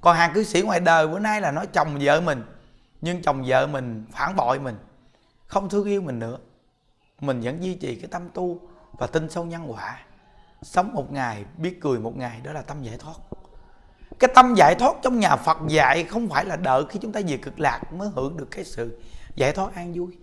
còn 0.05 0.17
hàng 0.17 0.33
cư 0.35 0.45
sĩ 0.45 0.63
ngoài 0.63 0.81
đời, 0.81 1.09
bữa 1.09 1.19
nay 1.19 1.41
là 1.41 1.51
nói 1.51 1.67
chồng 1.73 1.99
vợ 2.01 2.21
mình, 2.21 2.43
nhưng 3.01 3.23
chồng 3.23 3.43
vợ 3.47 3.67
mình 3.67 4.05
phản 4.13 4.37
bội 4.37 4.61
mình, 4.61 4.77
không 5.47 5.69
thương 5.69 5.85
yêu 5.87 6.03
mình 6.03 6.19
nữa. 6.19 6.39
Mình 7.21 7.41
vẫn 7.41 7.65
duy 7.65 7.75
trì 7.75 7.97
cái 7.97 8.09
tâm 8.11 8.29
tu 8.35 8.61
và 8.93 9.07
tin 9.07 9.31
sâu 9.31 9.45
nhân 9.45 9.73
quả. 9.73 9.99
Sống 10.63 10.95
một 10.95 11.13
ngày, 11.13 11.45
biết 11.57 11.79
cười 11.81 11.99
một 11.99 12.17
ngày, 12.17 12.41
đó 12.45 12.53
là 12.53 12.63
tâm 12.63 12.83
giải 12.83 12.99
thoát. 12.99 13.15
Cái 14.19 14.31
tâm 14.35 14.55
giải 14.55 14.75
thoát 14.75 14.95
trong 15.03 15.21
nhà 15.21 15.37
Phật 15.37 15.59
dạy 15.69 16.05
không 16.05 16.29
phải 16.29 16.45
là 16.45 16.57
đợi 16.57 16.85
khi 16.89 16.99
chúng 17.03 17.13
ta 17.13 17.21
về 17.27 17.37
cực 17.37 17.61
lạc 17.61 17.93
mới 17.93 18.09
hưởng 18.15 18.37
được 18.37 18.49
cái 18.51 18.65
sự 18.65 19.01
giải 19.35 19.53
thoát 19.53 19.75
an 19.75 19.93
vui. 19.95 20.19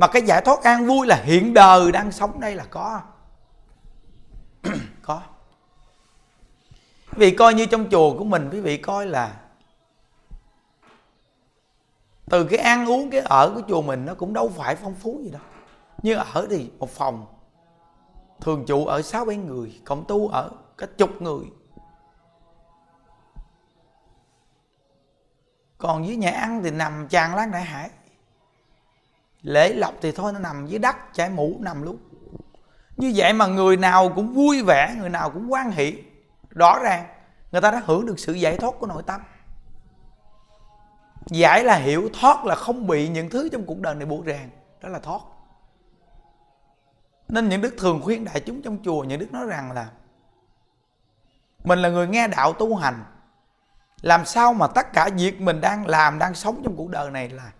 Mà 0.00 0.06
cái 0.06 0.22
giải 0.22 0.42
thoát 0.44 0.62
an 0.62 0.86
vui 0.86 1.06
là 1.06 1.16
hiện 1.24 1.54
đời 1.54 1.92
đang 1.92 2.12
sống 2.12 2.40
đây 2.40 2.54
là 2.54 2.64
có. 2.70 3.00
Có 5.02 5.22
quý 7.12 7.18
vị 7.18 7.30
coi 7.30 7.54
như 7.54 7.66
trong 7.66 7.90
chùa 7.90 8.18
của 8.18 8.24
mình, 8.24 8.48
quý 8.52 8.60
vị 8.60 8.76
coi 8.76 9.06
là 9.06 9.40
từ 12.30 12.44
cái 12.44 12.58
ăn 12.58 12.86
uống, 12.86 13.10
cái 13.10 13.20
ở 13.20 13.52
của 13.54 13.62
chùa 13.68 13.82
mình 13.82 14.06
nó 14.06 14.14
cũng 14.14 14.32
đâu 14.32 14.52
phải 14.56 14.76
phong 14.76 14.94
phú 14.94 15.20
gì 15.24 15.30
đâu. 15.30 15.42
Như 16.02 16.14
ở 16.14 16.46
thì 16.50 16.70
một 16.78 16.90
phòng, 16.90 17.26
thường 18.40 18.64
trụ 18.66 18.86
ở 18.86 19.02
sáu 19.02 19.24
bảy 19.24 19.36
người, 19.36 19.80
cộng 19.84 20.04
tu 20.08 20.28
ở 20.28 20.50
cả 20.78 20.86
chục 20.98 21.22
người. 21.22 21.44
Còn 25.78 26.06
dưới 26.06 26.16
nhà 26.16 26.30
ăn 26.30 26.62
thì 26.62 26.70
nằm 26.70 27.08
tràn 27.08 27.34
lan 27.34 27.50
đại 27.50 27.62
hải. 27.62 27.90
Lễ 29.42 29.74
lộc 29.74 29.94
thì 30.00 30.12
thôi, 30.12 30.32
nó 30.32 30.38
nằm 30.38 30.66
dưới 30.66 30.78
đất 30.78 30.96
chải 31.12 31.30
mũ 31.30 31.56
nằm 31.60 31.82
luôn. 31.82 31.96
Như 32.96 33.12
vậy 33.16 33.32
mà 33.32 33.46
người 33.46 33.76
nào 33.76 34.12
cũng 34.14 34.34
vui 34.34 34.62
vẻ, 34.62 34.94
người 34.98 35.08
nào 35.08 35.30
cũng 35.30 35.52
quan 35.52 35.70
hỷ 35.70 36.02
rõ 36.54 36.78
ràng, 36.82 37.06
người 37.52 37.60
ta 37.60 37.70
đã 37.70 37.82
hưởng 37.84 38.06
được 38.06 38.18
sự 38.18 38.32
giải 38.32 38.56
thoát 38.56 38.74
của 38.80 38.86
nội 38.86 39.02
tâm. 39.06 39.20
Giải 41.26 41.64
là 41.64 41.76
hiểu, 41.76 42.08
thoát 42.20 42.44
là 42.44 42.54
không 42.54 42.86
bị 42.86 43.08
những 43.08 43.30
thứ 43.30 43.48
trong 43.52 43.66
cuộc 43.66 43.80
đời 43.80 43.94
này 43.94 44.06
buộc 44.06 44.24
ràng, 44.24 44.50
đó 44.80 44.88
là 44.88 44.98
thoát. 44.98 45.20
Nên 47.28 47.48
những 47.48 47.60
đức 47.60 47.74
thường 47.78 48.00
khuyên 48.02 48.24
đại 48.24 48.40
chúng 48.40 48.62
trong 48.62 48.78
chùa, 48.84 49.04
những 49.04 49.20
đức 49.20 49.32
nói 49.32 49.46
rằng 49.46 49.72
là 49.72 49.90
mình 51.64 51.78
là 51.78 51.88
người 51.88 52.06
nghe 52.06 52.28
đạo 52.28 52.52
tu 52.52 52.76
hành. 52.76 53.04
Làm 54.00 54.24
sao 54.24 54.52
mà 54.52 54.66
tất 54.66 54.92
cả 54.92 55.08
việc 55.16 55.40
mình 55.40 55.60
đang 55.60 55.86
làm, 55.86 56.18
đang 56.18 56.34
sống 56.34 56.60
trong 56.64 56.76
cuộc 56.76 56.88
đời 56.88 57.10
này 57.10 57.28
là 57.28 57.52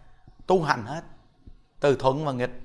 tu 0.47 0.63
hành 0.63 0.87
hết, 0.87 1.03
từ 1.81 1.97
thuận 1.97 2.25
và 2.25 2.33
nghịch 2.33 2.61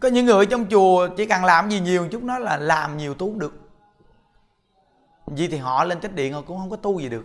có 0.00 0.08
những 0.08 0.26
người 0.26 0.46
trong 0.46 0.66
chùa 0.70 1.08
chỉ 1.16 1.26
cần 1.26 1.44
làm 1.44 1.70
gì 1.70 1.80
nhiều 1.80 2.08
chút 2.08 2.22
nó 2.22 2.38
là 2.38 2.56
làm 2.56 2.96
nhiều 2.96 3.14
tu 3.14 3.34
được. 3.34 3.60
Vì 5.26 5.48
thì 5.48 5.56
họ 5.56 5.84
lên 5.84 6.00
chánh 6.00 6.14
điện 6.14 6.32
họ 6.32 6.42
cũng 6.46 6.58
không 6.58 6.70
có 6.70 6.76
tu 6.76 7.00
gì 7.00 7.08
được 7.08 7.24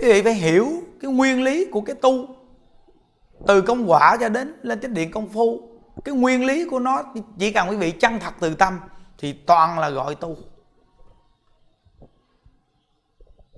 quý 0.00 0.08
vị 0.08 0.22
phải 0.22 0.34
hiểu 0.34 0.68
cái 1.00 1.12
nguyên 1.12 1.42
lý 1.42 1.66
của 1.72 1.80
cái 1.80 1.96
tu. 2.02 2.26
Từ 3.46 3.62
công 3.62 3.90
quả 3.90 4.16
cho 4.20 4.28
đến 4.28 4.56
lên 4.62 4.80
chánh 4.80 4.94
điện 4.94 5.10
công 5.10 5.28
phu, 5.28 5.60
cái 6.04 6.14
nguyên 6.14 6.44
lý 6.44 6.68
của 6.68 6.78
nó 6.78 7.02
chỉ 7.38 7.52
cần 7.52 7.70
quý 7.70 7.76
vị 7.76 7.90
chân 7.90 8.18
thật 8.20 8.34
từ 8.40 8.54
tâm 8.54 8.80
thì 9.18 9.32
toàn 9.32 9.78
là 9.78 9.90
gọi 9.90 10.14
tu. 10.14 10.36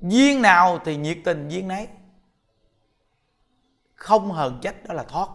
Duyên 0.01 0.43
nào 0.43 0.78
thì 0.84 0.97
nhiệt 0.97 1.18
tình 1.24 1.49
duyên 1.49 1.68
nấy. 1.68 1.88
Không 3.95 4.32
hờn 4.32 4.59
trách 4.62 4.84
đó 4.88 4.95
là 4.95 5.03
thoát. 5.03 5.28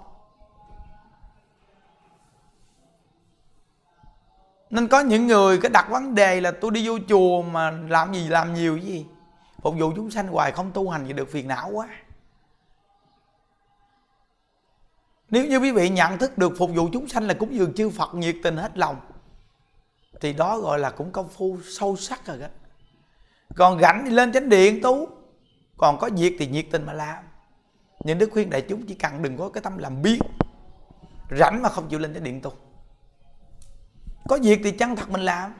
Nên 4.70 4.88
có 4.88 4.99
những 4.99 5.28
người 5.28 5.59
cái 5.61 5.70
đặt 5.70 5.88
vấn 5.89 6.15
đề 6.15 6.41
là 6.41 6.51
tôi 6.51 6.72
đi 6.72 6.88
vô 6.88 6.97
chùa 7.07 7.41
mà 7.41 7.72
làm 7.72 8.13
gì, 8.13 8.28
làm 8.28 8.53
nhiều 8.53 8.78
gì? 8.78 9.05
Phục 9.61 9.76
vụ 9.80 9.91
chúng 9.95 10.11
sanh 10.11 10.28
hoài 10.28 10.51
không 10.51 10.72
tu 10.72 10.89
hành 10.89 11.03
thì 11.07 11.13
được 11.13 11.30
phiền 11.32 11.47
não 11.47 11.70
quá. 11.70 11.88
Nếu 15.30 15.45
như 15.45 15.57
quý 15.57 15.72
vị 15.72 15.89
nhận 15.89 16.18
thức 16.18 16.38
được 16.38 16.53
phục 16.57 16.70
vụ 16.76 16.89
chúng 16.93 17.07
sanh 17.07 17.28
là 17.28 17.34
cúng 17.34 17.55
dường 17.55 17.74
chư 17.74 17.89
Phật 17.89 18.15
nhiệt 18.15 18.36
tình 18.43 18.57
hết 18.57 18.78
lòng, 18.78 18.99
thì 20.22 20.34
đó 20.34 20.59
gọi 20.59 20.80
là 20.80 20.89
cũng 20.89 21.11
công 21.11 21.30
phu 21.30 21.57
sâu 21.63 21.95
sắc 21.95 22.26
rồi 22.26 22.38
đó. 22.38 22.47
Còn 23.55 23.80
rảnh 23.82 24.01
thì 24.05 24.11
lên 24.11 24.32
chánh 24.32 24.49
điện 24.49 24.82
tú 24.82 25.07
còn 25.78 25.97
có 25.97 26.09
việc 26.18 26.36
thì 26.39 26.47
nhiệt 26.47 26.65
tình 26.72 26.86
mà 26.86 26.93
làm. 26.93 27.24
Nhưng 27.99 28.18
đức 28.18 28.30
khuyên 28.34 28.49
đại 28.49 28.61
chúng 28.70 28.86
chỉ 28.86 28.95
cần 28.95 29.22
đừng 29.22 29.38
có 29.38 29.49
cái 29.49 29.63
tâm 29.63 29.78
làm 29.78 30.01
biếng. 30.01 30.20
Rảnh 31.39 31.61
mà 31.61 31.70
không 31.70 31.89
chịu 31.89 31.99
lên 31.99 32.13
chánh 32.13 32.24
điện 32.24 32.41
tu 32.41 32.53
có 34.28 34.39
việc 34.43 34.61
thì 34.63 34.71
chân 34.71 34.95
thật 34.95 35.09
mình 35.09 35.21
làm? 35.21 35.53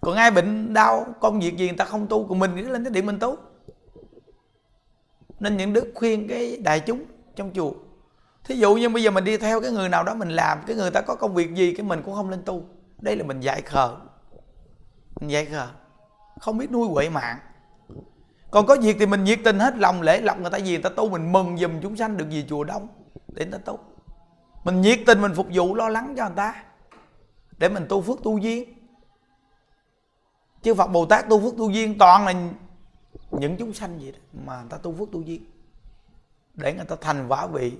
Còn 0.00 0.14
ai 0.14 0.30
bệnh 0.30 0.74
đau 0.74 1.06
công 1.20 1.40
việc 1.40 1.56
gì 1.56 1.66
người 1.66 1.76
ta 1.76 1.84
không 1.84 2.06
tu, 2.06 2.26
còn 2.28 2.38
mình 2.38 2.56
nghĩ 2.56 2.62
lên 2.62 2.84
cái 2.84 2.90
điện 2.90 3.06
mình 3.06 3.18
tu. 3.18 3.36
Nên 5.40 5.56
những 5.56 5.72
đức 5.72 5.92
khuyên 5.94 6.28
cái 6.28 6.56
đại 6.56 6.80
chúng 6.80 7.04
trong 7.36 7.50
chùa. 7.54 7.72
Thí 8.44 8.54
dụ 8.54 8.74
như 8.74 8.88
bây 8.88 9.02
giờ 9.02 9.10
mình 9.10 9.24
đi 9.24 9.36
theo 9.36 9.60
cái 9.60 9.70
người 9.70 9.88
nào 9.88 10.04
đó 10.04 10.14
mình 10.14 10.28
làm, 10.28 10.58
cái 10.66 10.76
người 10.76 10.90
ta 10.90 11.00
có 11.00 11.14
công 11.14 11.34
việc 11.34 11.54
gì 11.54 11.74
cái 11.74 11.86
mình 11.86 12.02
cũng 12.04 12.14
không 12.14 12.30
lên 12.30 12.42
tu. 12.44 12.64
Đây 13.00 13.16
là 13.16 13.24
mình 13.24 13.40
dạy 13.40 13.62
khờ. 13.62 13.96
Mình 15.20 15.30
dạy 15.30 15.44
khờ. 15.46 15.68
Không 16.40 16.58
biết 16.58 16.70
nuôi 16.70 16.88
huệ 16.88 17.08
mạng. 17.08 17.38
Còn 18.50 18.66
có 18.66 18.76
việc 18.82 18.96
thì 19.00 19.06
mình 19.06 19.24
nhiệt 19.24 19.38
tình 19.44 19.58
hết, 19.58 19.76
lòng 19.76 20.02
lễ 20.02 20.20
lọc 20.20 20.40
người 20.40 20.50
ta 20.50 20.58
gì, 20.58 20.72
người 20.72 20.82
ta 20.82 20.90
tu, 20.96 21.08
mình 21.08 21.32
mừng 21.32 21.58
giùm 21.58 21.80
chúng 21.82 21.96
sanh 21.96 22.16
được 22.16 22.30
gì 22.30 22.46
chùa 22.48 22.64
đông 22.64 22.88
để 23.28 23.44
người 23.44 23.52
ta 23.52 23.58
tu. 23.58 23.78
Mình 24.64 24.80
nhiệt 24.80 24.98
tình, 25.06 25.20
mình 25.20 25.34
phục 25.34 25.46
vụ, 25.52 25.74
lo 25.74 25.88
lắng 25.88 26.14
cho 26.16 26.26
người 26.26 26.36
ta 26.36 26.64
để 27.62 27.68
mình 27.68 27.86
tu 27.88 28.02
phước 28.02 28.22
tu 28.22 28.38
duyên. 28.38 28.74
Chứ 30.62 30.74
Phật 30.74 30.86
Bồ 30.86 31.06
Tát 31.06 31.28
tu 31.28 31.40
phước 31.40 31.56
tu 31.58 31.70
duyên 31.70 31.98
toàn 31.98 32.26
là 32.26 32.34
những 33.30 33.56
chúng 33.58 33.74
sanh 33.74 33.98
vậy 33.98 34.12
đó, 34.12 34.18
mà 34.46 34.60
người 34.60 34.70
ta 34.70 34.76
tu 34.76 34.94
phước 34.94 35.12
tu 35.12 35.20
duyên. 35.20 35.44
Để 36.54 36.74
người 36.74 36.84
ta 36.84 36.96
thành 37.00 37.28
quả 37.28 37.46
vị 37.46 37.72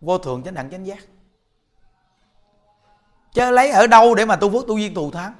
vô 0.00 0.18
thượng 0.18 0.42
chánh 0.42 0.54
đẳng 0.54 0.70
chánh 0.70 0.86
giác. 0.86 0.98
Chứ 3.32 3.50
lấy 3.50 3.70
ở 3.70 3.86
đâu 3.86 4.14
để 4.14 4.24
mà 4.24 4.36
tu 4.36 4.50
phước 4.50 4.66
tu 4.66 4.78
duyên 4.78 4.94
thù 4.94 5.10
thắng? 5.10 5.34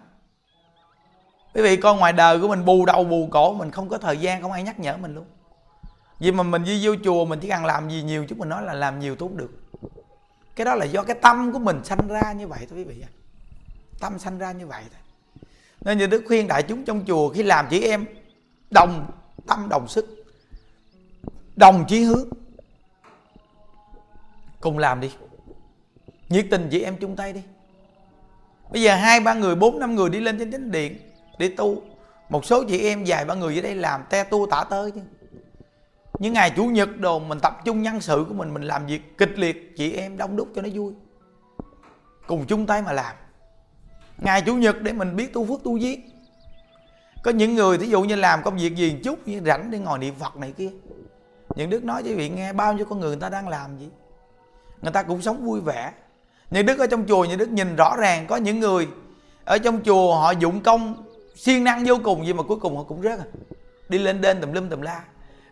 Quý 1.55 1.63
vị 1.63 1.77
coi 1.77 1.97
ngoài 1.97 2.13
đời 2.13 2.41
của 2.41 2.49
mình 2.49 2.65
bù 2.65 2.87
đầu 2.87 3.05
bù 3.05 3.29
cổ, 3.31 3.55
mình 3.55 3.71
không 3.71 3.89
có 3.89 3.99
thời 3.99 4.17
gian, 4.17 4.43
không 4.43 4.53
ai 4.53 4.63
nhắc 4.63 4.81
nhở 4.81 4.97
mình 4.97 5.15
luôn. 5.15 5.27
Vì 6.19 6.33
mà 6.33 6.43
mình 6.43 6.65
đi 6.65 6.87
vô 6.87 6.95
chùa, 7.05 7.25
mình 7.25 7.41
chỉ 7.41 7.49
cần 7.49 7.65
làm 7.65 7.91
gì 7.91 8.03
nhiều, 8.03 8.27
chứ 8.29 8.37
mình 8.39 8.49
nói 8.49 8.63
là 8.63 8.73
làm 8.73 9.01
nhiều 9.01 9.17
tốt 9.17 9.31
được 9.33 9.51
cái 10.57 10.65
đó 10.65 10.75
là 10.75 10.85
do 10.85 11.03
cái 11.03 11.17
tâm 11.23 11.53
của 11.53 11.59
mình 11.59 11.85
sanh 11.85 12.09
ra 12.09 12.33
như 12.33 12.49
vậy 12.49 12.67
thôi 12.71 12.79
quý 12.79 12.85
vị 12.85 13.05
tâm 14.01 14.19
sanh 14.19 14.39
ra 14.39 14.53
như 14.53 14.67
vậy 14.67 14.83
thôi. 14.93 15.01
Nên 15.81 15.99
như 15.99 16.07
đức 16.07 16.25
khuyên 16.27 16.49
đại 16.49 16.63
chúng 16.63 16.85
trong 16.85 17.05
chùa 17.07 17.29
khi 17.29 17.43
làm 17.43 17.67
chị 17.71 17.81
em, 17.81 18.07
đồng 18.71 19.11
tâm, 19.47 19.69
đồng 19.69 19.89
sức, 19.89 20.25
đồng 21.57 21.85
chí 21.89 22.03
hướng. 22.03 22.29
Cùng 24.61 24.79
làm 24.79 25.01
đi. 25.01 25.11
Nhiệt 26.29 26.47
tình 26.51 26.69
chị 26.71 26.81
em 26.81 26.97
chung 26.97 27.17
tay 27.17 27.33
đi. 27.33 27.43
Bây 28.73 28.83
giờ 28.83 28.97
hai, 28.97 29.21
ba 29.21 29.35
người, 29.35 29.55
bốn, 29.55 29.79
năm 29.79 29.95
người 29.95 30.11
đi 30.11 30.21
lên 30.21 30.39
trên 30.39 30.53
chánh 30.53 30.71
điện 30.71 30.99
để 31.39 31.49
tu. 31.57 31.83
Một 32.29 32.45
số 32.45 32.65
chị 32.69 32.81
em 32.81 33.05
vài 33.07 33.25
ba 33.25 33.35
người 33.35 33.57
ở 33.57 33.63
đây 33.63 33.75
làm, 33.75 34.05
te 34.11 34.25
tu 34.25 34.47
tả 34.51 34.65
tới 34.71 34.91
chứ 34.91 35.01
những 36.25 36.33
ngày 36.33 36.51
chủ 36.51 36.65
nhật 36.65 36.99
đồ 36.99 37.19
mình 37.19 37.41
tập 37.41 37.65
trung 37.65 37.83
nhân 37.83 38.01
sự 38.01 38.25
của 38.29 38.35
mình 38.35 38.55
mình 38.55 38.63
làm 38.63 38.87
việc 38.87 39.19
kịch 39.19 39.39
liệt, 39.39 39.77
chị 39.77 39.93
em 39.93 40.17
đông 40.17 40.37
đúc 40.37 40.49
cho 40.55 40.63
nó 40.63 40.69
vui. 40.75 40.93
Cùng 42.27 42.47
chung 42.47 42.67
tay 42.67 42.83
mà 42.83 42.93
làm. 42.93 43.17
Ngày 44.19 44.43
chủ 44.43 44.57
nhật 44.57 44.83
để 44.83 44.93
mình 44.93 45.17
biết 45.17 45.33
tu 45.33 45.47
phước 45.47 45.63
tu 45.65 45.77
duyên 45.77 46.01
có 47.23 47.31
những 47.31 47.55
người 47.55 47.79
thí 47.79 47.87
dụ 47.87 48.03
như 48.03 48.17
làm 48.17 48.43
công 48.43 48.57
việc 48.57 48.77
gì 48.77 49.01
chút, 49.05 49.29
như 49.29 49.41
rảnh 49.47 49.71
để 49.71 49.79
ngồi 49.79 49.99
niệm 49.99 50.15
phật 50.19 50.37
này 50.37 50.53
kia. 50.53 50.71
Những 51.57 51.71
đức 51.71 51.85
nói 51.85 52.03
cho 52.03 52.11
vị 52.17 52.29
nghe, 52.29 52.53
bao 52.53 52.73
nhiêu 52.73 52.85
con 52.85 53.01
người 53.01 53.11
người 53.11 53.21
ta 53.21 53.29
đang 53.29 53.49
làm 53.49 53.79
gì? 53.79 53.89
Người 54.83 54.93
ta 54.93 55.03
cũng 55.03 55.23
sống 55.23 55.45
vui 55.45 55.61
vẻ. 55.61 55.93
Những 56.51 56.67
đức 56.67 56.79
ở 56.79 56.87
trong 56.87 57.07
chùa, 57.07 57.25
những 57.25 57.39
đức 57.39 57.51
nhìn 57.51 57.77
rõ 57.77 57.97
ràng. 57.97 58.27
Có 58.27 58.37
những 58.37 58.61
người 58.61 58.89
ở 59.45 59.59
trong 59.59 59.83
chùa 59.85 60.15
họ 60.15 60.31
dụng 60.31 60.61
công 60.61 61.05
siêng 61.35 61.65
năng 61.65 61.85
vô 61.85 61.95
cùng 62.05 62.27
gì 62.27 62.33
mà 62.33 62.43
cuối 62.43 62.59
cùng 62.61 62.77
họ 62.77 62.83
cũng 62.83 63.03
rớt 63.03 63.19
à. 63.19 63.27
Đi 63.89 63.99
lên 63.99 64.21
đên 64.21 64.41
tùm 64.41 64.53
lum 64.53 64.69
tùm 64.69 64.81
la 64.81 65.03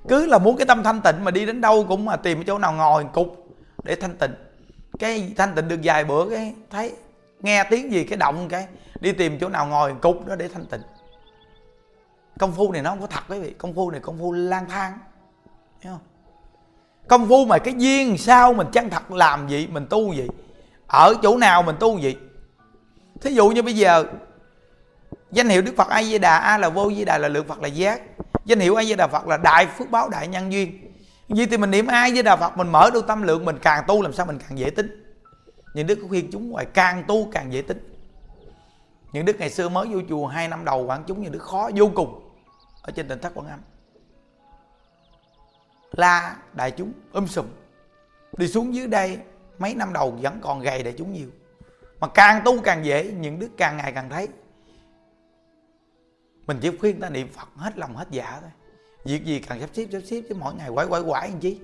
cứ 0.08 0.26
là 0.26 0.38
muốn 0.38 0.56
cái 0.56 0.66
tâm 0.66 0.82
thanh 0.82 1.00
tịnh 1.00 1.24
mà 1.24 1.30
đi 1.30 1.46
đến 1.46 1.60
đâu 1.60 1.84
cũng 1.88 2.04
mà 2.04 2.16
tìm 2.16 2.44
chỗ 2.44 2.58
nào 2.58 2.72
ngồi 2.72 3.06
cục 3.12 3.46
để 3.84 3.94
thanh 3.94 4.16
tịnh. 4.16 4.34
Cái 4.98 5.32
thanh 5.36 5.54
tịnh 5.54 5.68
được 5.68 5.80
vài 5.82 6.04
bữa 6.04 6.30
cái 6.30 6.54
thấy, 6.70 6.92
nghe 7.40 7.64
tiếng 7.64 7.92
gì 7.92 8.04
cái 8.04 8.16
động 8.16 8.48
cái, 8.48 8.66
đi 9.00 9.12
tìm 9.12 9.38
chỗ 9.38 9.48
nào 9.48 9.66
ngồi 9.66 9.94
cục 9.94 10.26
đó 10.26 10.36
để 10.36 10.48
thanh 10.48 10.66
tịnh. 10.66 10.82
Công 12.38 12.52
phu 12.52 12.72
này 12.72 12.82
nó 12.82 12.90
không 12.90 13.00
có 13.00 13.06
thật 13.06 13.24
quý 13.28 13.38
vị, 13.38 13.54
công 13.58 13.74
phu 13.74 13.90
này 13.90 14.00
công 14.00 14.18
phu 14.18 14.32
lang 14.32 14.68
thang 14.68 14.98
hiểu 15.80 15.92
không? 15.92 16.02
Công 17.08 17.28
phu 17.28 17.44
mà 17.44 17.58
cái 17.58 17.74
duyên 17.78 18.18
sao 18.18 18.52
mình 18.52 18.66
chân 18.72 18.90
thật 18.90 19.12
làm 19.12 19.48
gì 19.48 19.66
mình 19.66 19.86
tu 19.90 20.12
gì 20.12 20.28
ở 20.86 21.14
chỗ 21.22 21.36
nào 21.36 21.62
mình 21.62 21.76
tu 21.80 21.98
gì 21.98 22.16
thí 23.20 23.34
dụ 23.34 23.48
như 23.48 23.62
bây 23.62 23.76
giờ, 23.76 24.04
danh 25.30 25.48
hiệu 25.48 25.62
đức 25.62 25.74
phật 25.76 25.88
a 25.88 26.02
di 26.02 26.18
đà, 26.18 26.38
a 26.38 26.58
là 26.58 26.68
vô 26.68 26.92
di 26.96 27.04
đà 27.04 27.18
là 27.18 27.28
lượng 27.28 27.48
phật 27.48 27.62
là 27.62 27.68
giác 27.68 28.02
danh 28.44 28.60
hiệu 28.60 28.74
ai 28.74 28.84
với 28.86 28.96
đà 28.96 29.06
phật 29.06 29.26
là 29.26 29.36
đại 29.36 29.66
phước 29.66 29.90
báo 29.90 30.08
đại 30.08 30.28
nhân 30.28 30.52
duyên. 30.52 30.92
Vì 31.28 31.46
thì 31.46 31.56
mình 31.56 31.70
niệm 31.70 31.86
ai 31.86 32.12
với 32.12 32.22
đà 32.22 32.36
phật, 32.36 32.56
mình 32.56 32.68
mở 32.68 32.90
đôi 32.92 33.02
tâm 33.06 33.22
lượng, 33.22 33.44
mình 33.44 33.58
càng 33.62 33.84
tu 33.86 34.02
làm 34.02 34.12
sao 34.12 34.26
mình 34.26 34.38
càng 34.38 34.58
dễ 34.58 34.70
tính. 34.70 35.04
Những 35.74 35.86
đức 35.86 35.98
có 36.02 36.08
khuyên 36.08 36.28
chúng 36.32 36.50
ngoài 36.50 36.66
càng 36.74 37.04
tu 37.08 37.28
càng 37.32 37.52
dễ 37.52 37.62
tính. 37.62 37.88
Những 39.12 39.24
đức 39.24 39.36
ngày 39.38 39.50
xưa 39.50 39.68
mới 39.68 39.86
vô 39.86 40.00
chùa 40.08 40.26
hai 40.26 40.48
năm 40.48 40.64
đầu 40.64 40.86
quảng 40.86 41.04
chúng 41.06 41.22
những 41.22 41.32
đức 41.32 41.42
khó 41.42 41.70
vô 41.74 41.90
cùng 41.94 42.30
ở 42.82 42.92
trên 42.96 43.08
tỉnh 43.08 43.18
thất 43.20 43.34
quảng 43.34 43.48
âm. 43.48 43.60
La 45.92 46.36
đại 46.52 46.70
chúng 46.70 46.92
um 47.12 47.26
sùm. 47.26 47.46
Đi 48.36 48.48
xuống 48.48 48.74
dưới 48.74 48.86
đây 48.86 49.18
mấy 49.58 49.74
năm 49.74 49.92
đầu 49.92 50.18
vẫn 50.22 50.40
còn 50.42 50.60
gầy 50.60 50.82
đại 50.82 50.94
chúng 50.98 51.12
nhiều. 51.12 51.28
Mà 52.00 52.08
càng 52.08 52.42
tu 52.44 52.60
càng 52.60 52.84
dễ, 52.84 53.04
những 53.04 53.38
đức 53.38 53.48
càng 53.56 53.76
ngày 53.76 53.92
càng 53.92 54.10
thấy 54.10 54.28
mình 56.46 56.58
chỉ 56.60 56.76
khuyên 56.78 57.00
ta 57.00 57.08
niệm 57.08 57.28
phật 57.32 57.48
hết 57.56 57.78
lòng 57.78 57.96
hết 57.96 58.06
dạ 58.10 58.38
thôi. 58.40 58.50
Việc 59.04 59.24
gì 59.24 59.40
càng 59.40 59.60
sắp 59.60 59.70
xếp 59.72 59.86
sắp 59.92 60.00
xếp, 60.04 60.20
chứ 60.28 60.34
mỗi 60.38 60.54
ngày 60.54 60.70
quải 60.74 60.86
quải 60.86 61.02
quải 61.02 61.28
làm 61.28 61.40
chi? 61.40 61.60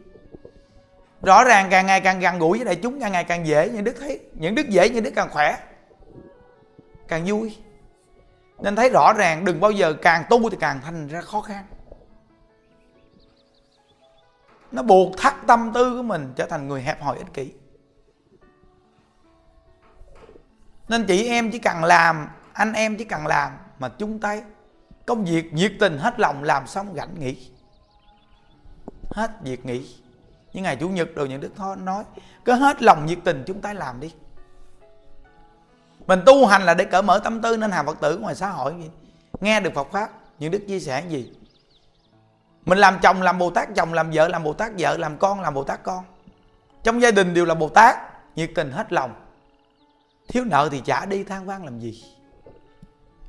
Rõ 1.22 1.45
ràng 1.45 1.68
càng 1.70 1.87
ngày 1.87 2.01
càng 2.01 2.20
gần 2.20 2.39
gũi 2.39 2.59
với 2.59 2.64
đại 2.64 2.76
chúng 2.76 3.01
càng 3.01 3.12
ngày 3.12 3.24
càng 3.24 3.47
dễ 3.47 3.70
những 3.70 3.85
đức 3.85 3.97
thấy, 4.01 4.20
những 4.35 4.55
đức 4.55 4.68
dễ, 4.68 4.91
những 4.91 5.05
đức 5.05 5.12
càng 5.16 5.31
khỏe, 5.31 5.59
càng 7.09 7.24
vui. 7.26 7.57
Nên 8.59 8.76
thấy 8.76 8.91
rõ 8.91 9.12
ràng, 9.12 9.45
đừng 9.45 9.61
bao 9.61 9.70
giờ 9.70 9.93
càng 10.03 10.24
tu 10.31 10.51
thì 10.51 10.57
càng 10.61 10.81
thành 10.85 11.09
ra 11.09 11.20
khó 11.20 11.41
khăn. 11.41 11.66
Nó 14.72 14.83
buộc 14.83 15.18
thắt 15.18 15.35
tâm 15.47 15.70
tư 15.74 15.97
của 15.97 16.03
mình 16.03 16.33
trở 16.37 16.47
thành 16.47 16.68
người 16.68 16.83
hẹp 16.83 17.03
hòi 17.03 17.16
ích 17.18 17.35
kỷ. 17.35 17.53
Nên 20.89 21.07
chị 21.07 21.29
em 21.29 21.51
chỉ 21.51 21.59
cần 21.59 21.85
làm, 21.85 22.29
anh 22.53 22.72
em 22.72 22.97
chỉ 22.97 23.05
cần 23.05 23.26
làm 23.26 23.53
mà 23.79 23.89
chung 23.89 24.20
tay 24.20 24.43
công 25.09 25.24
việc 25.24 25.54
nhiệt 25.54 25.72
tình 25.80 25.98
hết 25.98 26.20
lòng 26.20 26.42
làm 26.42 26.66
xong 26.66 26.94
rảnh 26.96 27.20
nghỉ. 27.20 27.50
Hết 29.11 29.30
việc 29.42 29.66
nghỉ. 29.66 29.96
Những 30.52 30.64
ngày 30.64 30.76
chủ 30.76 30.88
nhật 30.88 31.09
đồ 31.14 31.26
những 31.26 31.40
đức 31.40 31.52
thôi 31.56 31.76
nói, 31.76 32.04
cứ 32.44 32.52
hết 32.52 32.82
lòng 32.82 33.06
nhiệt 33.06 33.18
tình 33.24 33.44
chúng 33.46 33.61
ta 33.61 33.72
làm 33.72 34.00
đi. 34.00 34.14
Mình 36.06 36.20
tu 36.26 36.46
hành 36.46 36.62
là 36.62 36.74
để 36.74 36.84
cởi 36.84 37.02
mở 37.02 37.18
tâm 37.18 37.42
tư 37.42 37.56
nên 37.56 37.70
hàng 37.70 37.86
phật 37.86 38.00
tử 38.00 38.18
ngoài 38.18 38.34
xã 38.34 38.48
hội 38.48 38.74
gì 38.78 38.90
nghe 39.40 39.61
được 39.61 39.74
phật 39.74 39.88
pháp, 39.92 40.11
những 40.38 40.50
đức 40.50 40.64
chia 40.68 40.80
sẻ 40.80 41.04
gì? 41.09 41.32
Mình 42.64 42.78
làm 42.78 42.98
chồng 43.02 43.22
làm 43.22 43.38
bồ 43.38 43.50
tát, 43.50 43.68
chồng 43.76 43.92
làm 43.92 44.11
vợ 44.11 44.28
làm 44.28 44.44
bồ 44.44 44.52
tát, 44.52 44.72
vợ 44.78 44.96
làm 44.96 45.18
con 45.18 45.40
làm 45.40 45.54
bồ 45.54 45.64
tát 45.64 45.82
con. 45.82 46.04
Trong 46.82 47.02
gia 47.02 47.11
đình 47.11 47.34
đều 47.34 47.44
là 47.44 47.54
bồ 47.54 47.68
tát, 47.68 47.96
nhiệt 48.36 48.50
tình 48.54 48.70
hết 48.70 48.92
lòng. 48.92 49.14
Thiếu 50.28 50.44
nợ 50.44 50.68
thì 50.72 50.82
trả 50.84 51.04
đi, 51.06 51.24
than 51.24 51.46
vang 51.46 51.64
làm 51.64 51.80
gì 51.80 52.18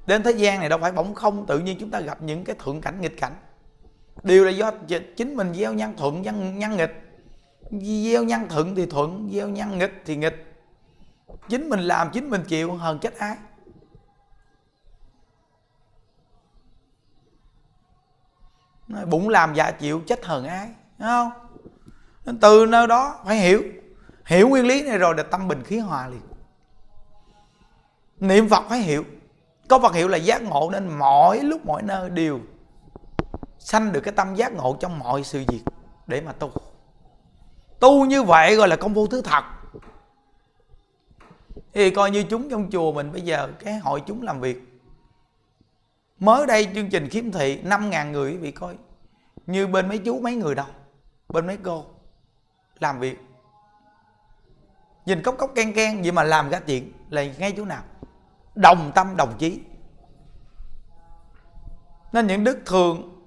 đến 0.09 0.23
thế 0.23 0.31
gian 0.31 0.59
này 0.59 0.69
đâu 0.69 0.79
phải 0.79 0.91
bỗng 0.91 1.15
không 1.15 1.45
tự 1.45 1.59
nhiên 1.59 1.77
chúng 1.79 1.91
ta 1.91 1.99
gặp 1.99 2.21
những 2.21 2.43
cái 2.43 2.55
thuận 2.59 2.81
cảnh 2.81 3.01
nghịch 3.01 3.17
cảnh. 3.21 3.35
Đều 4.23 4.45
là 4.45 4.51
do 4.51 4.71
chính 5.17 5.35
mình 5.35 5.53
gieo 5.53 5.73
nhân 5.73 5.93
thuận 5.97 6.21
nhân, 6.21 6.59
nhân 6.59 6.77
nghịch. 6.77 7.21
Gieo 7.71 8.23
nhân 8.23 8.47
thuận 8.49 8.75
thì 8.75 8.85
thuận 8.85 9.29
gieo 9.33 9.49
nhân 9.49 9.77
nghịch 9.77 10.01
thì 10.05 10.15
nghịch. 10.15 10.45
Chính 11.49 11.69
mình 11.69 11.79
làm 11.79 12.09
chính 12.13 12.29
mình 12.29 12.43
chịu 12.47 12.73
hơn 12.73 12.99
trách 12.99 13.17
ai? 13.17 13.37
Bụng 18.87 19.29
làm 19.29 19.53
dạ 19.53 19.71
chịu 19.71 20.01
chết 20.07 20.25
hờn 20.25 20.45
ai? 20.45 20.67
Đúng 20.97 21.07
không? 21.07 21.31
Nên 22.25 22.39
từ 22.39 22.65
nơi 22.65 22.87
đó 22.87 23.19
phải 23.25 23.37
hiểu. 23.37 23.63
Hiểu 24.25 24.49
nguyên 24.49 24.65
lý 24.65 24.83
này 24.83 24.97
rồi 24.97 25.13
là 25.17 25.23
tâm 25.23 25.47
bình 25.47 25.63
khí 25.63 25.79
hòa 25.79 26.07
liền. 26.07 26.21
Niệm 28.19 28.49
phật 28.49 28.63
phải 28.69 28.79
hiểu 28.79 29.03
có 29.69 29.79
Phật 29.79 29.93
hiệu 29.93 30.07
là 30.07 30.17
giác 30.17 30.41
ngộ 30.41 30.69
nên 30.71 30.87
mọi 30.87 31.39
lúc, 31.39 31.65
mọi 31.65 31.81
nơi 31.81 32.09
đều 32.09 32.39
sanh 33.59 33.91
được 33.91 34.01
cái 34.01 34.13
tâm 34.13 34.35
giác 34.35 34.53
ngộ 34.53 34.77
trong 34.79 34.99
mọi 34.99 35.23
sự 35.23 35.43
việc 35.47 35.61
để 36.07 36.21
mà 36.21 36.31
tu. 36.31 36.51
Tu 37.79 38.05
như 38.05 38.23
vậy 38.23 38.55
gọi 38.55 38.67
là 38.67 38.75
công 38.75 38.95
phu 38.95 39.07
thứ 39.07 39.21
thật. 39.21 39.43
Thì 41.73 41.91
coi 41.91 42.11
như 42.11 42.23
chúng 42.23 42.49
trong 42.49 42.69
chùa 42.71 42.91
mình 42.91 43.11
bây 43.11 43.21
giờ 43.21 43.49
cái 43.59 43.77
hội 43.77 44.01
chúng 44.05 44.21
làm 44.21 44.41
việc. 44.41 44.81
Mới 46.19 46.47
đây 46.47 46.67
chương 46.75 46.89
trình 46.89 47.09
khiếm 47.09 47.31
thị 47.31 47.61
5.000 47.63 48.11
người 48.11 48.31
quý 48.31 48.37
vị 48.37 48.51
coi. 48.51 48.75
Như 49.47 49.67
bên 49.67 49.87
mấy 49.87 49.97
chú, 49.97 50.19
mấy 50.19 50.35
người 50.35 50.55
đâu. 50.55 50.65
Bên 51.29 51.47
mấy 51.47 51.57
cô 51.63 51.85
làm 52.79 52.99
việc. 52.99 53.19
Nhìn 55.05 55.23
cốc 55.23 55.35
cốc 55.37 55.51
ken 55.55 55.73
ken 55.73 56.01
vậy 56.01 56.11
mà 56.11 56.23
làm 56.23 56.49
ra 56.49 56.59
chuyện 56.59 56.91
là 57.09 57.23
ngay 57.37 57.53
chỗ 57.57 57.65
nào 57.65 57.83
đồng 58.59 58.91
tâm, 58.95 59.17
đồng 59.17 59.37
chí. 59.37 59.61
Nên 62.11 62.27
những 62.27 62.43
đức 62.43 62.59
thường 62.65 63.23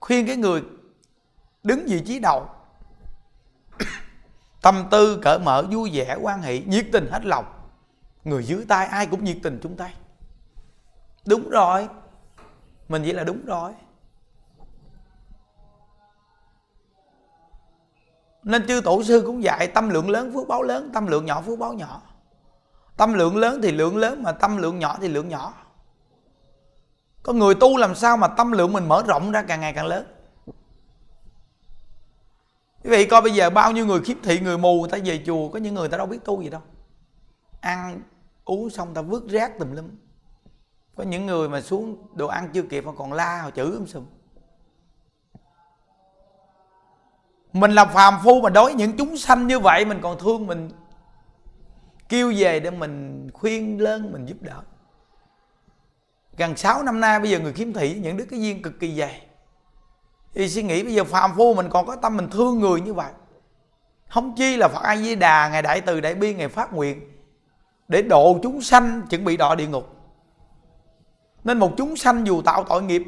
khuyên 0.00 0.26
cái 0.26 0.36
người 0.36 0.62
đứng 1.62 1.84
vị 1.86 2.02
trí 2.06 2.18
đầu. 2.18 2.48
Tâm 4.62 4.88
tư, 4.90 5.20
cởi 5.22 5.38
mở, 5.38 5.62
vui 5.70 5.90
vẻ, 5.92 6.16
quan 6.20 6.42
hệ, 6.42 6.58
nhiệt 6.58 6.86
tình 6.92 7.08
hết 7.10 7.24
lòng. 7.24 7.44
Người 8.24 8.44
dưới 8.44 8.64
tay, 8.68 8.86
ai 8.86 9.06
cũng 9.06 9.24
nhiệt 9.24 9.36
tình 9.42 9.60
chung 9.62 9.76
tay. 9.76 9.94
Đúng 11.26 11.50
rồi. 11.50 11.88
Mình 12.88 13.02
chỉ 13.04 13.12
là 13.12 13.24
đúng 13.24 13.44
rồi. 13.44 13.72
Nên 18.42 18.66
chư 18.66 18.80
tổ 18.80 19.02
sư 19.02 19.22
cũng 19.26 19.42
dạy, 19.42 19.66
tâm 19.66 19.90
lượng 19.90 20.10
lớn, 20.10 20.32
phước 20.34 20.48
báo 20.48 20.62
lớn, 20.62 20.90
tâm 20.94 21.06
lượng 21.06 21.26
nhỏ, 21.26 21.42
phước 21.42 21.58
báo 21.58 21.72
nhỏ 21.72 22.02
tâm 23.00 23.14
lượng 23.14 23.36
lớn 23.36 23.60
thì 23.62 23.72
lượng 23.72 23.96
lớn 23.96 24.22
mà 24.22 24.32
tâm 24.32 24.56
lượng 24.56 24.78
nhỏ 24.78 24.98
thì 25.00 25.08
lượng 25.08 25.28
nhỏ. 25.28 25.54
Có 27.22 27.32
người 27.32 27.54
tu 27.54 27.76
làm 27.76 27.94
sao 27.94 28.16
mà 28.16 28.28
tâm 28.28 28.52
lượng 28.52 28.72
mình 28.72 28.88
mở 28.88 29.02
rộng 29.06 29.30
ra 29.30 29.42
càng 29.42 29.60
ngày 29.60 29.72
càng 29.72 29.86
lớn? 29.86 30.06
Quý 32.84 32.90
vị 32.90 33.06
coi 33.06 33.22
bây 33.22 33.32
giờ 33.32 33.50
bao 33.50 33.72
nhiêu 33.72 33.86
người 33.86 34.00
khiếm 34.00 34.16
thị, 34.22 34.40
người 34.40 34.58
mù, 34.58 34.80
người 34.80 34.90
ta 34.90 34.98
về 35.04 35.22
chùa, 35.26 35.48
có 35.48 35.58
những 35.58 35.74
người 35.74 35.88
ta 35.88 35.98
đâu 35.98 36.06
biết 36.06 36.24
tu 36.24 36.42
gì 36.42 36.48
đâu. 36.48 36.60
Ăn, 37.60 38.02
uống 38.44 38.70
xong 38.70 38.94
ta 38.94 39.02
vứt 39.02 39.28
rác 39.28 39.58
tùm 39.58 39.72
lum. 39.72 39.90
Có 40.96 41.04
những 41.04 41.26
người 41.26 41.48
mà 41.48 41.60
xuống 41.60 41.96
đồ 42.14 42.26
ăn 42.26 42.48
chưa 42.52 42.62
kịp 42.62 42.86
mà 42.86 42.92
còn 42.98 43.12
la, 43.12 43.42
họ 43.42 43.50
chửi 43.50 43.70
um 43.70 43.86
sùm. 43.86 44.06
Mình 47.52 47.72
là 47.72 47.84
phàm 47.84 48.14
phu 48.24 48.40
mà 48.40 48.50
đối 48.50 48.74
những 48.74 48.96
chúng 48.96 49.16
sanh 49.16 49.46
như 49.46 49.58
vậy, 49.58 49.84
mình 49.84 50.00
còn 50.02 50.18
thương 50.18 50.46
mình 50.46 50.70
kêu 52.10 52.32
về 52.36 52.60
để 52.60 52.70
mình 52.70 53.26
khuyên 53.32 53.80
lên, 53.80 54.12
mình 54.12 54.26
giúp 54.26 54.36
đỡ. 54.40 54.62
Gần 56.36 56.56
6 56.56 56.82
năm 56.82 57.00
nay 57.00 57.20
bây 57.20 57.30
giờ 57.30 57.38
người 57.38 57.52
khiếm 57.52 57.72
thị 57.72 57.94
những 57.94 58.16
đứa 58.16 58.24
cái 58.24 58.40
duyên 58.40 58.62
cực 58.62 58.80
kỳ 58.80 58.94
dày. 58.94 59.26
Thì 60.34 60.48
suy 60.48 60.62
nghĩ 60.62 60.82
bây 60.82 60.94
giờ 60.94 61.04
phàm 61.04 61.36
phu 61.36 61.54
mình 61.54 61.68
còn 61.70 61.86
có 61.86 61.96
tâm 61.96 62.16
mình 62.16 62.28
thương 62.30 62.60
người 62.60 62.80
như 62.80 62.94
vậy. 62.94 63.12
Không 64.08 64.34
chi 64.36 64.56
là 64.56 64.68
phật 64.68 64.82
a 64.82 64.96
di 64.96 65.14
đà, 65.14 65.48
ngày 65.48 65.62
đại 65.62 65.80
từ 65.80 66.00
đại 66.00 66.14
bi, 66.14 66.34
ngày 66.34 66.48
phát 66.48 66.72
nguyện 66.72 67.00
để 67.88 68.02
độ 68.02 68.38
chúng 68.42 68.62
sanh 68.62 69.02
chuẩn 69.10 69.24
bị 69.24 69.36
đọa 69.36 69.54
địa 69.54 69.66
ngục. 69.66 69.96
Nên 71.44 71.58
một 71.58 71.72
chúng 71.76 71.96
sanh 71.96 72.26
dù 72.26 72.42
tạo 72.42 72.64
tội 72.64 72.82
nghiệp, 72.82 73.02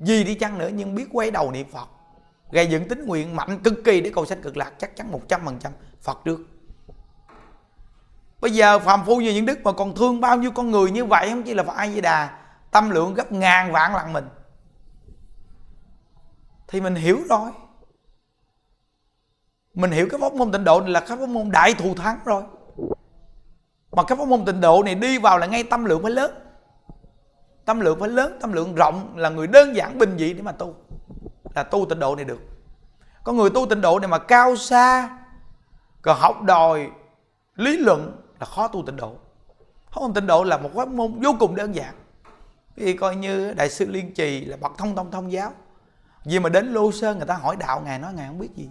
gì 0.00 0.24
đi 0.24 0.34
chăng 0.34 0.58
nữa 0.58 0.70
nhưng 0.74 0.94
biết 0.94 1.06
quay 1.12 1.30
đầu 1.30 1.50
niệm 1.50 1.66
phật. 1.72 1.88
Gây 2.50 2.66
dựng 2.66 2.88
tính 2.88 3.06
nguyện 3.06 3.36
mạnh 3.36 3.58
cực 3.64 3.74
kỳ 3.84 4.00
để 4.00 4.10
cầu 4.14 4.26
sanh 4.26 4.42
cực 4.42 4.56
lạc, 4.56 4.72
chắc 4.78 4.96
chắn 4.96 5.12
một 5.12 5.20
trăm 5.28 5.40
phần 5.44 5.58
trăm 5.58 5.72
phật 6.02 6.18
trước 6.24 6.40
bây 8.46 8.52
giờ 8.52 8.78
phàm 8.78 9.04
phu 9.04 9.20
như 9.20 9.32
những 9.32 9.46
đức 9.46 9.58
mà 9.64 9.72
còn 9.72 9.94
thương 9.94 10.20
bao 10.20 10.36
nhiêu 10.36 10.50
con 10.50 10.70
người 10.70 10.90
như 10.90 11.04
vậy, 11.04 11.30
không 11.30 11.42
chỉ 11.42 11.54
là 11.54 11.62
phật 11.62 11.76
a 11.76 11.88
di 11.88 12.00
đà, 12.00 12.38
tâm 12.70 12.90
lượng 12.90 13.14
gấp 13.14 13.32
ngàn 13.32 13.72
vạn 13.72 13.94
lần 13.94 14.12
mình. 14.12 14.28
Thì 16.68 16.80
mình 16.80 16.94
hiểu 16.94 17.18
rồi. 17.28 17.50
Mình 19.74 19.90
hiểu 19.90 20.08
cái 20.10 20.20
pháp 20.20 20.32
môn 20.32 20.52
tịnh 20.52 20.64
độ 20.64 20.80
này 20.80 20.90
là 20.90 21.00
cái 21.00 21.16
pháp 21.16 21.28
môn 21.28 21.50
đại 21.50 21.74
thù 21.74 21.94
thắng 21.94 22.18
rồi. 22.24 22.42
Mà 23.92 24.02
cái 24.02 24.18
pháp 24.18 24.28
môn 24.28 24.44
tịnh 24.44 24.60
độ 24.60 24.82
này 24.82 24.94
đi 24.94 25.18
vào 25.18 25.38
là 25.38 25.46
ngay 25.46 25.62
tâm 25.62 25.84
lượng 25.84 26.02
phải 26.02 26.10
lớn. 26.10 26.30
Tâm 27.64 27.80
lượng 27.80 28.00
phải 28.00 28.08
lớn, 28.08 28.38
tâm 28.40 28.52
lượng 28.52 28.74
rộng 28.74 29.12
là 29.16 29.28
người 29.28 29.46
đơn 29.46 29.76
giản 29.76 29.98
bình 29.98 30.16
dị 30.18 30.34
để 30.34 30.42
mà 30.42 30.52
tu. 30.52 30.74
Là 31.54 31.62
tu 31.62 31.86
tịnh 31.88 31.98
độ 31.98 32.16
này 32.16 32.24
được. 32.24 32.40
Có 33.24 33.32
người 33.32 33.50
tu 33.50 33.66
tịnh 33.66 33.80
độ 33.80 33.98
này 33.98 34.08
mà 34.08 34.18
cao 34.18 34.56
xa 34.56 35.18
còn 36.02 36.18
học 36.20 36.42
đòi 36.42 36.90
lý 37.56 37.76
luận 37.76 38.22
là 38.40 38.46
khó 38.46 38.68
tu 38.68 38.82
tịnh 38.86 38.96
độ. 38.96 39.16
Không 39.90 40.14
tịnh 40.14 40.26
độ 40.26 40.44
là 40.44 40.58
một 40.58 40.70
pháp 40.74 40.88
môn 40.88 41.20
vô 41.20 41.30
cùng 41.38 41.54
đơn 41.54 41.74
giản. 41.74 41.94
Vì 42.74 42.96
coi 42.96 43.16
như 43.16 43.54
đại 43.54 43.70
sư 43.70 43.86
liên 43.88 44.14
trì 44.14 44.44
là 44.44 44.56
bậc 44.56 44.72
thông 44.78 44.96
thông 44.96 45.10
thông 45.10 45.32
giáo. 45.32 45.52
Vì 46.24 46.38
mà 46.38 46.48
đến 46.48 46.66
lô 46.72 46.92
sơn 46.92 47.18
người 47.18 47.26
ta 47.26 47.34
hỏi 47.34 47.56
đạo, 47.56 47.80
ngài 47.80 47.98
nói 47.98 48.12
ngài 48.14 48.28
không 48.28 48.38
biết 48.38 48.50
gì. 48.56 48.70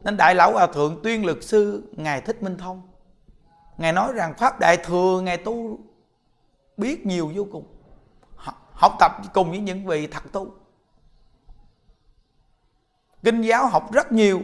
Nên 0.00 0.16
đại 0.16 0.34
lão 0.34 0.52
hòa 0.52 0.66
thượng 0.66 1.00
tuyên 1.02 1.26
lực 1.26 1.42
sư, 1.42 1.92
ngài 1.92 2.20
thích 2.20 2.42
minh 2.42 2.56
thông, 2.58 2.82
ngài 3.78 3.92
nói 3.92 4.12
rằng 4.12 4.34
pháp 4.38 4.60
đại 4.60 4.76
thừa 4.76 5.20
ngài 5.20 5.36
tu 5.36 5.78
biết 6.76 7.06
nhiều 7.06 7.32
vô 7.34 7.46
cùng. 7.52 7.66
Học 8.72 8.92
tập 9.00 9.12
cùng 9.34 9.50
với 9.50 9.58
những 9.58 9.86
vị 9.86 10.06
thật 10.06 10.22
tu. 10.32 10.54
Kinh 13.22 13.42
giáo 13.42 13.66
học 13.66 13.92
rất 13.92 14.12
nhiều 14.12 14.40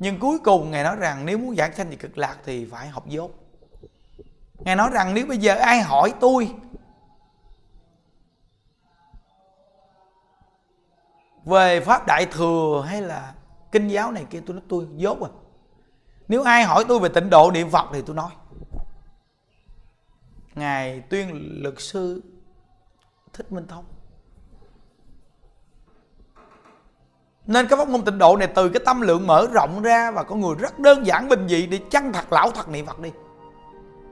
nhưng 0.00 0.18
cuối 0.18 0.38
cùng 0.38 0.70
ngài 0.70 0.84
nói 0.84 0.96
rằng 0.96 1.26
nếu 1.26 1.38
muốn 1.38 1.56
giảng 1.56 1.74
sanh 1.74 1.90
về 1.90 1.96
cực 1.96 2.18
lạc 2.18 2.36
thì 2.44 2.64
phải 2.64 2.88
học 2.88 3.08
dốt. 3.08 3.30
Ngài 4.58 4.76
nói 4.76 4.90
rằng 4.92 5.14
nếu 5.14 5.26
bây 5.26 5.38
giờ 5.38 5.54
ai 5.54 5.80
hỏi 5.80 6.14
tôi, 6.20 6.54
về 11.44 11.80
pháp 11.80 12.06
đại 12.06 12.26
thừa 12.26 12.84
hay 12.88 13.02
là 13.02 13.34
kinh 13.72 13.88
giáo 13.88 14.12
này 14.12 14.26
kia, 14.30 14.40
tôi 14.46 14.54
nói 14.54 14.64
tôi 14.68 14.86
dốt 14.96 15.22
à 15.22 15.30
nếu 16.28 16.42
ai 16.42 16.64
hỏi 16.64 16.84
tôi 16.88 16.98
về 16.98 17.08
tịnh 17.08 17.30
độ 17.30 17.50
niệm 17.50 17.70
phật 17.70 17.88
thì 17.92 18.02
tôi 18.06 18.16
nói. 18.16 18.30
Ngài 20.54 21.00
tuyên 21.00 21.56
luật 21.62 21.74
sư 21.78 22.22
thích 23.32 23.52
minh 23.52 23.66
thông. 23.66 23.84
Nên 27.50 27.66
cái 27.66 27.76
pháp 27.76 27.88
môn 27.88 28.02
tịnh 28.02 28.18
độ 28.18 28.36
này 28.36 28.48
từ 28.54 28.68
cái 28.68 28.82
tâm 28.84 29.00
lượng 29.00 29.26
mở 29.26 29.46
rộng 29.52 29.82
ra 29.82 30.10
và 30.10 30.22
con 30.22 30.40
người 30.40 30.54
rất 30.58 30.78
đơn 30.78 31.06
giản, 31.06 31.28
bình 31.28 31.48
dị, 31.48 31.66
đi 31.66 31.80
chăng 31.90 32.12
thật, 32.12 32.32
lão 32.32 32.50
thật, 32.50 32.68
niệm 32.68 32.86
phật 32.86 33.00
đi. 33.00 33.10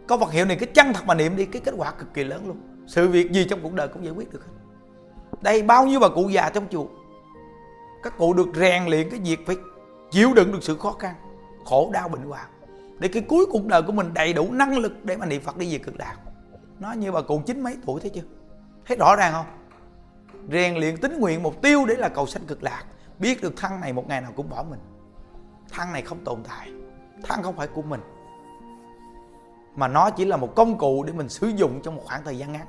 Có 0.08 0.16
vật 0.16 0.32
hiệu 0.32 0.44
này 0.44 0.56
cái 0.56 0.68
chăng 0.74 0.92
thật 0.92 1.06
mà 1.06 1.14
niệm 1.14 1.36
đi, 1.36 1.44
cái 1.44 1.62
kết 1.64 1.74
quả 1.76 1.90
cực 1.90 2.14
kỳ 2.14 2.24
lớn 2.24 2.46
luôn. 2.46 2.56
Sự 2.86 3.08
việc 3.08 3.32
gì 3.32 3.46
trong 3.50 3.60
cuộc 3.62 3.72
đời 3.72 3.88
cũng 3.88 4.04
giải 4.04 4.14
quyết 4.14 4.32
được 4.32 4.44
hết. 4.46 4.52
Đây 5.40 5.62
bao 5.62 5.86
nhiêu 5.86 6.00
bà 6.00 6.08
cụ 6.08 6.28
già 6.28 6.50
trong 6.50 6.64
chùa? 6.70 6.86
Các 8.02 8.18
cụ 8.18 8.32
được 8.34 8.48
rèn 8.54 8.86
luyện 8.86 9.10
cái 9.10 9.20
việc 9.20 9.46
phải 9.46 9.56
chịu 10.10 10.34
đựng 10.34 10.52
được 10.52 10.62
sự 10.62 10.76
khó 10.76 10.92
khăn, 10.92 11.14
khổ 11.64 11.90
đau, 11.92 12.08
bệnh 12.08 12.22
hoạn. 12.22 12.46
Để 12.98 13.08
cái 13.08 13.22
cuối 13.28 13.46
cuộc 13.46 13.66
đời 13.66 13.82
của 13.82 13.92
mình 13.92 14.14
đầy 14.14 14.32
đủ 14.32 14.52
năng 14.52 14.78
lực 14.78 15.04
để 15.04 15.16
mà 15.16 15.26
niệm 15.26 15.42
phật 15.42 15.56
đi 15.56 15.72
về 15.72 15.78
cực 15.78 15.98
lạc 15.98 16.16
nó 16.78 16.92
như 16.92 17.12
bà 17.12 17.22
cụ 17.22 17.42
chín 17.46 17.60
mấy 17.60 17.76
tuổi 17.86 18.00
thấy 18.00 18.10
chưa? 18.10 18.22
Thấy 18.86 18.96
rõ 18.96 19.16
ràng 19.16 19.32
không? 19.32 19.46
Rèn 20.52 20.76
luyện 20.76 20.96
tính 20.96 21.18
nguyện 21.18 21.42
mục 21.42 21.62
tiêu 21.62 21.84
để 21.86 21.94
là 21.94 22.08
cầu 22.08 22.26
sanh 22.26 22.46
cực 22.46 22.62
lạc 22.62 22.84
biết 23.18 23.42
được 23.42 23.56
thân 23.56 23.80
này 23.80 23.92
một 23.92 24.08
ngày 24.08 24.20
nào 24.20 24.32
cũng 24.36 24.48
bỏ 24.48 24.64
mình. 24.70 24.80
Thân 25.70 25.92
này 25.92 26.02
không 26.02 26.24
tồn 26.24 26.42
tại. 26.48 26.72
Thân 27.22 27.42
không 27.42 27.56
phải 27.56 27.66
của 27.66 27.82
mình. 27.82 28.00
Mà 29.74 29.88
nó 29.88 30.10
chỉ 30.10 30.24
là 30.24 30.36
một 30.36 30.54
công 30.56 30.78
cụ 30.78 31.02
để 31.02 31.12
mình 31.12 31.28
sử 31.28 31.46
dụng 31.46 31.80
trong 31.82 31.96
một 31.96 32.02
khoảng 32.04 32.24
thời 32.24 32.38
gian 32.38 32.52
ngắn. 32.52 32.66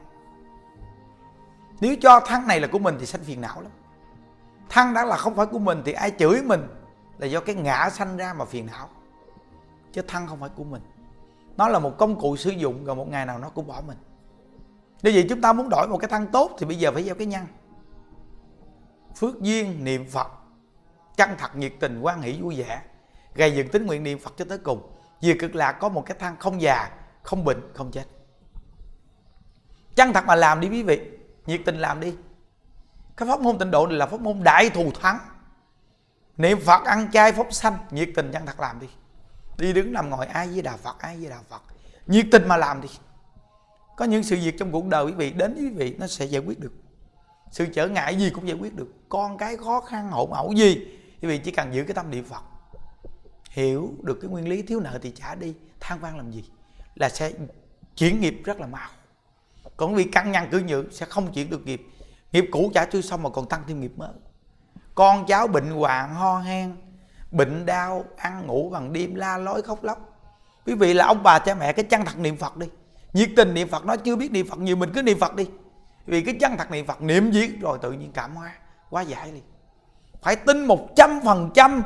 Nếu 1.82 1.96
cho 2.02 2.20
thân 2.20 2.48
này 2.48 2.60
là 2.60 2.68
của 2.68 2.80
mình 2.80 2.96
thì 3.00 3.06
sanh 3.06 3.24
phiền 3.24 3.42
não 3.42 3.62
lắm. 3.62 3.72
Thân 4.70 4.94
đã 4.94 5.06
là 5.06 5.18
không 5.18 5.36
phải 5.36 5.46
của 5.46 5.60
mình 5.60 5.82
thì 5.86 5.92
ai 5.92 6.12
chửi 6.20 6.42
mình 6.42 6.68
là 7.18 7.28
do 7.28 7.40
cái 7.40 7.56
ngã 7.56 7.90
sanh 7.90 8.18
ra 8.18 8.34
mà 8.34 8.46
phiền 8.46 8.66
não. 8.66 8.90
Chứ 9.92 10.02
thân 10.08 10.28
không 10.28 10.40
phải 10.40 10.50
của 10.50 10.64
mình. 10.64 10.82
Nó 11.58 11.68
là 11.68 11.80
một 11.80 11.98
công 11.98 12.20
cụ 12.20 12.36
sử 12.36 12.50
dụng 12.50 12.86
rồi 12.86 12.96
một 12.96 13.10
ngày 13.10 13.26
nào 13.26 13.40
nó 13.40 13.50
cũng 13.50 13.68
bỏ 13.68 13.82
mình. 13.88 13.98
Như 15.04 15.12
vậy 15.14 15.26
chúng 15.30 15.42
ta 15.42 15.54
muốn 15.54 15.70
đổi 15.70 15.88
một 15.88 15.98
cái 15.98 16.10
thân 16.10 16.28
tốt 16.28 16.52
thì 16.60 16.66
bây 16.66 16.76
giờ 16.76 16.92
phải 16.92 17.04
gieo 17.04 17.16
cái 17.16 17.28
nhân 17.28 17.46
phước 19.16 19.42
duyên, 19.42 19.84
niệm 19.84 20.06
phật 20.10 20.32
chân 21.20 21.36
thật 21.38 21.56
nhiệt 21.56 21.74
tình, 21.80 22.02
quan 22.02 22.22
hỷ, 22.22 22.42
vui 22.42 22.56
vẻ. 22.56 22.82
Gây 23.36 23.56
dựng 23.56 23.68
tính 23.68 23.86
nguyện 23.86 24.04
niệm 24.04 24.20
phật 24.20 24.34
cho 24.38 24.46
tới 24.50 24.58
cùng. 24.58 24.92
Vì 25.22 25.34
cực 25.34 25.56
lạc 25.56 25.72
có 25.72 25.90
một 25.90 26.04
cái 26.06 26.18
thân 26.20 26.36
không 26.40 26.62
già, 26.62 26.90
không 27.24 27.44
bệnh, 27.44 27.62
không 27.74 27.92
chết. 27.92 28.04
Chân 29.96 30.14
thật 30.14 30.26
mà 30.26 30.36
làm 30.36 30.60
đi 30.60 30.70
quý 30.70 30.84
vị. 30.84 31.02
Nhiệt 31.46 31.62
tình 31.66 31.78
làm 31.78 32.00
đi. 32.00 32.16
Cái 33.18 33.28
pháp 33.28 33.42
môn 33.42 33.58
tịnh 33.58 33.72
độ 33.72 33.88
này 33.88 33.98
là 33.98 34.06
pháp 34.06 34.22
môn 34.22 34.44
đại 34.44 34.70
thù 34.70 34.92
thắng. 35.02 35.20
Niệm 36.38 36.60
phật, 36.66 36.86
ăn 36.86 37.12
chay, 37.12 37.32
phóng 37.32 37.52
sanh, 37.52 37.78
nhiệt 37.92 38.10
tình 38.16 38.32
chân 38.34 38.46
thật 38.46 38.60
làm 38.60 38.80
đi. 38.80 38.88
Đi 39.58 39.74
đứng 39.74 39.94
nằm 39.94 40.10
ngồi, 40.10 40.26
ai 40.26 40.48
với 40.48 40.62
đà 40.62 40.78
phật, 40.78 41.00
ai 41.00 41.18
với 41.18 41.30
đà 41.30 41.40
phật. 41.50 41.62
Nhiệt 42.08 42.26
tình 42.32 42.48
mà 42.48 42.58
làm 42.58 42.82
đi. 42.82 42.90
Có 43.98 44.06
những 44.06 44.24
sự 44.24 44.36
việc 44.36 44.56
trong 44.60 44.72
cuộc 44.72 44.86
đời 44.86 45.06
quý 45.06 45.12
vị, 45.12 45.32
đến 45.32 45.54
với 45.54 45.64
quý 45.64 45.70
vị, 45.70 45.96
nó 46.00 46.08
sẽ 46.08 46.26
giải 46.26 46.42
quyết 46.46 46.60
được. 46.60 46.74
Sự 47.52 47.66
trở 47.74 47.88
ngại 47.88 48.16
gì 48.16 48.30
cũng 48.30 48.48
giải 48.48 48.58
quyết 48.60 48.76
được. 48.76 48.88
Con 49.10 49.38
cái 49.38 49.58
khó 49.58 49.82
khăn, 49.82 50.12
hỗn 50.12 50.30
ẩu 50.32 50.54
gì 50.54 50.99
quý 51.22 51.28
vị 51.28 51.38
chỉ 51.38 51.52
cần 51.52 51.74
giữ 51.74 51.84
cái 51.84 51.94
tâm 51.94 52.12
niệm 52.12 52.24
phật, 52.24 52.44
hiểu 53.50 53.94
được 54.02 54.18
cái 54.22 54.32
nguyên 54.32 54.50
lý 54.50 54.62
thiếu 54.62 54.80
nợ 54.80 55.00
thì 55.02 55.12
trả 55.16 55.36
đi, 55.36 55.54
than 55.80 56.00
van 56.00 56.18
làm 56.18 56.32
gì, 56.32 56.44
là 56.96 57.10
sẽ 57.10 57.32
chuyển 57.98 58.22
nghiệp 58.22 58.42
rất 58.46 58.60
là 58.60 58.68
mau. 58.68 58.90
Còn 59.78 59.96
vì 59.96 60.04
căn 60.04 60.32
nhân 60.32 60.48
cứ 60.52 60.60
nhự 60.60 60.86
sẽ 60.92 61.06
không 61.06 61.34
chuyển 61.34 61.50
được 61.50 61.66
nghiệp 61.66 61.82
nghiệp 62.32 62.46
cũ 62.52 62.72
trả 62.74 62.86
chưa 62.86 63.02
xong 63.02 63.24
mà 63.24 63.30
còn 63.30 63.50
tăng 63.50 63.64
thêm 63.68 63.80
nghiệp 63.82 63.92
mới. 63.98 64.10
Con 64.96 65.26
cháu 65.26 65.48
bệnh 65.48 65.70
hoạn, 65.70 66.16
ho 66.16 66.40
hen, 66.40 66.76
bệnh 67.32 67.66
đau, 67.66 68.06
ăn 68.18 68.48
ngủ 68.48 68.70
bằng 68.70 68.94
đêm, 68.94 69.16
la 69.16 69.38
lối, 69.38 69.62
khóc 69.62 69.84
lóc. 69.84 70.20
Quý 70.66 70.74
vị 70.74 70.94
là 70.94 71.06
ông 71.06 71.24
bà, 71.24 71.40
cha 71.40 71.56
mẹ, 71.56 71.74
cái 71.74 71.86
chân 71.86 72.06
thật 72.06 72.18
niệm 72.18 72.38
phật 72.38 72.58
đi. 72.58 72.68
Nhiệt 73.14 73.30
tình 73.36 73.54
niệm 73.54 73.68
phật 73.68 73.86
nó 73.86 73.96
chưa 73.96 74.16
biết 74.16 74.32
niệm 74.32 74.48
phật, 74.48 74.60
nhiều 74.60 74.76
mình 74.76 74.92
cứ 74.94 75.04
niệm 75.04 75.20
phật 75.20 75.36
đi. 75.36 75.50
Vì 76.06 76.22
cái 76.22 76.36
chân 76.42 76.58
thật 76.58 76.72
niệm 76.72 76.86
phật, 76.86 77.02
niệm 77.02 77.32
gì? 77.32 77.48
Rồi 77.48 77.78
tự 77.82 77.92
nhiên 77.92 78.12
cảm 78.12 78.36
hóa, 78.36 78.54
quá 78.90 79.02
giải 79.02 79.32
đi 79.32 79.42
phải 80.22 80.36
tin 80.36 80.66
một 80.66 80.88
trăm 80.96 81.22
phần 81.26 81.50
trăm. 81.54 81.84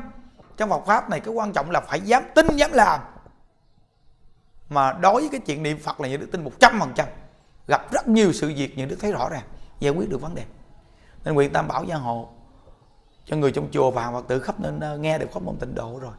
Trong 0.57 0.69
Phật 0.69 0.85
pháp 0.85 1.09
này, 1.09 1.19
cái 1.19 1.33
quan 1.33 1.53
trọng 1.53 1.71
là 1.71 1.81
phải 1.81 2.01
dám 2.01 2.23
tin, 2.35 2.47
dám 2.55 2.71
làm. 2.73 2.99
Mà 4.69 4.93
đối 4.93 5.21
với 5.21 5.29
cái 5.29 5.39
chuyện 5.39 5.63
niệm 5.63 5.79
Phật 5.79 6.01
là 6.01 6.07
những 6.07 6.19
đức 6.19 6.27
tin 6.31 6.43
một 6.43 6.51
trăm 6.59 6.79
phần 6.79 6.91
trăm. 6.95 7.07
Gặp 7.67 7.91
rất 7.91 8.07
nhiều 8.07 8.33
sự 8.33 8.53
việc, 8.57 8.77
những 8.77 8.89
đức 8.89 8.97
thấy 8.99 9.11
rõ 9.11 9.29
ràng, 9.29 9.43
giải 9.79 9.93
quyết 9.93 10.09
được 10.09 10.21
vấn 10.21 10.35
đề. 10.35 10.43
Nên 11.25 11.33
nguyện 11.33 11.53
tam 11.53 11.67
bảo 11.67 11.83
gia 11.83 11.95
hộ 11.95 12.29
cho 13.25 13.35
người 13.35 13.51
trong 13.51 13.67
chùa 13.71 13.91
và 13.91 14.11
Phật 14.11 14.27
tử 14.27 14.39
khắp 14.39 14.55
nên 14.59 15.01
nghe 15.01 15.17
được 15.17 15.31
pháp 15.33 15.43
môn 15.43 15.55
tịnh 15.57 15.75
độ 15.75 15.99
rồi. 16.01 16.13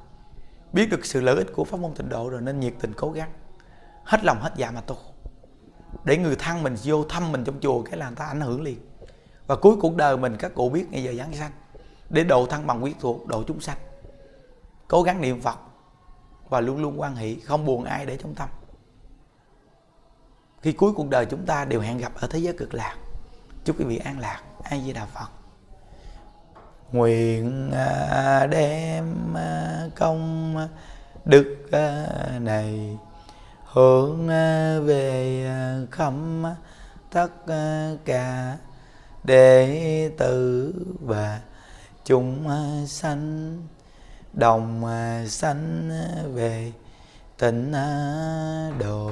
Biết 0.72 0.90
được 0.90 1.04
sự 1.04 1.20
lợi 1.20 1.36
ích 1.36 1.46
của 1.54 1.64
pháp 1.64 1.80
môn 1.80 1.94
tịnh 1.94 2.08
độ 2.08 2.30
rồi, 2.30 2.40
nên 2.40 2.60
nhiệt 2.60 2.74
tình 2.80 2.92
cố 2.96 3.10
gắng. 3.10 3.30
Hết 4.04 4.24
lòng, 4.24 4.40
hết 4.40 4.52
dạ 4.56 4.70
mà 4.70 4.80
tu. 4.80 4.96
Để 6.04 6.16
người 6.16 6.36
thân 6.36 6.62
mình 6.62 6.76
vô 6.84 7.04
thăm 7.04 7.32
mình 7.32 7.44
trong 7.44 7.60
chùa 7.60 7.82
cái 7.82 7.96
là 7.96 8.06
người 8.06 8.16
ta 8.16 8.26
ảnh 8.26 8.40
hưởng 8.40 8.62
liền. 8.62 8.78
Và 9.46 9.56
cuối 9.56 9.76
cuộc 9.80 9.96
đời 9.96 10.16
mình, 10.16 10.36
các 10.36 10.54
cụ 10.54 10.68
biết 10.68 10.86
ngày 10.90 11.02
giờ 11.02 11.12
giáng 11.18 11.34
sanh 11.34 11.50
để 12.10 12.24
độ 12.24 12.46
thăng 12.46 12.66
bằng 12.66 12.84
quyết 12.84 12.96
thuộc 13.00 13.26
độ 13.26 13.42
chúng 13.42 13.60
sanh. 13.60 13.76
Cố 14.88 15.02
gắng 15.02 15.20
niệm 15.20 15.40
phật 15.40 15.58
và 16.48 16.60
luôn 16.60 16.82
luôn 16.82 17.00
quan 17.00 17.16
hệ 17.16 17.34
không 17.44 17.64
buồn 17.64 17.84
ai 17.84 18.06
để 18.06 18.16
trong 18.16 18.34
tâm. 18.34 18.48
Khi 20.62 20.72
cuối 20.72 20.92
cuộc 20.96 21.10
đời 21.10 21.26
chúng 21.26 21.46
ta 21.46 21.64
đều 21.64 21.80
hẹn 21.80 21.98
gặp 21.98 22.12
ở 22.14 22.28
thế 22.28 22.38
giới 22.38 22.54
cực 22.54 22.74
lạc. 22.74 22.96
Chúc 23.64 23.78
quý 23.78 23.84
vị 23.84 23.96
an 23.96 24.18
lạc. 24.18 24.42
Ai 24.62 24.82
di 24.84 24.92
đà 24.92 25.06
phật. 25.06 25.28
Nguyện 26.92 27.70
à, 27.70 28.46
đem 28.46 29.34
à, 29.36 29.80
công 29.96 30.56
đức 31.24 31.56
à, 31.72 32.06
này 32.40 32.98
hướng 33.64 34.26
về 34.86 35.48
khắp 35.90 36.12
tất 37.10 37.28
cả 38.04 38.56
đệ 39.24 40.10
tử 40.18 40.72
và 41.00 41.40
chúng 42.04 42.48
à, 42.48 42.86
sanh 42.86 43.58
đồng 44.32 44.84
à, 44.84 45.24
sanh 45.28 45.90
à, 45.90 46.22
về 46.34 46.72
tịnh 47.38 47.72
độ. 48.78 49.10